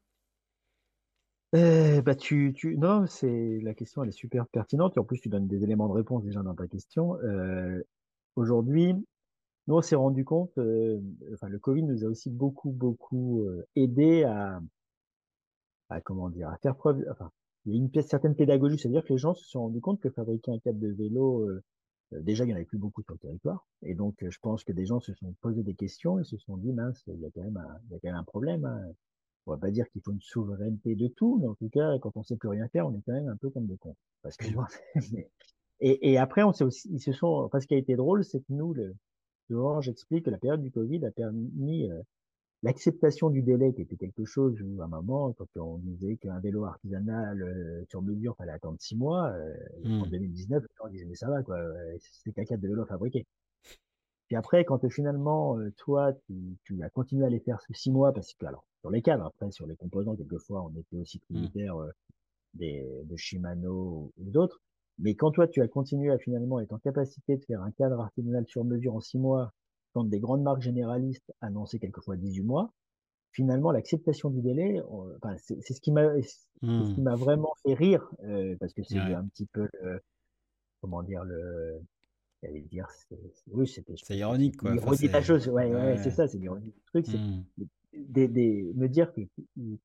[1.53, 5.29] Bah tu, tu, non, c'est la question, elle est super pertinente et en plus tu
[5.29, 7.17] donnes des éléments de réponse déjà dans ta question.
[7.23, 7.83] Euh,
[8.37, 8.95] Aujourd'hui,
[9.67, 11.01] nous, on s'est rendu compte, euh,
[11.35, 14.61] enfin, le Covid nous a aussi beaucoup, beaucoup euh, aidé à,
[15.93, 17.05] à, comment dire, à faire preuve.
[17.11, 17.31] Enfin,
[17.65, 20.01] il y a une pièce, certaine pédagogie, c'est-à-dire que les gens se sont rendus compte
[20.01, 21.63] que fabriquer un cadre de vélo, euh,
[22.13, 23.67] déjà, il n'y en avait plus beaucoup sur le territoire.
[23.83, 26.57] Et donc, je pense que des gens se sont posé des questions et se sont
[26.57, 28.65] dit, mince, il y a quand même un, il y a quand même un problème.
[28.65, 28.81] Hein.
[29.47, 32.17] On va pas dire qu'il faut une souveraineté de tout, mais en tout cas, quand
[32.17, 33.97] on sait plus rien faire, on est quand même un peu comme des cons.
[34.23, 34.47] Parce que,
[35.81, 38.25] et, et après, on s'est aussi, ils se sont, enfin, ce qui a été drôle,
[38.25, 38.95] c'est que nous, le,
[39.81, 42.01] j'explique que la période du Covid a permis euh,
[42.63, 46.39] l'acceptation du délai, qui était quelque chose où, à un moment, quand on disait qu'un
[46.41, 51.15] vélo artisanal euh, sur mesure fallait attendre six mois, euh, en 2019, on disait mais
[51.15, 51.59] ça va quoi,
[51.99, 53.27] c'est qu'un cadre de vélo fabriqué.
[54.29, 58.33] Puis après, quand finalement, toi, tu, tu, as continué à les faire six mois, parce
[58.33, 61.35] que alors sur les cadres, après sur les composants, quelquefois, on était aussi mmh.
[61.35, 61.77] tributaire
[62.55, 64.61] des de Shimano ou d'autres.
[64.99, 68.01] Mais quand toi, tu as continué à finalement être en capacité de faire un cadre
[68.01, 69.53] artisanal sur mesure en six mois,
[69.93, 72.73] quand des grandes marques généralistes annonçaient quelquefois 18 mois,
[73.33, 76.13] finalement, l'acceptation du délai, enfin, c'est ce qui m'a
[76.63, 77.15] mmh.
[77.15, 80.01] vraiment fait rire, euh, parce que c'est un petit peu le,
[80.81, 81.81] comment dire, le,
[82.43, 82.87] j'allais dire,
[83.51, 83.95] oui, c'était.
[84.03, 84.73] C'est ironique, quoi.
[84.73, 87.45] Enfin, la chose, ouais, ouais, c'est ça, c'est l'ironique du truc, c'est mmh.
[87.95, 89.23] des, des, me dire que,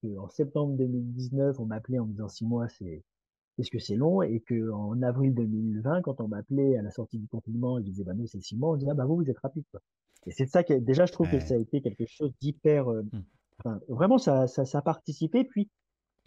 [0.02, 3.04] que, en septembre 2019, on m'appelait en me disant six mois, c'est
[3.58, 4.22] est-ce que c'est long?
[4.22, 8.04] Et que en avril 2020, quand on m'appelait à la sortie du confinement, ils disaient
[8.04, 9.82] bah nous c'est six mois, on disait ah bah vous vous êtes rapide quoi.
[10.28, 13.04] Et c'est ça que déjà je trouve que ça a été quelque chose d'hyper, euh,
[13.66, 13.80] mmh.
[13.88, 15.44] vraiment ça, ça ça a participé.
[15.44, 15.70] Puis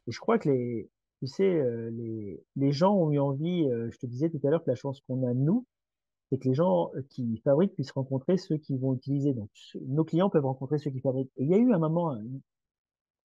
[0.08, 0.90] je crois que les
[1.20, 3.68] tu sais euh, les les gens ont eu envie.
[3.70, 5.66] Euh, je te disais tout à l'heure que la chance qu'on a nous,
[6.30, 9.34] c'est que les gens qui fabriquent puissent rencontrer ceux qui vont utiliser.
[9.34, 9.50] Donc
[9.86, 11.32] nos clients peuvent rencontrer ceux qui fabriquent.
[11.36, 12.16] Et il y a eu un moment,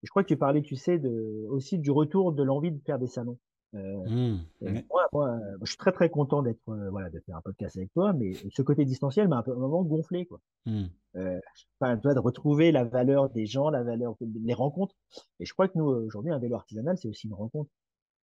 [0.03, 2.99] je crois que tu parlais, tu sais, de aussi du retour de l'envie de faire
[2.99, 3.37] des salons.
[3.75, 7.41] Euh, mmh, moi, moi, je suis très très content d'être euh, voilà de faire un
[7.41, 10.39] podcast avec toi, mais ce côté distanciel m'a un peu un moment gonflé quoi.
[10.65, 10.85] Mmh.
[11.17, 11.39] Euh,
[11.79, 14.95] enfin, de retrouver la valeur des gens, la valeur des rencontres.
[15.39, 17.69] Et je crois que nous aujourd'hui un vélo artisanal c'est aussi une rencontre.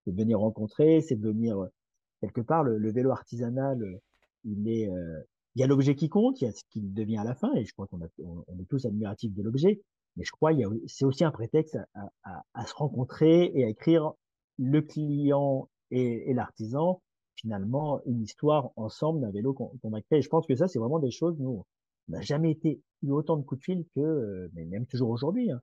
[0.04, 1.68] C'est de venir rencontrer, c'est de venir
[2.20, 4.00] quelque part le, vélo artisanal.
[4.44, 4.88] il est
[5.56, 7.52] il y a l'objet qui compte, il y a ce qu'il devient à la fin,
[7.54, 9.82] et je crois qu'on on, est tous admiratifs de l'objet.
[10.16, 13.68] Mais je crois qu'il c'est aussi un prétexte à, à, à, se rencontrer et à
[13.68, 14.12] écrire
[14.60, 17.00] le client et, l'artisan,
[17.34, 20.20] finalement, une histoire ensemble d'un vélo qu'on a créé.
[20.20, 21.64] je pense que ça, c'est vraiment des choses, nous,
[22.08, 25.50] on n'a jamais été eu autant de coups de fil que, mais même toujours aujourd'hui.
[25.50, 25.60] Hein.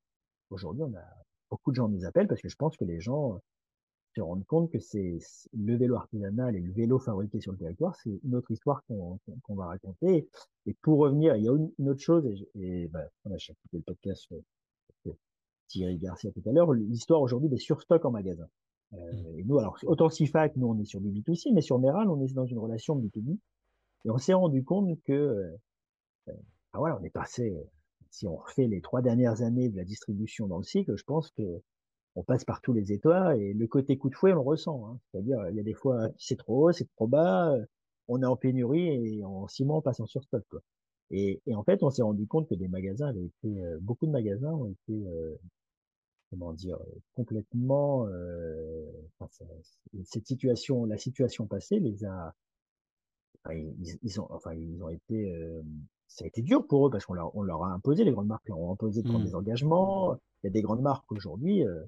[0.49, 1.03] Aujourd'hui, on a
[1.49, 3.39] beaucoup de gens nous appellent parce que je pense que les gens
[4.15, 5.19] se rendent compte que c'est
[5.53, 9.19] le vélo artisanal et le vélo fabriqué sur le territoire, c'est une autre histoire qu'on
[9.55, 10.27] va raconter.
[10.65, 12.25] Et pour revenir, il y a une, autre chose,
[12.55, 14.27] et, ben, on a écouté le podcast
[15.05, 15.15] de
[15.67, 18.47] Thierry Garcia tout à l'heure, l'histoire aujourd'hui des surstocks en magasin.
[18.93, 22.09] Euh, et nous, alors, autant SIFAC, nous, on est sur du B2C, mais sur Meral,
[22.09, 23.38] on est dans une relation B2B.
[24.05, 25.57] Et on s'est rendu compte que, euh,
[26.30, 26.34] euh
[26.73, 27.55] ah voilà, on est passé,
[28.11, 31.31] si on refait les trois dernières années de la distribution dans le cycle, je pense
[31.31, 31.61] que
[32.15, 34.88] on passe par tous les étoiles et le côté coup de fouet, on le ressent.
[34.88, 34.99] Hein.
[35.11, 37.55] C'est-à-dire, il y a des fois, c'est trop haut, c'est trop bas.
[38.07, 38.88] on est en pénurie
[39.19, 40.43] et en six mois, on passe en surstock.
[40.49, 40.61] Quoi.
[41.11, 44.05] Et, et en fait, on s'est rendu compte que des magasins avaient été, euh, beaucoup
[44.05, 45.35] de magasins ont été, euh,
[46.29, 46.77] comment dire,
[47.15, 48.85] complètement, euh,
[49.19, 49.45] enfin,
[50.03, 52.33] cette situation, la situation passée les a,
[53.53, 55.61] ils, ils, ont, enfin, ils ont été, euh,
[56.07, 58.27] ça a été dur pour eux parce qu'on leur, on leur a imposé, les grandes
[58.27, 59.27] marques leur ont imposé de prendre mmh.
[59.27, 60.15] des engagements.
[60.43, 61.83] Il y a des grandes marques aujourd'hui, euh,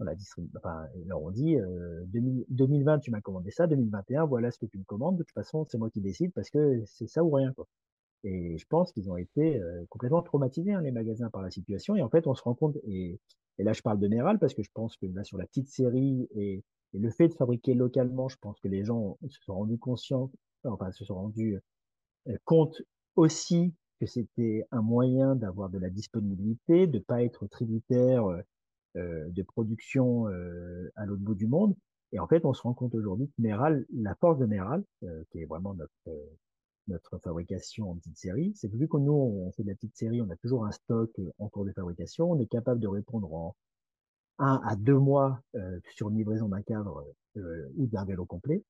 [0.00, 0.14] on a
[0.56, 4.78] enfin, leur ont dit, euh, 2020, tu m'as commandé ça, 2021, voilà ce que tu
[4.78, 5.16] me commandes.
[5.16, 7.66] De toute façon, c'est moi qui décide parce que c'est ça ou rien, quoi.
[8.24, 11.96] Et je pense qu'ils ont été euh, complètement traumatisés, hein, les magasins, par la situation.
[11.96, 13.18] Et en fait, on se rend compte, et,
[13.58, 15.68] et là, je parle de Méral parce que je pense que là, sur la petite
[15.68, 16.62] série et,
[16.94, 20.30] et le fait de fabriquer localement, je pense que les gens se sont rendus conscients,
[20.64, 21.58] enfin, se sont rendus
[22.44, 22.82] compte
[23.16, 28.26] aussi que c'était un moyen d'avoir de la disponibilité, de pas être tributaire
[28.96, 30.26] euh, de production
[30.96, 31.74] à l'autre bout du monde.
[32.12, 34.84] Et en fait, on se rend compte aujourd'hui que Méral, la force de Méral,
[35.30, 35.92] qui est vraiment notre
[36.88, 39.96] notre fabrication en petite série, c'est que vu que nous on fait de la petite
[39.96, 43.32] série, on a toujours un stock en cours de fabrication, on est capable de répondre
[43.32, 43.54] en
[44.38, 45.40] un à deux mois
[45.94, 47.06] sur une livraison d'un cadre
[47.36, 48.64] ou d'un vélo complet.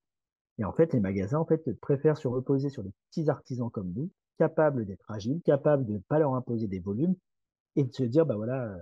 [0.58, 3.92] Et en fait, les magasins en fait préfèrent se reposer sur des petits artisans comme
[3.92, 7.14] nous, capables d'être agiles, capables de ne pas leur imposer des volumes
[7.76, 8.76] et de se dire bah voilà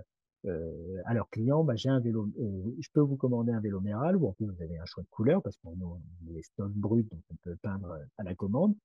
[0.45, 3.79] euh, à leurs clients, bah, j'ai un vélo, euh, je peux vous commander un vélo
[3.79, 5.99] Méral ou en plus vous avez un choix de couleur parce qu'on a
[6.31, 8.75] les stocks bruts donc on peut peindre à la commande.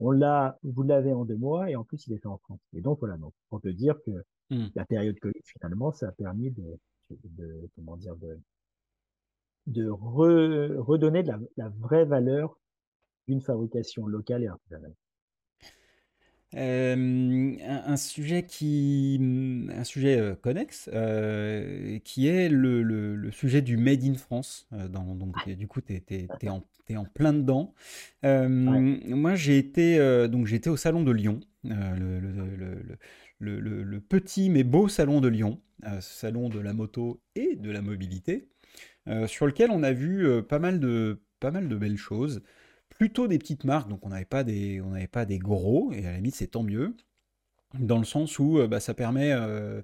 [0.00, 2.60] On l'a, vous l'avez en deux mois et en plus il est fait en France.
[2.74, 4.10] Et donc voilà, donc pour te dire que
[4.50, 4.66] mmh.
[4.74, 6.78] la période Covid finalement ça a permis de,
[7.10, 8.38] de comment dire de
[9.66, 12.56] de redonner de la, la vraie valeur
[13.26, 14.94] d'une fabrication locale et artisanale.
[16.54, 19.18] Euh, un, sujet qui,
[19.74, 24.68] un sujet euh, connexe, euh, qui est le, le, sujet du Made in France.
[24.70, 26.64] dans, donc, du coup, tu es, en,
[26.94, 27.74] en, plein dedans.
[28.22, 29.98] Moi, j'ai été,
[30.28, 32.20] donc, été au Salon de Lyon, le,
[33.40, 35.60] le, petit mais beau salon de Lyon,
[36.00, 38.48] salon de la moto et de la mobilité,
[39.26, 42.42] sur lequel on a vu pas, mal de, pas mal de belles choses
[42.98, 46.16] plutôt des petites marques, donc on n'avait pas des, pas des gros, et à la
[46.16, 46.94] limite c'est tant mieux,
[47.78, 49.82] dans le sens où euh, bah, ça permet euh,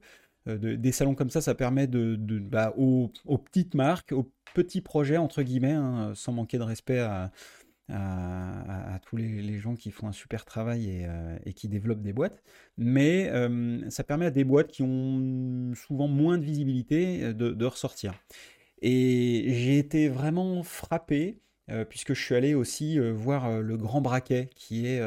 [0.49, 5.17] euh, des salons comme ça, ça permet de, bah, aux, petites marques, aux petits projets
[5.17, 7.31] entre guillemets, hein, sans manquer de respect à,
[9.05, 11.07] tous les, gens qui font un super travail
[11.45, 12.43] et, qui développent des boîtes,
[12.79, 13.31] mais
[13.91, 18.15] ça permet à des boîtes qui ont souvent moins de visibilité de, de ressortir.
[18.81, 21.43] Et j'ai été vraiment frappé
[21.89, 25.03] puisque je suis allé aussi euh, voir euh, le Grand Braquet, qui est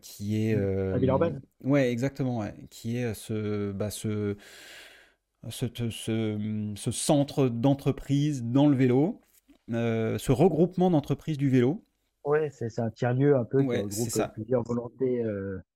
[0.00, 1.40] qui est à Villeurbanne?
[1.62, 4.36] Ouais, exactement, qui est ce bah, ce,
[5.48, 5.66] ce,
[6.76, 9.20] ce, centre d'entreprise dans le vélo,
[9.68, 11.84] ce regroupement d'entreprises du vélo.
[12.24, 15.22] Ouais, c'est un tiers-lieu un peu qui regroupe plusieurs volontés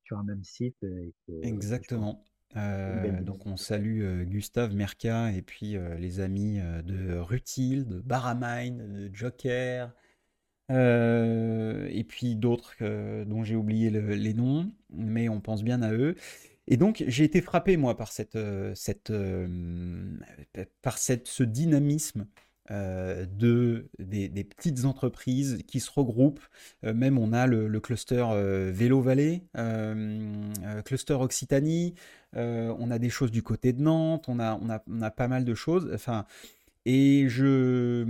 [0.03, 0.77] sur un même site.
[1.43, 2.25] Exactement.
[2.57, 8.01] Euh, donc on salue euh, Gustave Merca et puis euh, les amis de Rutil, de
[8.01, 9.93] Baramine, de Joker,
[10.71, 12.77] et puis d'autres
[13.25, 16.15] dont j'ai oublié les noms, mais on pense bien à eux.
[16.67, 18.39] Et donc j'ai été frappé moi par cette,
[18.75, 19.13] cette
[20.81, 22.27] par cette, ce dynamisme
[22.71, 26.41] euh, de, des, petites entreprises qui se regroupent.
[26.85, 29.43] Euh, même on a le, cluster euh, Vélo Vallée,
[30.85, 31.95] cluster Occitanie,
[32.35, 35.29] on a des choses du côté de Nantes, on a, on a, on a pas
[35.29, 35.91] mal de choses.
[35.95, 36.27] Enfin,
[36.87, 38.05] et je,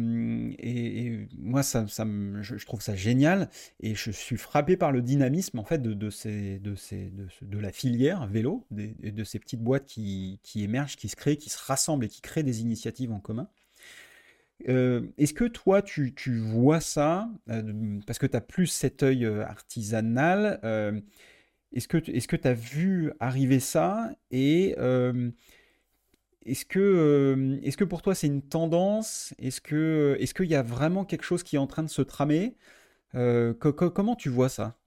[0.59, 2.05] et, moi, ça, ça
[2.41, 3.49] je, trouve ça génial
[3.81, 7.29] et je suis frappé par le dynamisme en fait de, de, ces, de, ces, de,
[7.43, 11.37] de la filière vélo, de, de ces petites boîtes qui, qui émergent, qui se créent,
[11.37, 13.49] qui se rassemblent et qui créent des initiatives en commun.
[14.69, 19.25] Euh, est-ce que toi, tu, vois ça, euh, parce que tu as plus cet œil
[19.25, 20.61] euh, artisanal,
[21.73, 24.75] est-ce que tu as vu arriver ça Et
[26.47, 29.35] est-ce que, est que pour toi, c'est une tendance?
[29.39, 32.57] Est-ce qu'il y a vraiment quelque chose qui est en train de se tramer?
[33.13, 34.79] Comment tu vois ça?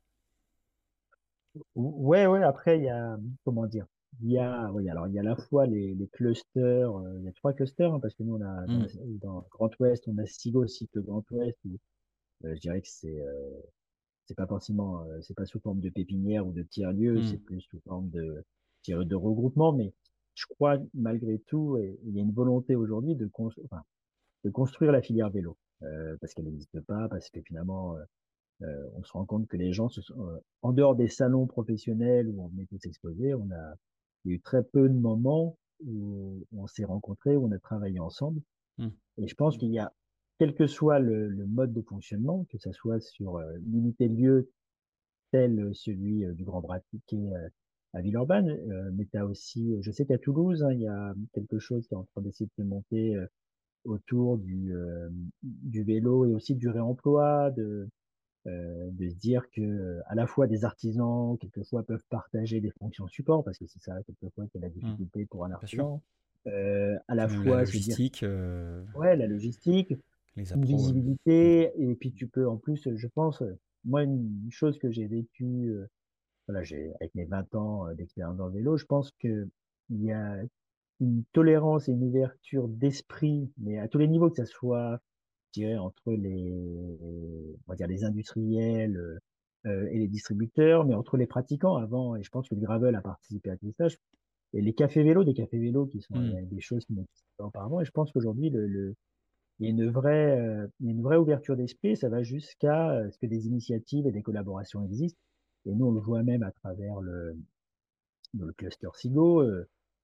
[1.76, 3.88] Ouais, ouais, après, il y a, comment dire
[4.22, 7.18] il y a, oui, alors il y a à la fois les, les clusters, euh,
[7.20, 9.18] il y a trois clusters, hein, parce que nous, on a, dans, mmh.
[9.22, 11.78] dans Grand Ouest, on a Sigo Cycle Grand Ouest, où,
[12.46, 13.62] euh, je dirais que c'est, euh,
[14.26, 17.24] c'est pas forcément, euh, c'est pas sous forme de pépinière ou de tiers-lieu, mmh.
[17.24, 18.44] c'est plus sous forme de,
[18.88, 19.94] de regroupement, mais
[20.34, 23.84] je crois, malgré tout, il y a une volonté aujourd'hui de, enfin,
[24.44, 25.58] de construire la filière vélo,
[26.22, 27.98] parce qu'elle n'existe pas, parce que finalement,
[28.62, 32.44] on se rend compte que les gens, se sont, en dehors des salons professionnels où
[32.44, 33.74] on venait tous s'exposer, on a,
[34.26, 37.60] il y a eu très peu de moments où on s'est rencontrés, où on a
[37.60, 38.42] travaillé ensemble.
[38.78, 38.88] Mmh.
[39.20, 39.94] Et je pense qu'il y a
[40.40, 44.52] quel que soit le, mode de fonctionnement, que ce soit sur une unité de lieu
[45.32, 46.80] tel celui du Grand Bras
[47.94, 48.56] à Villeurbanne,
[48.94, 51.94] mais tu as aussi, je sais qu'à Toulouse, hein, il y a quelque chose qui
[51.94, 53.18] est en train d'essayer de se monter
[53.84, 54.72] autour du,
[55.42, 57.90] du vélo et aussi du réemploi, de,
[58.48, 62.72] euh, de se dire que euh, à la fois des artisans quelquefois peuvent partager des
[62.72, 64.72] fonctions support parce que c'est ça quelquefois qui est la mmh.
[64.72, 66.02] difficulté pour un artisan
[66.46, 68.24] euh, à la fois la logistique
[68.96, 69.94] ouais la logistique
[70.38, 73.44] les visibilité et puis tu peux en plus je pense
[73.84, 75.76] moi une chose que j'ai vécue
[76.48, 79.50] voilà j'ai avec mes 20 ans d'expérience dans le vélo je pense que
[79.90, 80.38] il y a
[81.02, 85.02] une tolérance et une ouverture d'esprit mais à tous les niveaux que ça soit
[85.80, 86.54] entre les,
[87.02, 89.20] on va dire les industriels
[89.66, 92.96] euh, et les distributeurs, mais entre les pratiquants avant, et je pense que le gravel
[92.96, 93.88] a participé à tout ça,
[94.54, 96.48] et les cafés vélos, des cafés vélos qui sont mmh.
[96.48, 98.96] des choses qui n'existaient pas auparavant, et je pense qu'aujourd'hui, le,
[99.60, 103.18] il y a une vraie, euh, une vraie ouverture d'esprit, ça va jusqu'à euh, ce
[103.18, 105.20] que des initiatives et des collaborations existent,
[105.66, 107.36] et nous, on le voit même à travers le,
[108.38, 109.44] le cluster SIGO,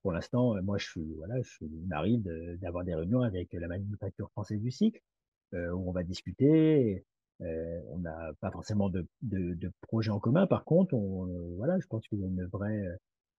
[0.01, 2.21] pour l'instant, moi, je suis, voilà, je suis, il m'arrive
[2.59, 5.12] d'avoir des réunions avec la manufacture française du cycle, euh,
[5.53, 7.05] où on va discuter.
[7.41, 10.47] Euh, on n'a pas forcément de, de, projet en commun.
[10.47, 12.83] Par contre, on, euh, voilà, je pense qu'il y a une vraie,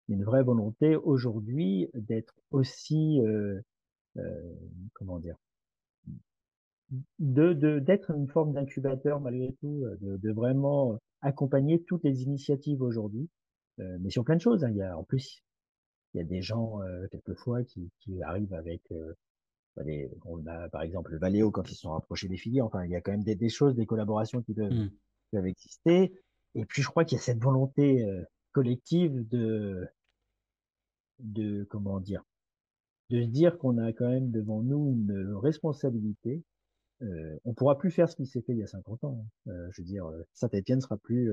[0.09, 3.21] une vraie volonté aujourd'hui d'être aussi,
[4.95, 5.37] comment dire,
[7.19, 13.29] de d'être une forme d'incubateur malgré tout, de, de, vraiment accompagner toutes les initiatives aujourd'hui,
[13.79, 14.65] mais sur plein de choses.
[14.65, 14.71] Hein.
[14.71, 15.43] Il y a en plus
[16.13, 16.79] il y a des gens
[17.11, 18.83] quelquefois qui, qui arrivent avec
[20.25, 22.67] on a par exemple le Valéo quand ils se sont rapprochés des filières.
[22.67, 24.91] Enfin, il y a quand même des, choses, des collaborations qui peuvent, mmh.
[25.33, 26.13] peuvent exister.
[26.55, 28.23] Et puis je crois qu'il y a cette volonté euh,
[28.53, 29.87] collective de,
[31.19, 32.23] de comment dire,
[33.11, 36.43] de se dire qu'on a quand même devant nous une responsabilité.
[37.03, 39.19] Euh, on pourra plus faire ce qui s'est fait il y a 50 ans.
[39.21, 39.51] Hein.
[39.51, 41.27] Euh, je veux dire, Saint-Etienne sera plus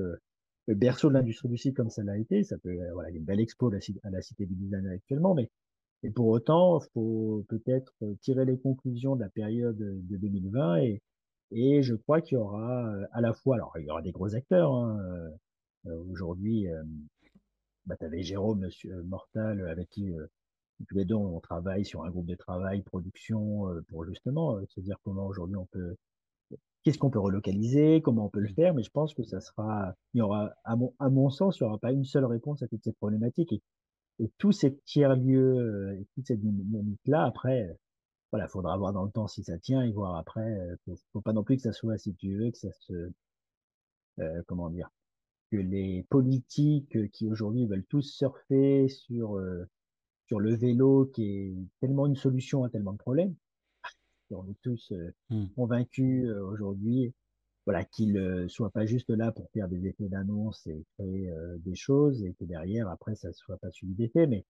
[0.68, 2.44] le berceau de l'industrie du site comme ça l'a été.
[2.44, 4.56] Ça peut, voilà, il y a une belle expo à la, à la Cité du
[4.56, 5.50] Design actuellement, mais
[6.04, 11.02] et pour autant, il faut peut-être tirer les conclusions de la période de 2020 et,
[11.52, 14.12] et je crois qu'il y aura euh, à la fois, alors il y aura des
[14.12, 14.74] gros acteurs.
[14.74, 14.98] Hein,
[15.88, 16.84] euh, Aujourd'hui, euh,
[17.86, 20.12] bah, tu avais Jérôme Monsieur Mortal avec qui
[20.88, 24.98] tous les deux on travaille sur un groupe de travail, production, pour justement se dire
[25.04, 25.96] comment aujourd'hui on peut,
[26.84, 28.74] qu'est-ce qu'on peut relocaliser, comment on peut le faire.
[28.74, 31.64] Mais je pense que ça sera, il y aura, à mon, à mon sens, il
[31.64, 33.54] n'y aura pas une seule réponse à toute cette problématique.
[33.54, 33.62] Et
[34.20, 37.74] et tous ces tiers-lieux euh, et toute cette dynamique-là, après, euh,
[38.32, 40.42] voilà, faudra voir dans le temps si ça tient et voir après.
[40.60, 43.12] Euh, faut, faut pas non plus que ça soit, si tu veux, que ça se,
[44.48, 44.90] comment dire,
[45.52, 49.42] que les politiques qui aujourd'hui veulent tous surfer sur
[50.28, 53.36] sur le vélo, qui est tellement une solution à tellement de problèmes.
[54.30, 54.94] On est tous
[55.30, 55.48] mmh.
[55.56, 57.14] convaincus aujourd'hui
[57.66, 61.58] voilà, qu'il ne soit pas juste là pour faire des effets d'annonce et créer euh,
[61.60, 64.28] des choses et que derrière, après, ça ne soit pas suivi d'effet.
[64.28, 64.46] Mais,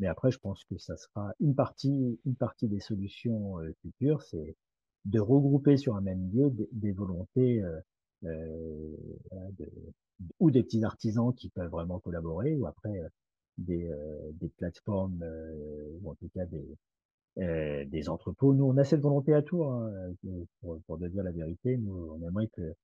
[0.00, 4.22] mais après, je pense que ça sera une partie, une partie des solutions euh, futures,
[4.22, 4.56] c'est
[5.04, 7.62] de regrouper sur un même lieu des, volontés
[8.24, 8.96] euh,
[10.40, 13.00] ou des petits artisans qui peuvent vraiment collaborer ou après
[13.56, 13.88] des,
[14.32, 15.24] des plateformes
[16.02, 16.76] ou en tout cas des,
[17.38, 18.54] euh, des entrepôts.
[18.54, 19.92] Nous, on a cette volonté à Tours, hein,
[20.60, 21.76] pour, pour dire la vérité.
[21.76, 22.74] Nous, on aimerait que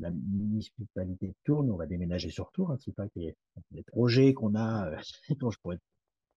[0.00, 2.70] la municipalité de Tours, nous, on va déménager sur Tours.
[2.70, 4.96] Hein, c'est pas que les, projets qu'on a, euh,
[5.40, 5.78] dont je pourrais,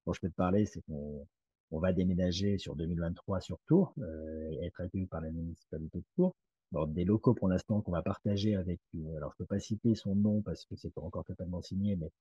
[0.05, 1.25] dont je peux te parler, c'est qu'on
[1.71, 6.35] on va déménager sur 2023 sur Tours, euh, être accueilli par la municipalité de Tours.
[6.73, 9.95] Alors, des locaux pour l'instant qu'on va partager avec, euh, alors je peux pas citer
[9.95, 12.11] son nom parce que c'est pas encore totalement signé, mais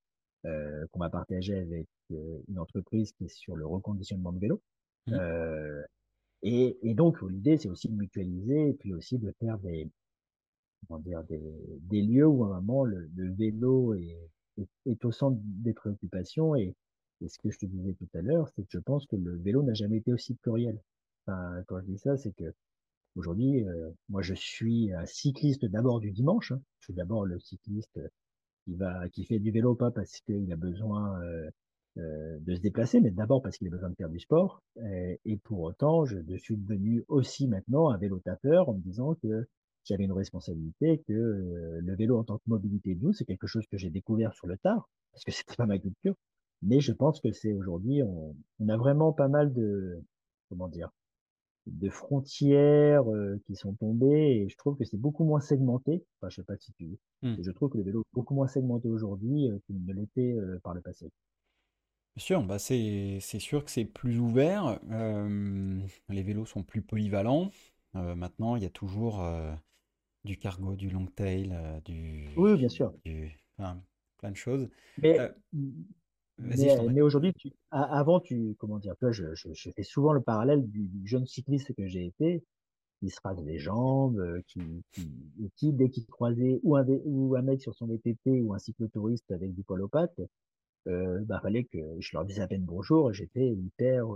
[0.47, 4.61] euh, qu'on va partager avec une entreprise qui est sur le reconditionnement de vélos.
[5.07, 5.15] Mmh.
[5.15, 5.83] Euh,
[6.43, 9.89] et, donc, l'idée, c'est aussi de mutualiser et puis aussi de faire des,
[10.87, 11.41] comment dire, des,
[11.81, 14.19] des lieux où, à un moment, le, le vélo est,
[14.87, 16.55] est, au centre des préoccupations.
[16.55, 16.75] Et,
[17.23, 19.37] et, ce que je te disais tout à l'heure, c'est que je pense que le
[19.37, 20.79] vélo n'a jamais été aussi pluriel.
[21.27, 22.53] Enfin, quand je dis ça, c'est que
[23.17, 26.53] aujourd'hui, euh, moi, je suis un cycliste d'abord du dimanche.
[26.53, 26.61] Hein.
[26.81, 27.99] Je suis d'abord le cycliste
[28.65, 31.51] qui va, qui fait du vélo pas parce qu'il a besoin euh,
[31.97, 34.61] euh, de se déplacer, mais d'abord parce qu'il a besoin de faire du sport.
[34.85, 39.15] Et, et pour autant, je, suis devenu aussi maintenant un vélo tapeur en me disant
[39.23, 39.47] que
[39.85, 43.65] j'avais une responsabilité, que euh, le vélo en tant que mobilité douce, c'est quelque chose
[43.71, 46.17] que j'ai découvert sur le tard, parce que c'était pas ma culture.
[46.63, 50.03] Mais je pense que c'est aujourd'hui, on, on, a vraiment pas mal de,
[50.49, 50.91] comment dire,
[51.67, 56.05] de frontières euh, qui sont tombées et je trouve que c'est beaucoup moins segmenté.
[56.19, 56.99] Enfin, je sais pas si tu veux.
[57.23, 57.37] Mmh.
[57.41, 60.81] Je trouve que le vélo est beaucoup moins segmenté aujourd'hui qu'il ne l'était par le
[60.81, 61.11] passé.
[62.17, 67.51] Bien sûr, bah c'est sûr que c'est plus ouvert, euh, les vélos sont plus polyvalents,
[67.93, 69.21] maintenant, il y a toujours
[70.23, 71.53] du cargo, du long tail,
[71.85, 72.93] du, Oui, bien sûr.
[73.57, 74.69] plein de choses.
[74.99, 75.19] Mais,
[76.39, 77.33] mais, aujourd'hui,
[77.73, 82.07] avant, tu, comment dire, je, je, fais souvent le parallèle du, jeune cycliste que j'ai
[82.07, 82.45] été,
[83.01, 84.61] qui se rase les jambes, qui,
[84.93, 85.11] qui,
[85.57, 89.31] qui dès qu'il croisait ou un, ou un mec sur son VTT ou un cyclotouriste
[89.33, 90.21] avec du poil aux pattes,
[90.87, 94.07] euh, bah, fallait que je leur dise à peine bonjour, j'étais hyper,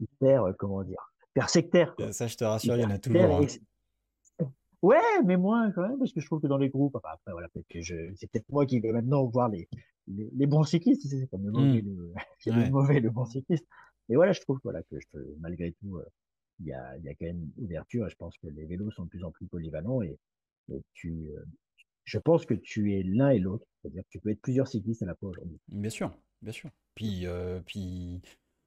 [0.00, 1.94] hyper, comment dire, hyper sectaire.
[2.10, 3.40] Ça, je te rassure, il y en a toujours.
[3.40, 3.46] Hein.
[4.82, 7.48] Ouais, mais moins quand même, parce que je trouve que dans les groupes, après, voilà,
[7.48, 9.68] peut-être que je, c'est peut-être moi qui vais maintenant voir les,
[10.08, 12.12] les, bons cyclistes, c'est comme le mauvais, mmh.
[12.46, 13.64] le, le, mauvais, le bon cycliste.
[14.08, 16.04] Et voilà, je trouve voilà, que je, malgré tout, euh,
[16.58, 19.04] il y, a, y a quand même ouverture, et je pense que les vélos sont
[19.04, 20.18] de plus en plus polyvalents, et,
[20.94, 21.44] tu, euh,
[22.04, 25.02] je pense que tu es l'un et l'autre, c'est-à-dire que tu peux être plusieurs cyclistes
[25.02, 25.58] à la fois aujourd'hui.
[25.68, 26.70] Bien sûr, bien sûr.
[26.94, 27.60] Puis, euh,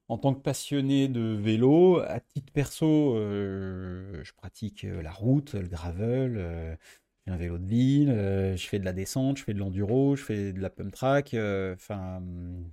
[0.07, 5.53] en tant que passionné de vélo, à titre perso, euh, je pratique euh, la route,
[5.53, 6.78] le gravel,
[7.28, 8.10] un vélo de ville,
[8.56, 11.36] je fais de la descente, je fais de l'enduro, je fais de la pump track.
[11.74, 12.22] Enfin,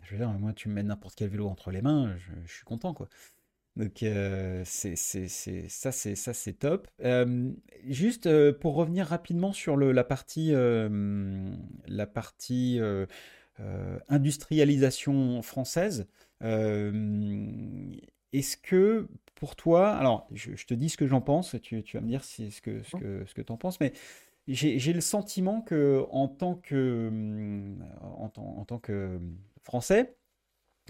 [0.03, 2.65] je veux dire, moi, tu me mets n'importe quel vélo entre les mains, je, suis
[2.65, 3.09] content, quoi.
[3.77, 4.05] Donc,
[4.65, 5.29] c'est, c'est,
[5.69, 6.89] ça, c'est, ça, c'est top.
[7.87, 12.81] juste pour revenir rapidement sur le, la partie, la partie
[14.09, 16.07] industrialisation française.
[16.43, 17.93] Euh,
[18.33, 22.03] est-ce que pour toi, alors je, te dis ce que j'en pense, tu, tu, vas
[22.03, 23.93] me dire si, ce que, ce que, ce que tu en penses, mais
[24.49, 27.11] j'ai le sentiment que en tant que,
[28.01, 29.21] en, en tant que
[29.63, 30.17] Français,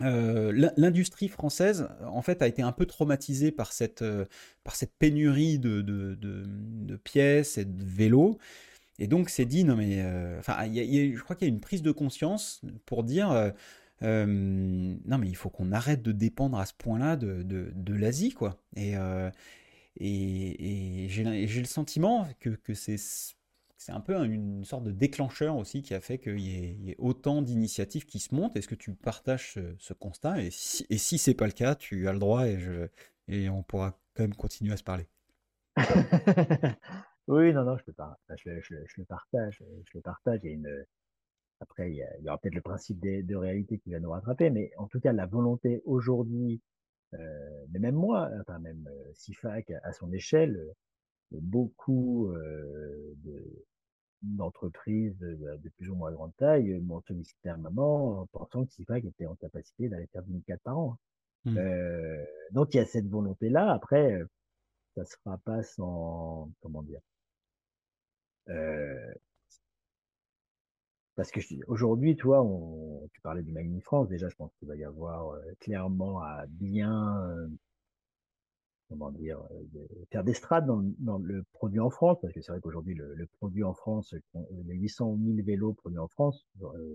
[0.01, 4.25] euh, l'industrie française, en fait, a été un peu traumatisée par cette, euh,
[4.65, 8.39] par cette pénurie de, de, pièces et de vélos.
[8.99, 10.03] Et donc, c'est dit, non mais,
[10.39, 13.53] enfin, je crois qu'il y a une prise de conscience pour dire,
[14.03, 18.59] euh, non, mais il faut qu'on arrête de dépendre à ce point-là de, l'Asie, quoi.
[18.77, 19.31] Et, euh,
[19.99, 22.97] et, et j'ai le sentiment que, que c'est
[23.85, 27.43] c'est un peu une sorte de déclencheur aussi qui a fait qu'il y, ait autant
[27.43, 28.57] d'initiatives qui se montent.
[28.57, 30.41] Est-ce que tu partages ce, constat?
[30.41, 33.99] Et si, et si c'est pas le cas, tu as le droit et, on pourra
[34.15, 35.09] quand même continuer à se parler.
[37.27, 37.95] oui, non, non, je, le,
[38.37, 39.65] je, je, je, le partage.
[39.85, 40.45] Je le partage.
[40.45, 40.87] Y
[41.59, 44.87] après, il y, aura peut-être le principe de, réalité qui va nous rattraper, mais en
[44.87, 46.61] tout cas, la volonté aujourd'hui,
[47.15, 50.57] euh, mais même moi, enfin même euh, SIFAC à son échelle,
[51.33, 52.33] euh, beaucoup
[54.23, 59.05] d'entreprises de, plus ou moins grande taille m'ont sollicité un moment en pensant que SIFAC
[59.05, 60.99] était en capacité d'aller faire 1004 par an.
[61.45, 61.59] Mmh.
[62.53, 63.73] donc il y a cette volonté-là.
[63.73, 64.23] Après,
[64.95, 67.01] ça ne sera pas sans, comment dire,
[71.15, 74.09] parce que aujourd'hui, toi, on, tu parlais du Magni France.
[74.09, 77.49] Déjà, je pense qu'il va y avoir euh, clairement à bien, euh,
[78.93, 82.53] comment dire, euh, faire des strates dans, dans, le produit en France, parce que c'est
[82.53, 84.15] vrai qu'aujourd'hui, le, le, produit en France,
[84.67, 86.47] les 800 000 vélos produits en France,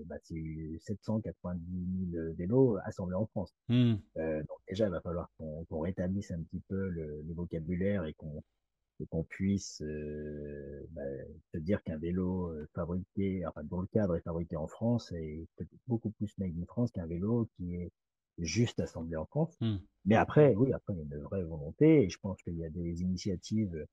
[0.05, 0.35] bah, c'est
[0.79, 3.53] 790 000 vélos assemblés en France.
[3.69, 3.95] Mmh.
[4.15, 8.43] donc déjà, il va falloir qu'on rétablisse un petit peu le, le vocabulaire et qu'on
[9.05, 11.01] qu'on puisse euh, bah,
[11.53, 15.45] se dire qu'un vélo euh, fabriqué, enfin dont le cadre est fabriqué en France est
[15.87, 17.91] beaucoup plus made in France qu'un vélo qui est
[18.37, 19.55] juste assemblé en France.
[19.61, 19.77] Mmh.
[20.05, 22.65] Mais après, oui, après il y a une vraie volonté et je pense qu'il y
[22.65, 23.85] a des initiatives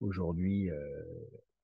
[0.00, 0.70] aujourd'hui.
[0.70, 1.02] Euh,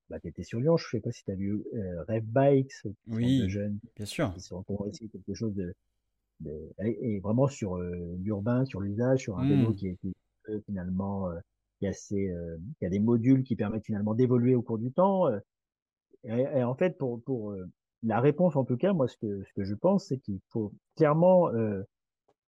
[0.09, 2.23] bah, tu étais sur Lyon, je ne sais pas si tu as vu euh, Rev
[2.23, 2.73] Bikes,
[3.07, 4.33] oui, de jeunes bien sûr.
[4.33, 5.75] qui sont pour essayer quelque chose de,
[6.39, 9.75] de et vraiment sur euh, l'urbain, sur l'usage, sur un vélo mmh.
[9.75, 10.13] qui est, qui
[10.65, 11.29] finalement
[11.79, 15.27] qui a, euh, qui a des modules qui permettent finalement d'évoluer au cours du temps.
[15.27, 15.39] Euh,
[16.23, 17.65] et, en fait, pour, pour euh,
[18.03, 20.73] la réponse, en tout cas, moi, ce que, ce que je pense, c'est qu'il faut
[20.97, 21.81] clairement, euh,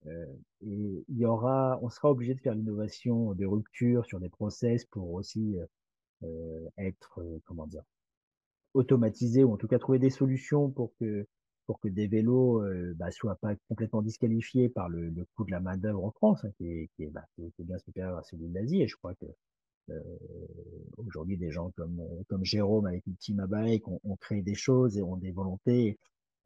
[0.07, 4.85] et il y aura, on sera obligé de faire l'innovation de rupture sur des process
[4.87, 5.57] pour aussi
[6.79, 7.83] être, comment dire,
[8.75, 11.27] automatisé ou en tout cas trouver des solutions pour que
[11.67, 15.53] pour que des vélos euh, bah, soient pas complètement disqualifiés par le, le coût de
[15.53, 18.19] la main d'œuvre en France, hein, qui, est, qui, est, bah, qui, est, bien supérieur
[18.19, 18.83] à celui de l'Asie.
[18.83, 19.27] Et je crois que
[19.91, 20.01] euh,
[20.97, 25.03] aujourd'hui, des gens comme comme Jérôme avec Ultima Bike ont, ont créé des choses et
[25.03, 25.97] ont des volontés.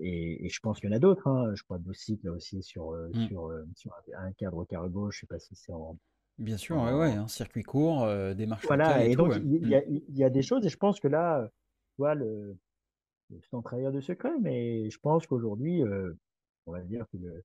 [0.01, 1.27] Et, et je pense qu'il y en a d'autres.
[1.29, 1.55] Hein.
[1.55, 3.29] Je crois Dossic là aussi sur euh, mmh.
[3.29, 5.11] sur, euh, sur un, cadre cargo.
[5.11, 5.99] Je sais pas si c'est en
[6.37, 9.77] Bien sûr, ouais, ouais, un circuit court, euh, des marches Voilà, et, donc il y,
[9.77, 10.01] a, mmh.
[10.09, 11.49] y, a des choses, et je pense que là,
[11.95, 12.57] tu vois, le,
[13.51, 16.13] sans trahir de secret, mais je pense qu'aujourd'hui, euh,
[16.67, 17.45] on va dire que le,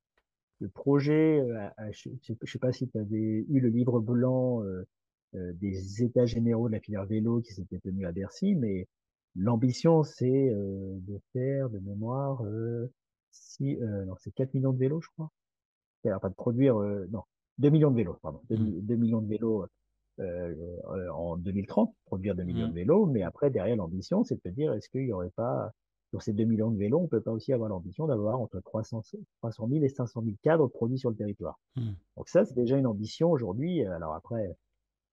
[0.60, 4.86] le projet, euh, je ne sais pas si tu avais eu le livre blanc euh,
[5.36, 8.88] euh, des états généraux de la filière vélo qui s'était tenu à Bercy, mais
[9.40, 12.44] l'ambition, c'est euh, de faire de mémoire,
[13.32, 15.32] si, non, c'est 4 millions de vélos, je crois.
[16.06, 16.76] Enfin, de produire,
[17.10, 17.24] non,
[17.58, 19.00] 2 millions de vélos, pardon, 2, 2 mmh.
[19.00, 19.66] millions de vélos
[21.14, 22.76] en 2030, produire 2 millions de mmh.
[22.76, 25.72] vélos, mais après, derrière l'ambition, c'est de te dire, est-ce qu'il n'y aurait pas,
[26.10, 29.02] sur ces 2 millions de vélos, on peut pas aussi avoir l'ambition d'avoir entre 300,
[29.42, 31.60] 300 000 et 500 000 cadres produits sur le territoire.
[31.76, 31.92] Mmh.
[32.18, 33.86] Donc ça, c'est déjà une ambition aujourd'hui.
[33.86, 34.56] Alors après,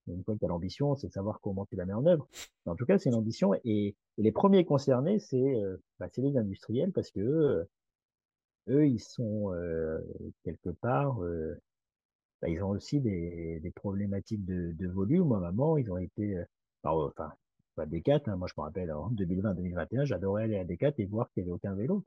[0.07, 2.27] une fois que tu as l'ambition, c'est de savoir comment tu la mets en œuvre.
[2.65, 3.53] en tout cas, c'est une ambition.
[3.65, 7.63] Et, les premiers concernés, c'est euh, bah, les industriels parce que euh,
[8.69, 9.99] eux, ils sont euh,
[10.43, 11.19] quelque part,
[12.41, 15.25] bah, ils ont aussi des, problématiques de, volume.
[15.27, 16.43] Moi, maman, ils ont été,
[16.83, 17.37] enfin, pas
[17.85, 21.49] hein, moi je me rappelle en 2020-2021, j'adorais aller à Decat et voir qu'il n'y
[21.49, 22.03] avait aucun vélo.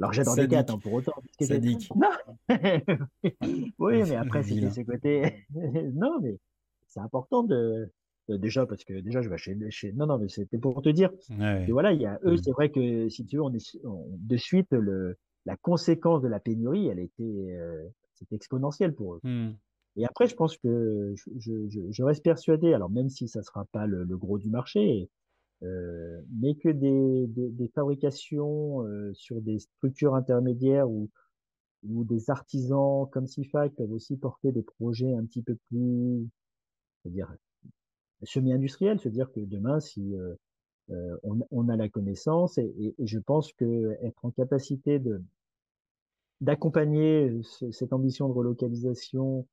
[0.00, 1.12] Alors j'adore Decat hein, pour autant.
[1.40, 1.88] Sadique.
[3.78, 5.46] oui, mais après, c'est ce côté.
[5.94, 6.38] non, mais
[6.88, 7.90] c'est important de.
[8.28, 9.56] Déjà, parce que déjà, je vais chez.
[9.70, 9.92] chez...
[9.92, 11.10] Non, non, mais c'était pour te dire.
[11.30, 12.38] Et voilà, il y a eux, mm.
[12.38, 15.18] c'est vrai que si tu veux, on est de suite, le...
[15.44, 17.22] la conséquence de la pénurie, elle était.
[17.22, 19.20] Euh, c'était exponentielle pour eux.
[19.22, 19.50] Mm.
[19.96, 23.64] Et après, je pense que je, je, je, reste persuadé, alors même si ça sera
[23.66, 25.08] pas le, le gros du marché,
[25.64, 31.08] euh, mais que des, des, fabrications euh, sur des structures intermédiaires ou,
[31.88, 36.28] ou des artisans comme SIFAC peuvent aussi porter des projets un petit peu plus,
[37.02, 37.34] c'est-à-dire
[38.24, 43.18] semi-industriels, se dire que demain, si euh, on, on, a la connaissance, et, et, je
[43.18, 45.22] pense que être en capacité de
[46.40, 47.32] d'accompagner
[47.70, 49.46] cette ambition de relocalisation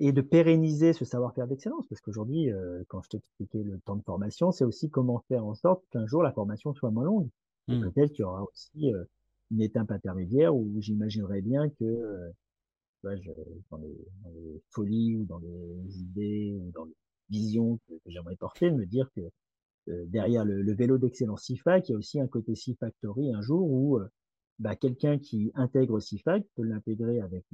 [0.00, 1.86] et de pérenniser ce savoir-faire d'excellence.
[1.86, 5.54] Parce qu'aujourd'hui, euh, quand je t'expliquais le temps de formation, c'est aussi comment faire en
[5.54, 7.28] sorte qu'un jour la formation soit moins longue.
[7.68, 7.82] Mmh.
[7.82, 9.04] Peut-être qu'il y aura aussi euh,
[9.50, 12.30] une étape intermédiaire où j'imaginerais bien que euh,
[13.04, 13.30] je,
[13.70, 16.96] dans, les, dans, les, folies ou dans les idées ou dans les
[17.28, 19.20] visions que, j'aimerais porter, me dire que
[19.88, 23.42] euh, derrière le, le vélo d'excellence CIFAC, il y a aussi un côté C-Factory un
[23.42, 23.98] jour où
[24.58, 27.44] bah, quelqu'un qui intègre CIFAC peut l'intégrer avec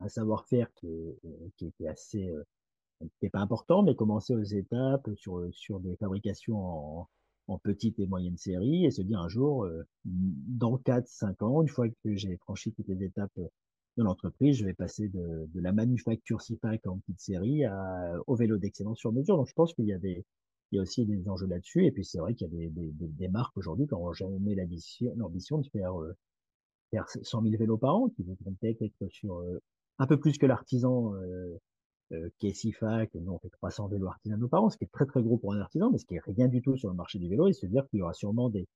[0.00, 0.88] un savoir-faire qui,
[1.56, 2.42] qui était assez, euh,
[3.00, 7.08] qui n'est pas important, mais commencer aux étapes sur, sur des fabrications en,
[7.48, 11.68] en petite et moyenne série et se dire un jour, euh, dans 4-5 ans, une
[11.68, 13.38] fois que j'ai franchi toutes les étapes
[13.96, 18.36] de l'entreprise, je vais passer de, de la manufacture CIFAC en petite série à, au
[18.36, 19.36] vélo d'excellence sur mesure.
[19.36, 20.24] Donc je pense qu'il y a des,
[20.70, 21.86] il y a aussi des enjeux là-dessus.
[21.86, 24.54] Et puis c'est vrai qu'il y a des, des, des, marques aujourd'hui qui ont jamais
[25.16, 26.14] l'ambition de faire, euh,
[26.90, 29.42] faire 100 000 vélos par an, qui vont peut-être être sur
[30.00, 31.56] un peu plus que l'artisan euh,
[32.12, 33.14] euh, qui est SIFAC.
[33.14, 35.54] Nous, on fait 300 vélos artisanaux par an, ce qui est très très gros pour
[35.54, 37.46] un artisan, mais ce qui est rien du tout sur le marché du vélo.
[37.46, 38.66] Et se dire qu'il y aura sûrement des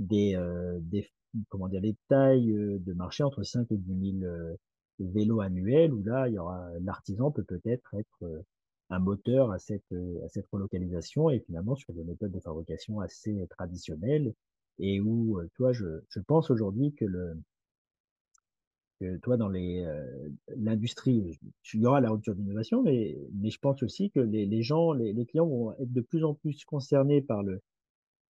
[0.00, 1.08] des, euh, des
[1.48, 4.56] comment dire des tailles euh, de marché entre 5 et 10 000 euh,
[4.98, 8.44] vélos annuels où là il y aura l'artisan peut peut-être être,
[8.90, 9.92] un moteur à cette
[10.24, 14.34] à cette relocalisation et finalement sur des méthodes de fabrication assez traditionnelles
[14.78, 17.34] et où toi je je pense aujourd'hui que le
[19.00, 21.38] que toi, dans euh, l'industrie,
[21.72, 24.92] il y aura la rupture d'innovation, mais, mais je pense aussi que les, les gens,
[24.92, 27.60] les, les, clients vont être de plus en plus concernés par le,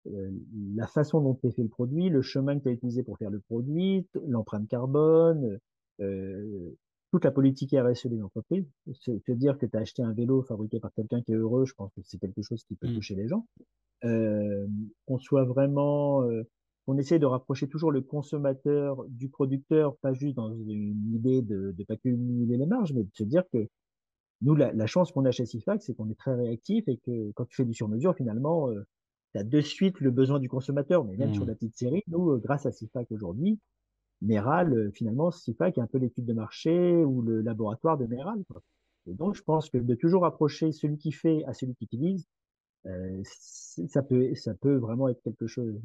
[0.07, 0.31] euh,
[0.75, 3.17] la façon dont tu as fait le produit, le chemin que tu as utilisé pour
[3.17, 5.59] faire le produit, l'empreinte carbone,
[5.99, 6.71] euh,
[7.11, 8.65] toute la politique RSE des entreprises.
[8.93, 11.73] Se, dire que tu as acheté un vélo fabriqué par quelqu'un qui est heureux, je
[11.73, 12.93] pense que c'est quelque chose qui peut mmh.
[12.95, 13.45] toucher les gens.
[14.01, 16.23] Qu'on soit vraiment
[16.91, 21.73] on essaie de rapprocher toujours le consommateur du producteur, pas juste dans une idée de
[21.77, 23.69] ne pas cumuler les marges, mais de se dire que
[24.41, 27.45] nous, la, chance qu'on a chez Sifac, c'est qu'on est très réactif et que quand
[27.45, 28.85] tu fais du sur-mesure, finalement, euh,
[29.33, 31.05] tu as de suite le besoin du consommateur.
[31.05, 31.47] Mais même sur mmh.
[31.47, 33.59] la petite série, nous, euh, grâce à Sifac aujourd'hui,
[34.21, 38.43] Meral, euh, finalement, Sifac est un peu l'étude de marché ou le laboratoire de Meral.
[39.07, 42.27] Et donc, je pense que de toujours approcher celui qui fait à celui qui utilise,
[42.83, 45.79] ça peut ça peut vraiment être quelque chose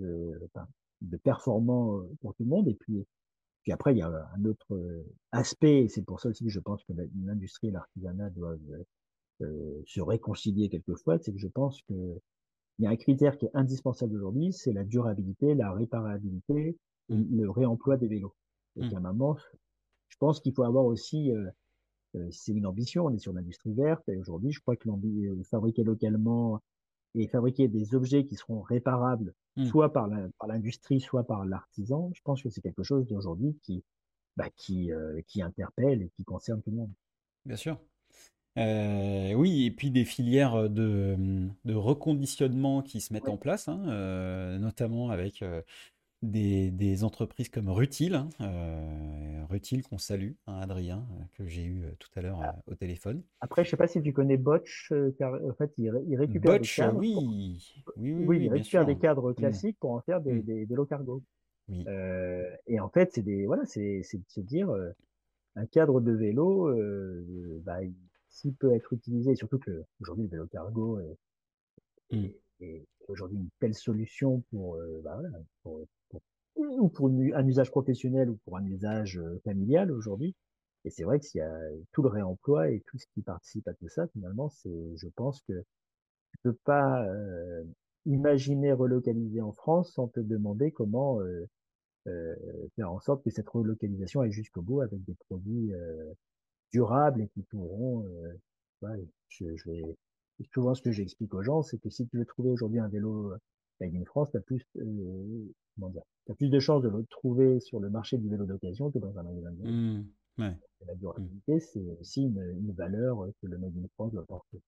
[1.03, 2.69] de performant euh, pour tout le monde.
[2.69, 3.05] Et puis,
[3.63, 6.51] puis après, il y a un autre euh, aspect, et c'est pour ça aussi que
[6.51, 6.93] je pense que
[7.25, 8.61] l'industrie et l'artisanat doivent
[9.43, 12.21] euh, se réconcilier quelquefois, c'est que je pense que
[12.79, 16.77] il y a un critère qui est indispensable aujourd'hui, c'est la durabilité, la réparabilité,
[17.09, 17.41] et mmh.
[17.41, 18.35] le réemploi des vélos.
[18.77, 18.91] Et mmh.
[18.91, 19.39] qu'à un moment,
[20.09, 21.33] je pense qu'il faut avoir aussi,
[22.31, 24.91] c'est une ambition, on est sur l'industrie verte, et aujourd'hui, je crois que
[25.45, 26.61] fabriquer localement
[27.15, 29.67] et fabriquer des objets qui seront réparables, mmh.
[29.67, 30.09] soit par
[30.47, 33.85] l'industrie, soit par l'artisan, je pense que c'est quelque chose d'aujourd'hui qui,
[34.37, 36.93] bah, qui, euh, qui interpelle et qui concerne tout le monde.
[37.45, 37.79] Bien sûr.
[38.59, 43.85] Euh, oui, et puis des filières de, de reconditionnement qui se mettent en place, hein,
[43.89, 45.45] euh, notamment avec
[46.27, 51.85] des, entreprises comme Rutil, hein, euh, Rutil qu'on salue, hein, Adrien, euh, que j'ai eu
[51.85, 53.23] euh, tout à l'heure au téléphone.
[53.41, 56.67] Après, je ne sais pas si tu connais Botch, car en fait, il, récupère des
[56.67, 56.99] cadres.
[56.99, 57.75] Oui.
[57.97, 59.35] oui, oui, oui, il récupère des cadres mm.
[59.35, 60.43] classiques pour en faire des, mm.
[60.43, 61.23] des, cargo.
[61.69, 64.69] et en fait, c'est des voilà, c'est de se dire
[65.55, 66.73] un cadre de vélo,
[67.63, 67.79] bah,
[68.29, 71.01] s'il peut être utilisé, surtout que aujourd'hui le vélo cargo
[72.11, 72.85] est, mmh.
[73.09, 75.19] aujourd'hui une telle solution pour, bah,
[75.63, 75.81] pour,
[76.57, 80.35] ou pour un usage professionnel ou pour un usage familial aujourd'hui.
[80.85, 81.59] Et c'est vrai que s'il y a
[81.93, 85.43] tout le réemploi et tout ce qui participe à tout ça, finalement, c'est, je pense
[85.43, 85.53] que
[86.31, 87.05] tu peux pas
[88.07, 91.19] imaginer relocaliser en France sans te demander comment
[92.05, 95.73] faire en sorte que cette relocalisation aille jusqu'au bout avec des produits
[96.73, 98.07] durables et qui pourront.
[99.29, 99.97] je, je vais,
[100.53, 103.33] souvent ce que j'explique aux gens, c'est que si tu veux trouver aujourd'hui un vélo
[103.81, 104.65] avec une France, tu as plus,
[105.77, 108.91] comment dire, as plus de chances de le trouver sur le marché du vélo d'occasion
[108.91, 110.05] que dans un magasin de mmh,
[110.39, 110.99] La mmh.
[110.99, 114.61] durabilité, c'est aussi une, valeur que le Made in France doit porter.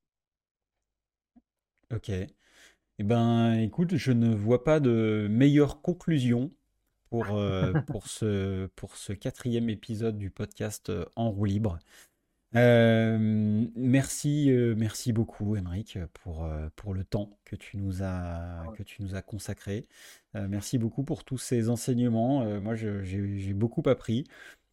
[1.94, 2.10] Ok.
[2.10, 6.50] Eh ben, écoute, je ne vois pas de meilleure conclusion
[7.10, 11.78] pour, euh, pour, ce, pour ce quatrième épisode du podcast euh, En roue libre.
[12.56, 13.18] Euh,
[13.76, 19.14] merci, merci beaucoup, Émeric, pour, pour le temps que tu nous as, que tu nous
[19.14, 19.86] as consacré.
[20.34, 22.60] merci beaucoup pour tous ces enseignements.
[22.60, 24.24] moi, j'ai beaucoup appris.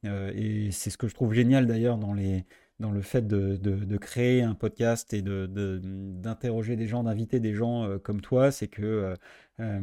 [0.03, 2.45] et c'est ce que je trouve génial d'ailleurs dans les,
[2.79, 7.97] dans le fait de, créer un podcast et d'interroger des gens, d'inviter des gens euh,
[7.97, 9.15] comme toi, c'est que euh,
[9.61, 9.79] euh,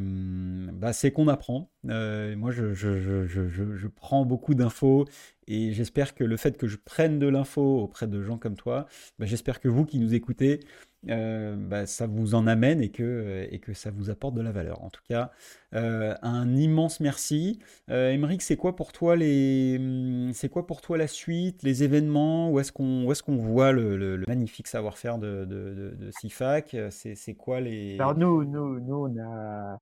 [0.72, 1.70] bah, c'est qu'on apprend.
[1.84, 5.06] moi, je, prends beaucoup d'infos
[5.46, 8.86] et j'espère que le fait que je prenne de l'info auprès de gens comme toi,
[9.18, 10.60] bah, j'espère que vous qui nous écoutez,
[11.08, 14.52] euh, bah, ça vous en amène et que, et que ça vous apporte de la
[14.52, 14.82] valeur.
[14.84, 15.32] En tout cas,
[15.74, 17.58] euh, un immense merci.
[17.90, 22.50] Euh, c'est quoi pour toi les, hum, quoi pour toi la suite, les événements?
[22.50, 28.44] Où est-ce qu'on, est-ce voit le, magnifique savoir-faire de, CIFAC c'est, quoi les Alors nous,
[28.44, 29.78] nous, nous, on a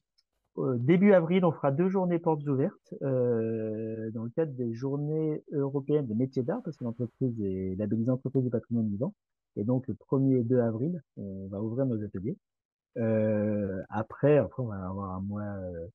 [0.78, 6.14] début avril, on fera deux journées portes ouvertes dans le cadre des journées européennes de
[6.14, 9.14] métiers d'art, parce que l'entreprise est labellisée entreprise du patrimoine vivant.
[9.56, 12.36] Et donc, le 1er et 2 avril, on va ouvrir nos ateliers.
[12.98, 15.42] Euh, après, après, on va avoir un mois.
[15.42, 15.86] Euh,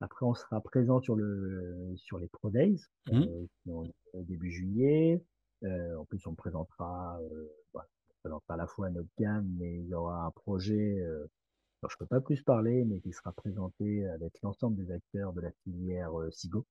[0.00, 2.80] après, on sera présent sur le sur les Pro Days
[3.10, 3.24] mmh.
[3.68, 5.22] euh, début juillet.
[5.64, 9.80] Euh, en plus, on présentera, euh, bah, on présentera à la fois notre gamme, mais
[9.80, 11.00] il y aura un projet.
[11.00, 11.26] Euh,
[11.82, 15.40] alors, je peux pas plus parler, mais qui sera présenté avec l'ensemble des acteurs de
[15.40, 16.64] la filière SIGO.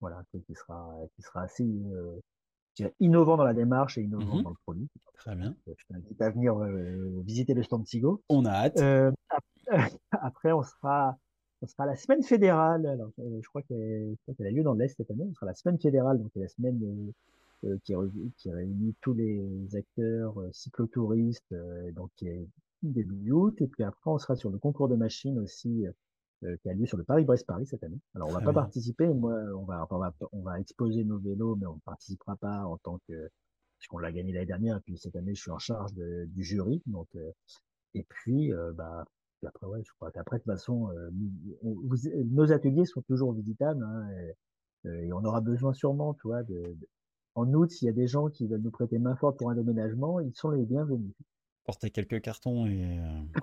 [0.00, 1.64] Voilà, qui sera qui sera assez
[3.00, 4.88] innovant dans la démarche et innovant mmh dans le produit.
[5.14, 5.54] Très bien.
[5.66, 8.22] Je t'invite à venir euh, visiter le stand Sigo.
[8.28, 8.80] On a hâte.
[8.80, 9.10] Euh,
[10.12, 11.18] après, on sera,
[11.62, 12.86] on sera la semaine fédérale.
[12.86, 15.26] Alors, euh, je crois qu'elle a lieu dans l'Est cette année.
[15.28, 17.12] On sera la semaine fédérale, donc la semaine
[17.84, 17.94] qui,
[18.38, 21.54] qui, réunit tous les acteurs cyclotouristes,
[21.94, 22.48] donc qui est
[22.82, 23.60] début août.
[23.60, 25.92] Et puis après, on sera sur le concours de machines aussi euh,
[26.62, 28.00] qui a lieu sur le Paris-Brest-Paris cette année.
[28.14, 29.06] Alors, on va pas participer.
[29.06, 32.64] Moi, on va, on va, on va exposer nos vélos, mais on ne participera pas
[32.64, 33.30] en tant que,
[33.78, 34.76] parce qu'on l'a gagné l'année dernière.
[34.76, 36.82] Et puis cette année, je suis en charge de, du jury.
[36.86, 37.30] Donc, euh,
[37.94, 39.04] et puis, euh, bah,
[39.46, 40.90] après, ouais, je crois qu'après, de toute façon,
[41.62, 43.82] nos ateliers sont toujours visitables.
[43.82, 44.08] Hein,
[44.84, 46.76] et, et, on aura besoin sûrement, tu vois, de,
[47.34, 49.54] en août, s'il y a des gens qui veulent nous prêter main forte pour un
[49.54, 51.12] déménagement, ils sont les bienvenus
[51.70, 52.98] porter quelques cartons et.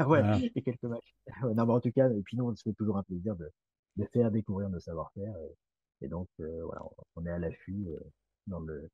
[0.00, 1.14] Euh, quelques matchs.
[1.54, 3.48] non, mais en tout cas, et puis nous, on se fait toujours un plaisir de,
[3.96, 5.34] de faire découvrir nos savoir-faire.
[6.00, 6.82] Et, donc, euh, voilà,
[7.16, 8.00] on est à l'affût euh,
[8.46, 8.90] dans le,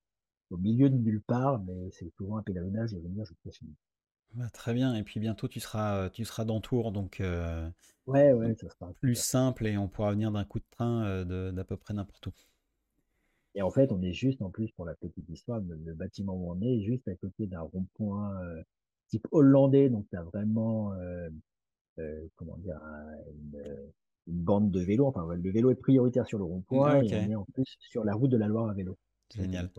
[0.50, 3.74] au milieu de nulle part, mais c'est souvent un pèlerinage de venir jusqu'à chez nous.
[4.34, 7.22] Bah, très bien, et puis bientôt tu seras, tu seras dans Tours, donc,
[8.06, 11.64] ouais, ouais, ça sera plus simple et on pourra venir d'un coup de train d'à
[11.64, 12.32] peu près n'importe où.
[13.56, 16.52] Et en fait, on est juste, en plus, pour la petite histoire, le, bâtiment où
[16.52, 18.62] on est, juste à côté d'un rond-point euh,
[19.08, 19.88] type hollandais.
[19.88, 21.30] Donc, tu as vraiment, euh,
[21.98, 22.78] euh, comment dire,
[24.26, 25.06] une, bande de vélo.
[25.06, 28.12] Enfin, le vélo est prioritaire sur le rond-point et on est en plus sur la
[28.12, 28.98] route de la Loire à vélo.
[29.34, 29.70] Génial.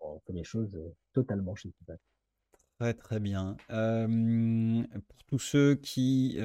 [0.00, 0.78] on fait les choses
[1.12, 1.72] totalement chez
[2.78, 3.56] Très très bien.
[3.66, 6.38] pour tous ceux qui,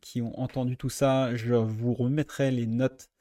[0.00, 3.11] qui ont entendu tout ça, je vous remettrai les notes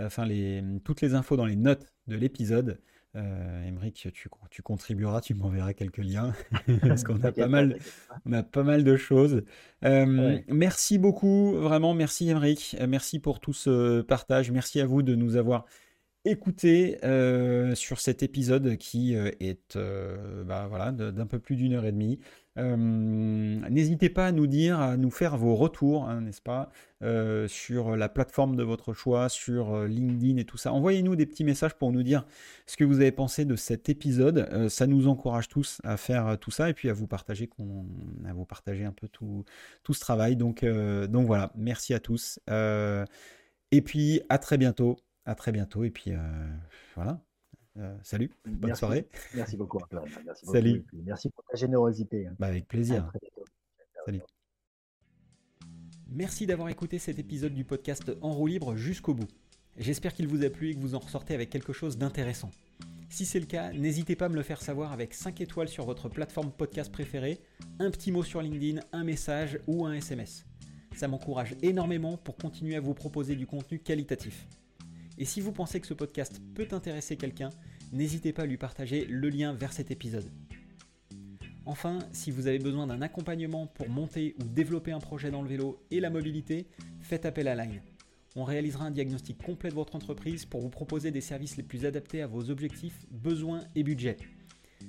[0.00, 2.78] enfin les, toutes les infos dans les notes de l'épisode.
[3.16, 6.32] Euh, tu, tu, contribueras, tu m'enverras quelques liens
[6.82, 7.78] parce qu'on a pas mal,
[8.24, 9.42] on a pas mal de choses.
[9.84, 15.02] Euh, merci beaucoup, vraiment, merci Emeric, euh, merci pour tout ce partage, merci à vous
[15.02, 15.64] de nous avoir
[16.24, 19.76] écoutés euh, sur cet épisode qui est
[20.46, 22.20] bah, voilà, d'un peu plus d'une heure et demie.
[22.58, 26.70] Euh, n'hésitez pas à nous dire, à nous faire vos retours, hein, n'est-ce pas,
[27.02, 30.72] euh, sur la plateforme de votre choix, sur euh, LinkedIn et tout ça.
[30.72, 32.26] Envoyez-nous des petits messages pour nous dire
[32.66, 34.68] ce que vous avez pensé de cet épisode.
[34.68, 37.48] ça nous encourage tous à faire tout ça et puis à vous partager,
[38.84, 39.44] un peu tout,
[39.92, 40.36] ce travail.
[40.36, 42.40] Donc, donc voilà, merci à tous.
[42.48, 44.96] et puis à très bientôt.
[45.24, 45.84] À très bientôt.
[45.84, 46.12] Et puis
[46.96, 47.20] voilà.
[48.02, 49.08] Salut, bonne soirée.
[49.34, 49.78] Merci beaucoup,
[50.24, 50.84] Merci salut.
[50.92, 52.26] Merci pour ta générosité.
[52.26, 52.36] Hein.
[52.38, 53.10] Bah, avec plaisir.
[54.04, 54.20] Salut.
[56.08, 59.28] Merci d'avoir écouté cet épisode du podcast En roue libre jusqu'au bout.
[59.76, 62.50] J'espère qu'il vous a plu et que vous en ressortez avec quelque chose d'intéressant.
[63.08, 65.84] Si c'est le cas, n'hésitez pas à me le faire savoir avec 5 étoiles sur
[65.84, 67.40] votre plateforme podcast préférée,
[67.78, 70.44] un petit mot sur LinkedIn, un message ou un SMS.
[70.96, 74.46] Ça m'encourage énormément pour continuer à vous proposer du contenu qualitatif.
[75.20, 77.50] Et si vous pensez que ce podcast peut intéresser quelqu'un,
[77.92, 80.28] n'hésitez pas à lui partager le lien vers cet épisode.
[81.66, 85.48] Enfin, si vous avez besoin d'un accompagnement pour monter ou développer un projet dans le
[85.48, 86.66] vélo et la mobilité,
[87.00, 87.80] faites appel à Line
[88.36, 91.84] on réalisera un diagnostic complet de votre entreprise pour vous proposer des services les plus
[91.84, 94.18] adaptés à vos objectifs, besoins et budgets.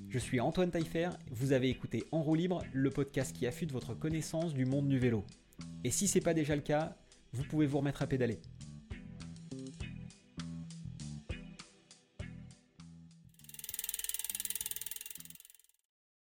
[0.09, 3.95] Je suis Antoine Taillefer, vous avez écouté En roue libre, le podcast qui affûte votre
[3.95, 5.25] connaissance du monde du vélo.
[5.83, 6.95] Et si ce n'est pas déjà le cas,
[7.33, 8.39] vous pouvez vous remettre à pédaler.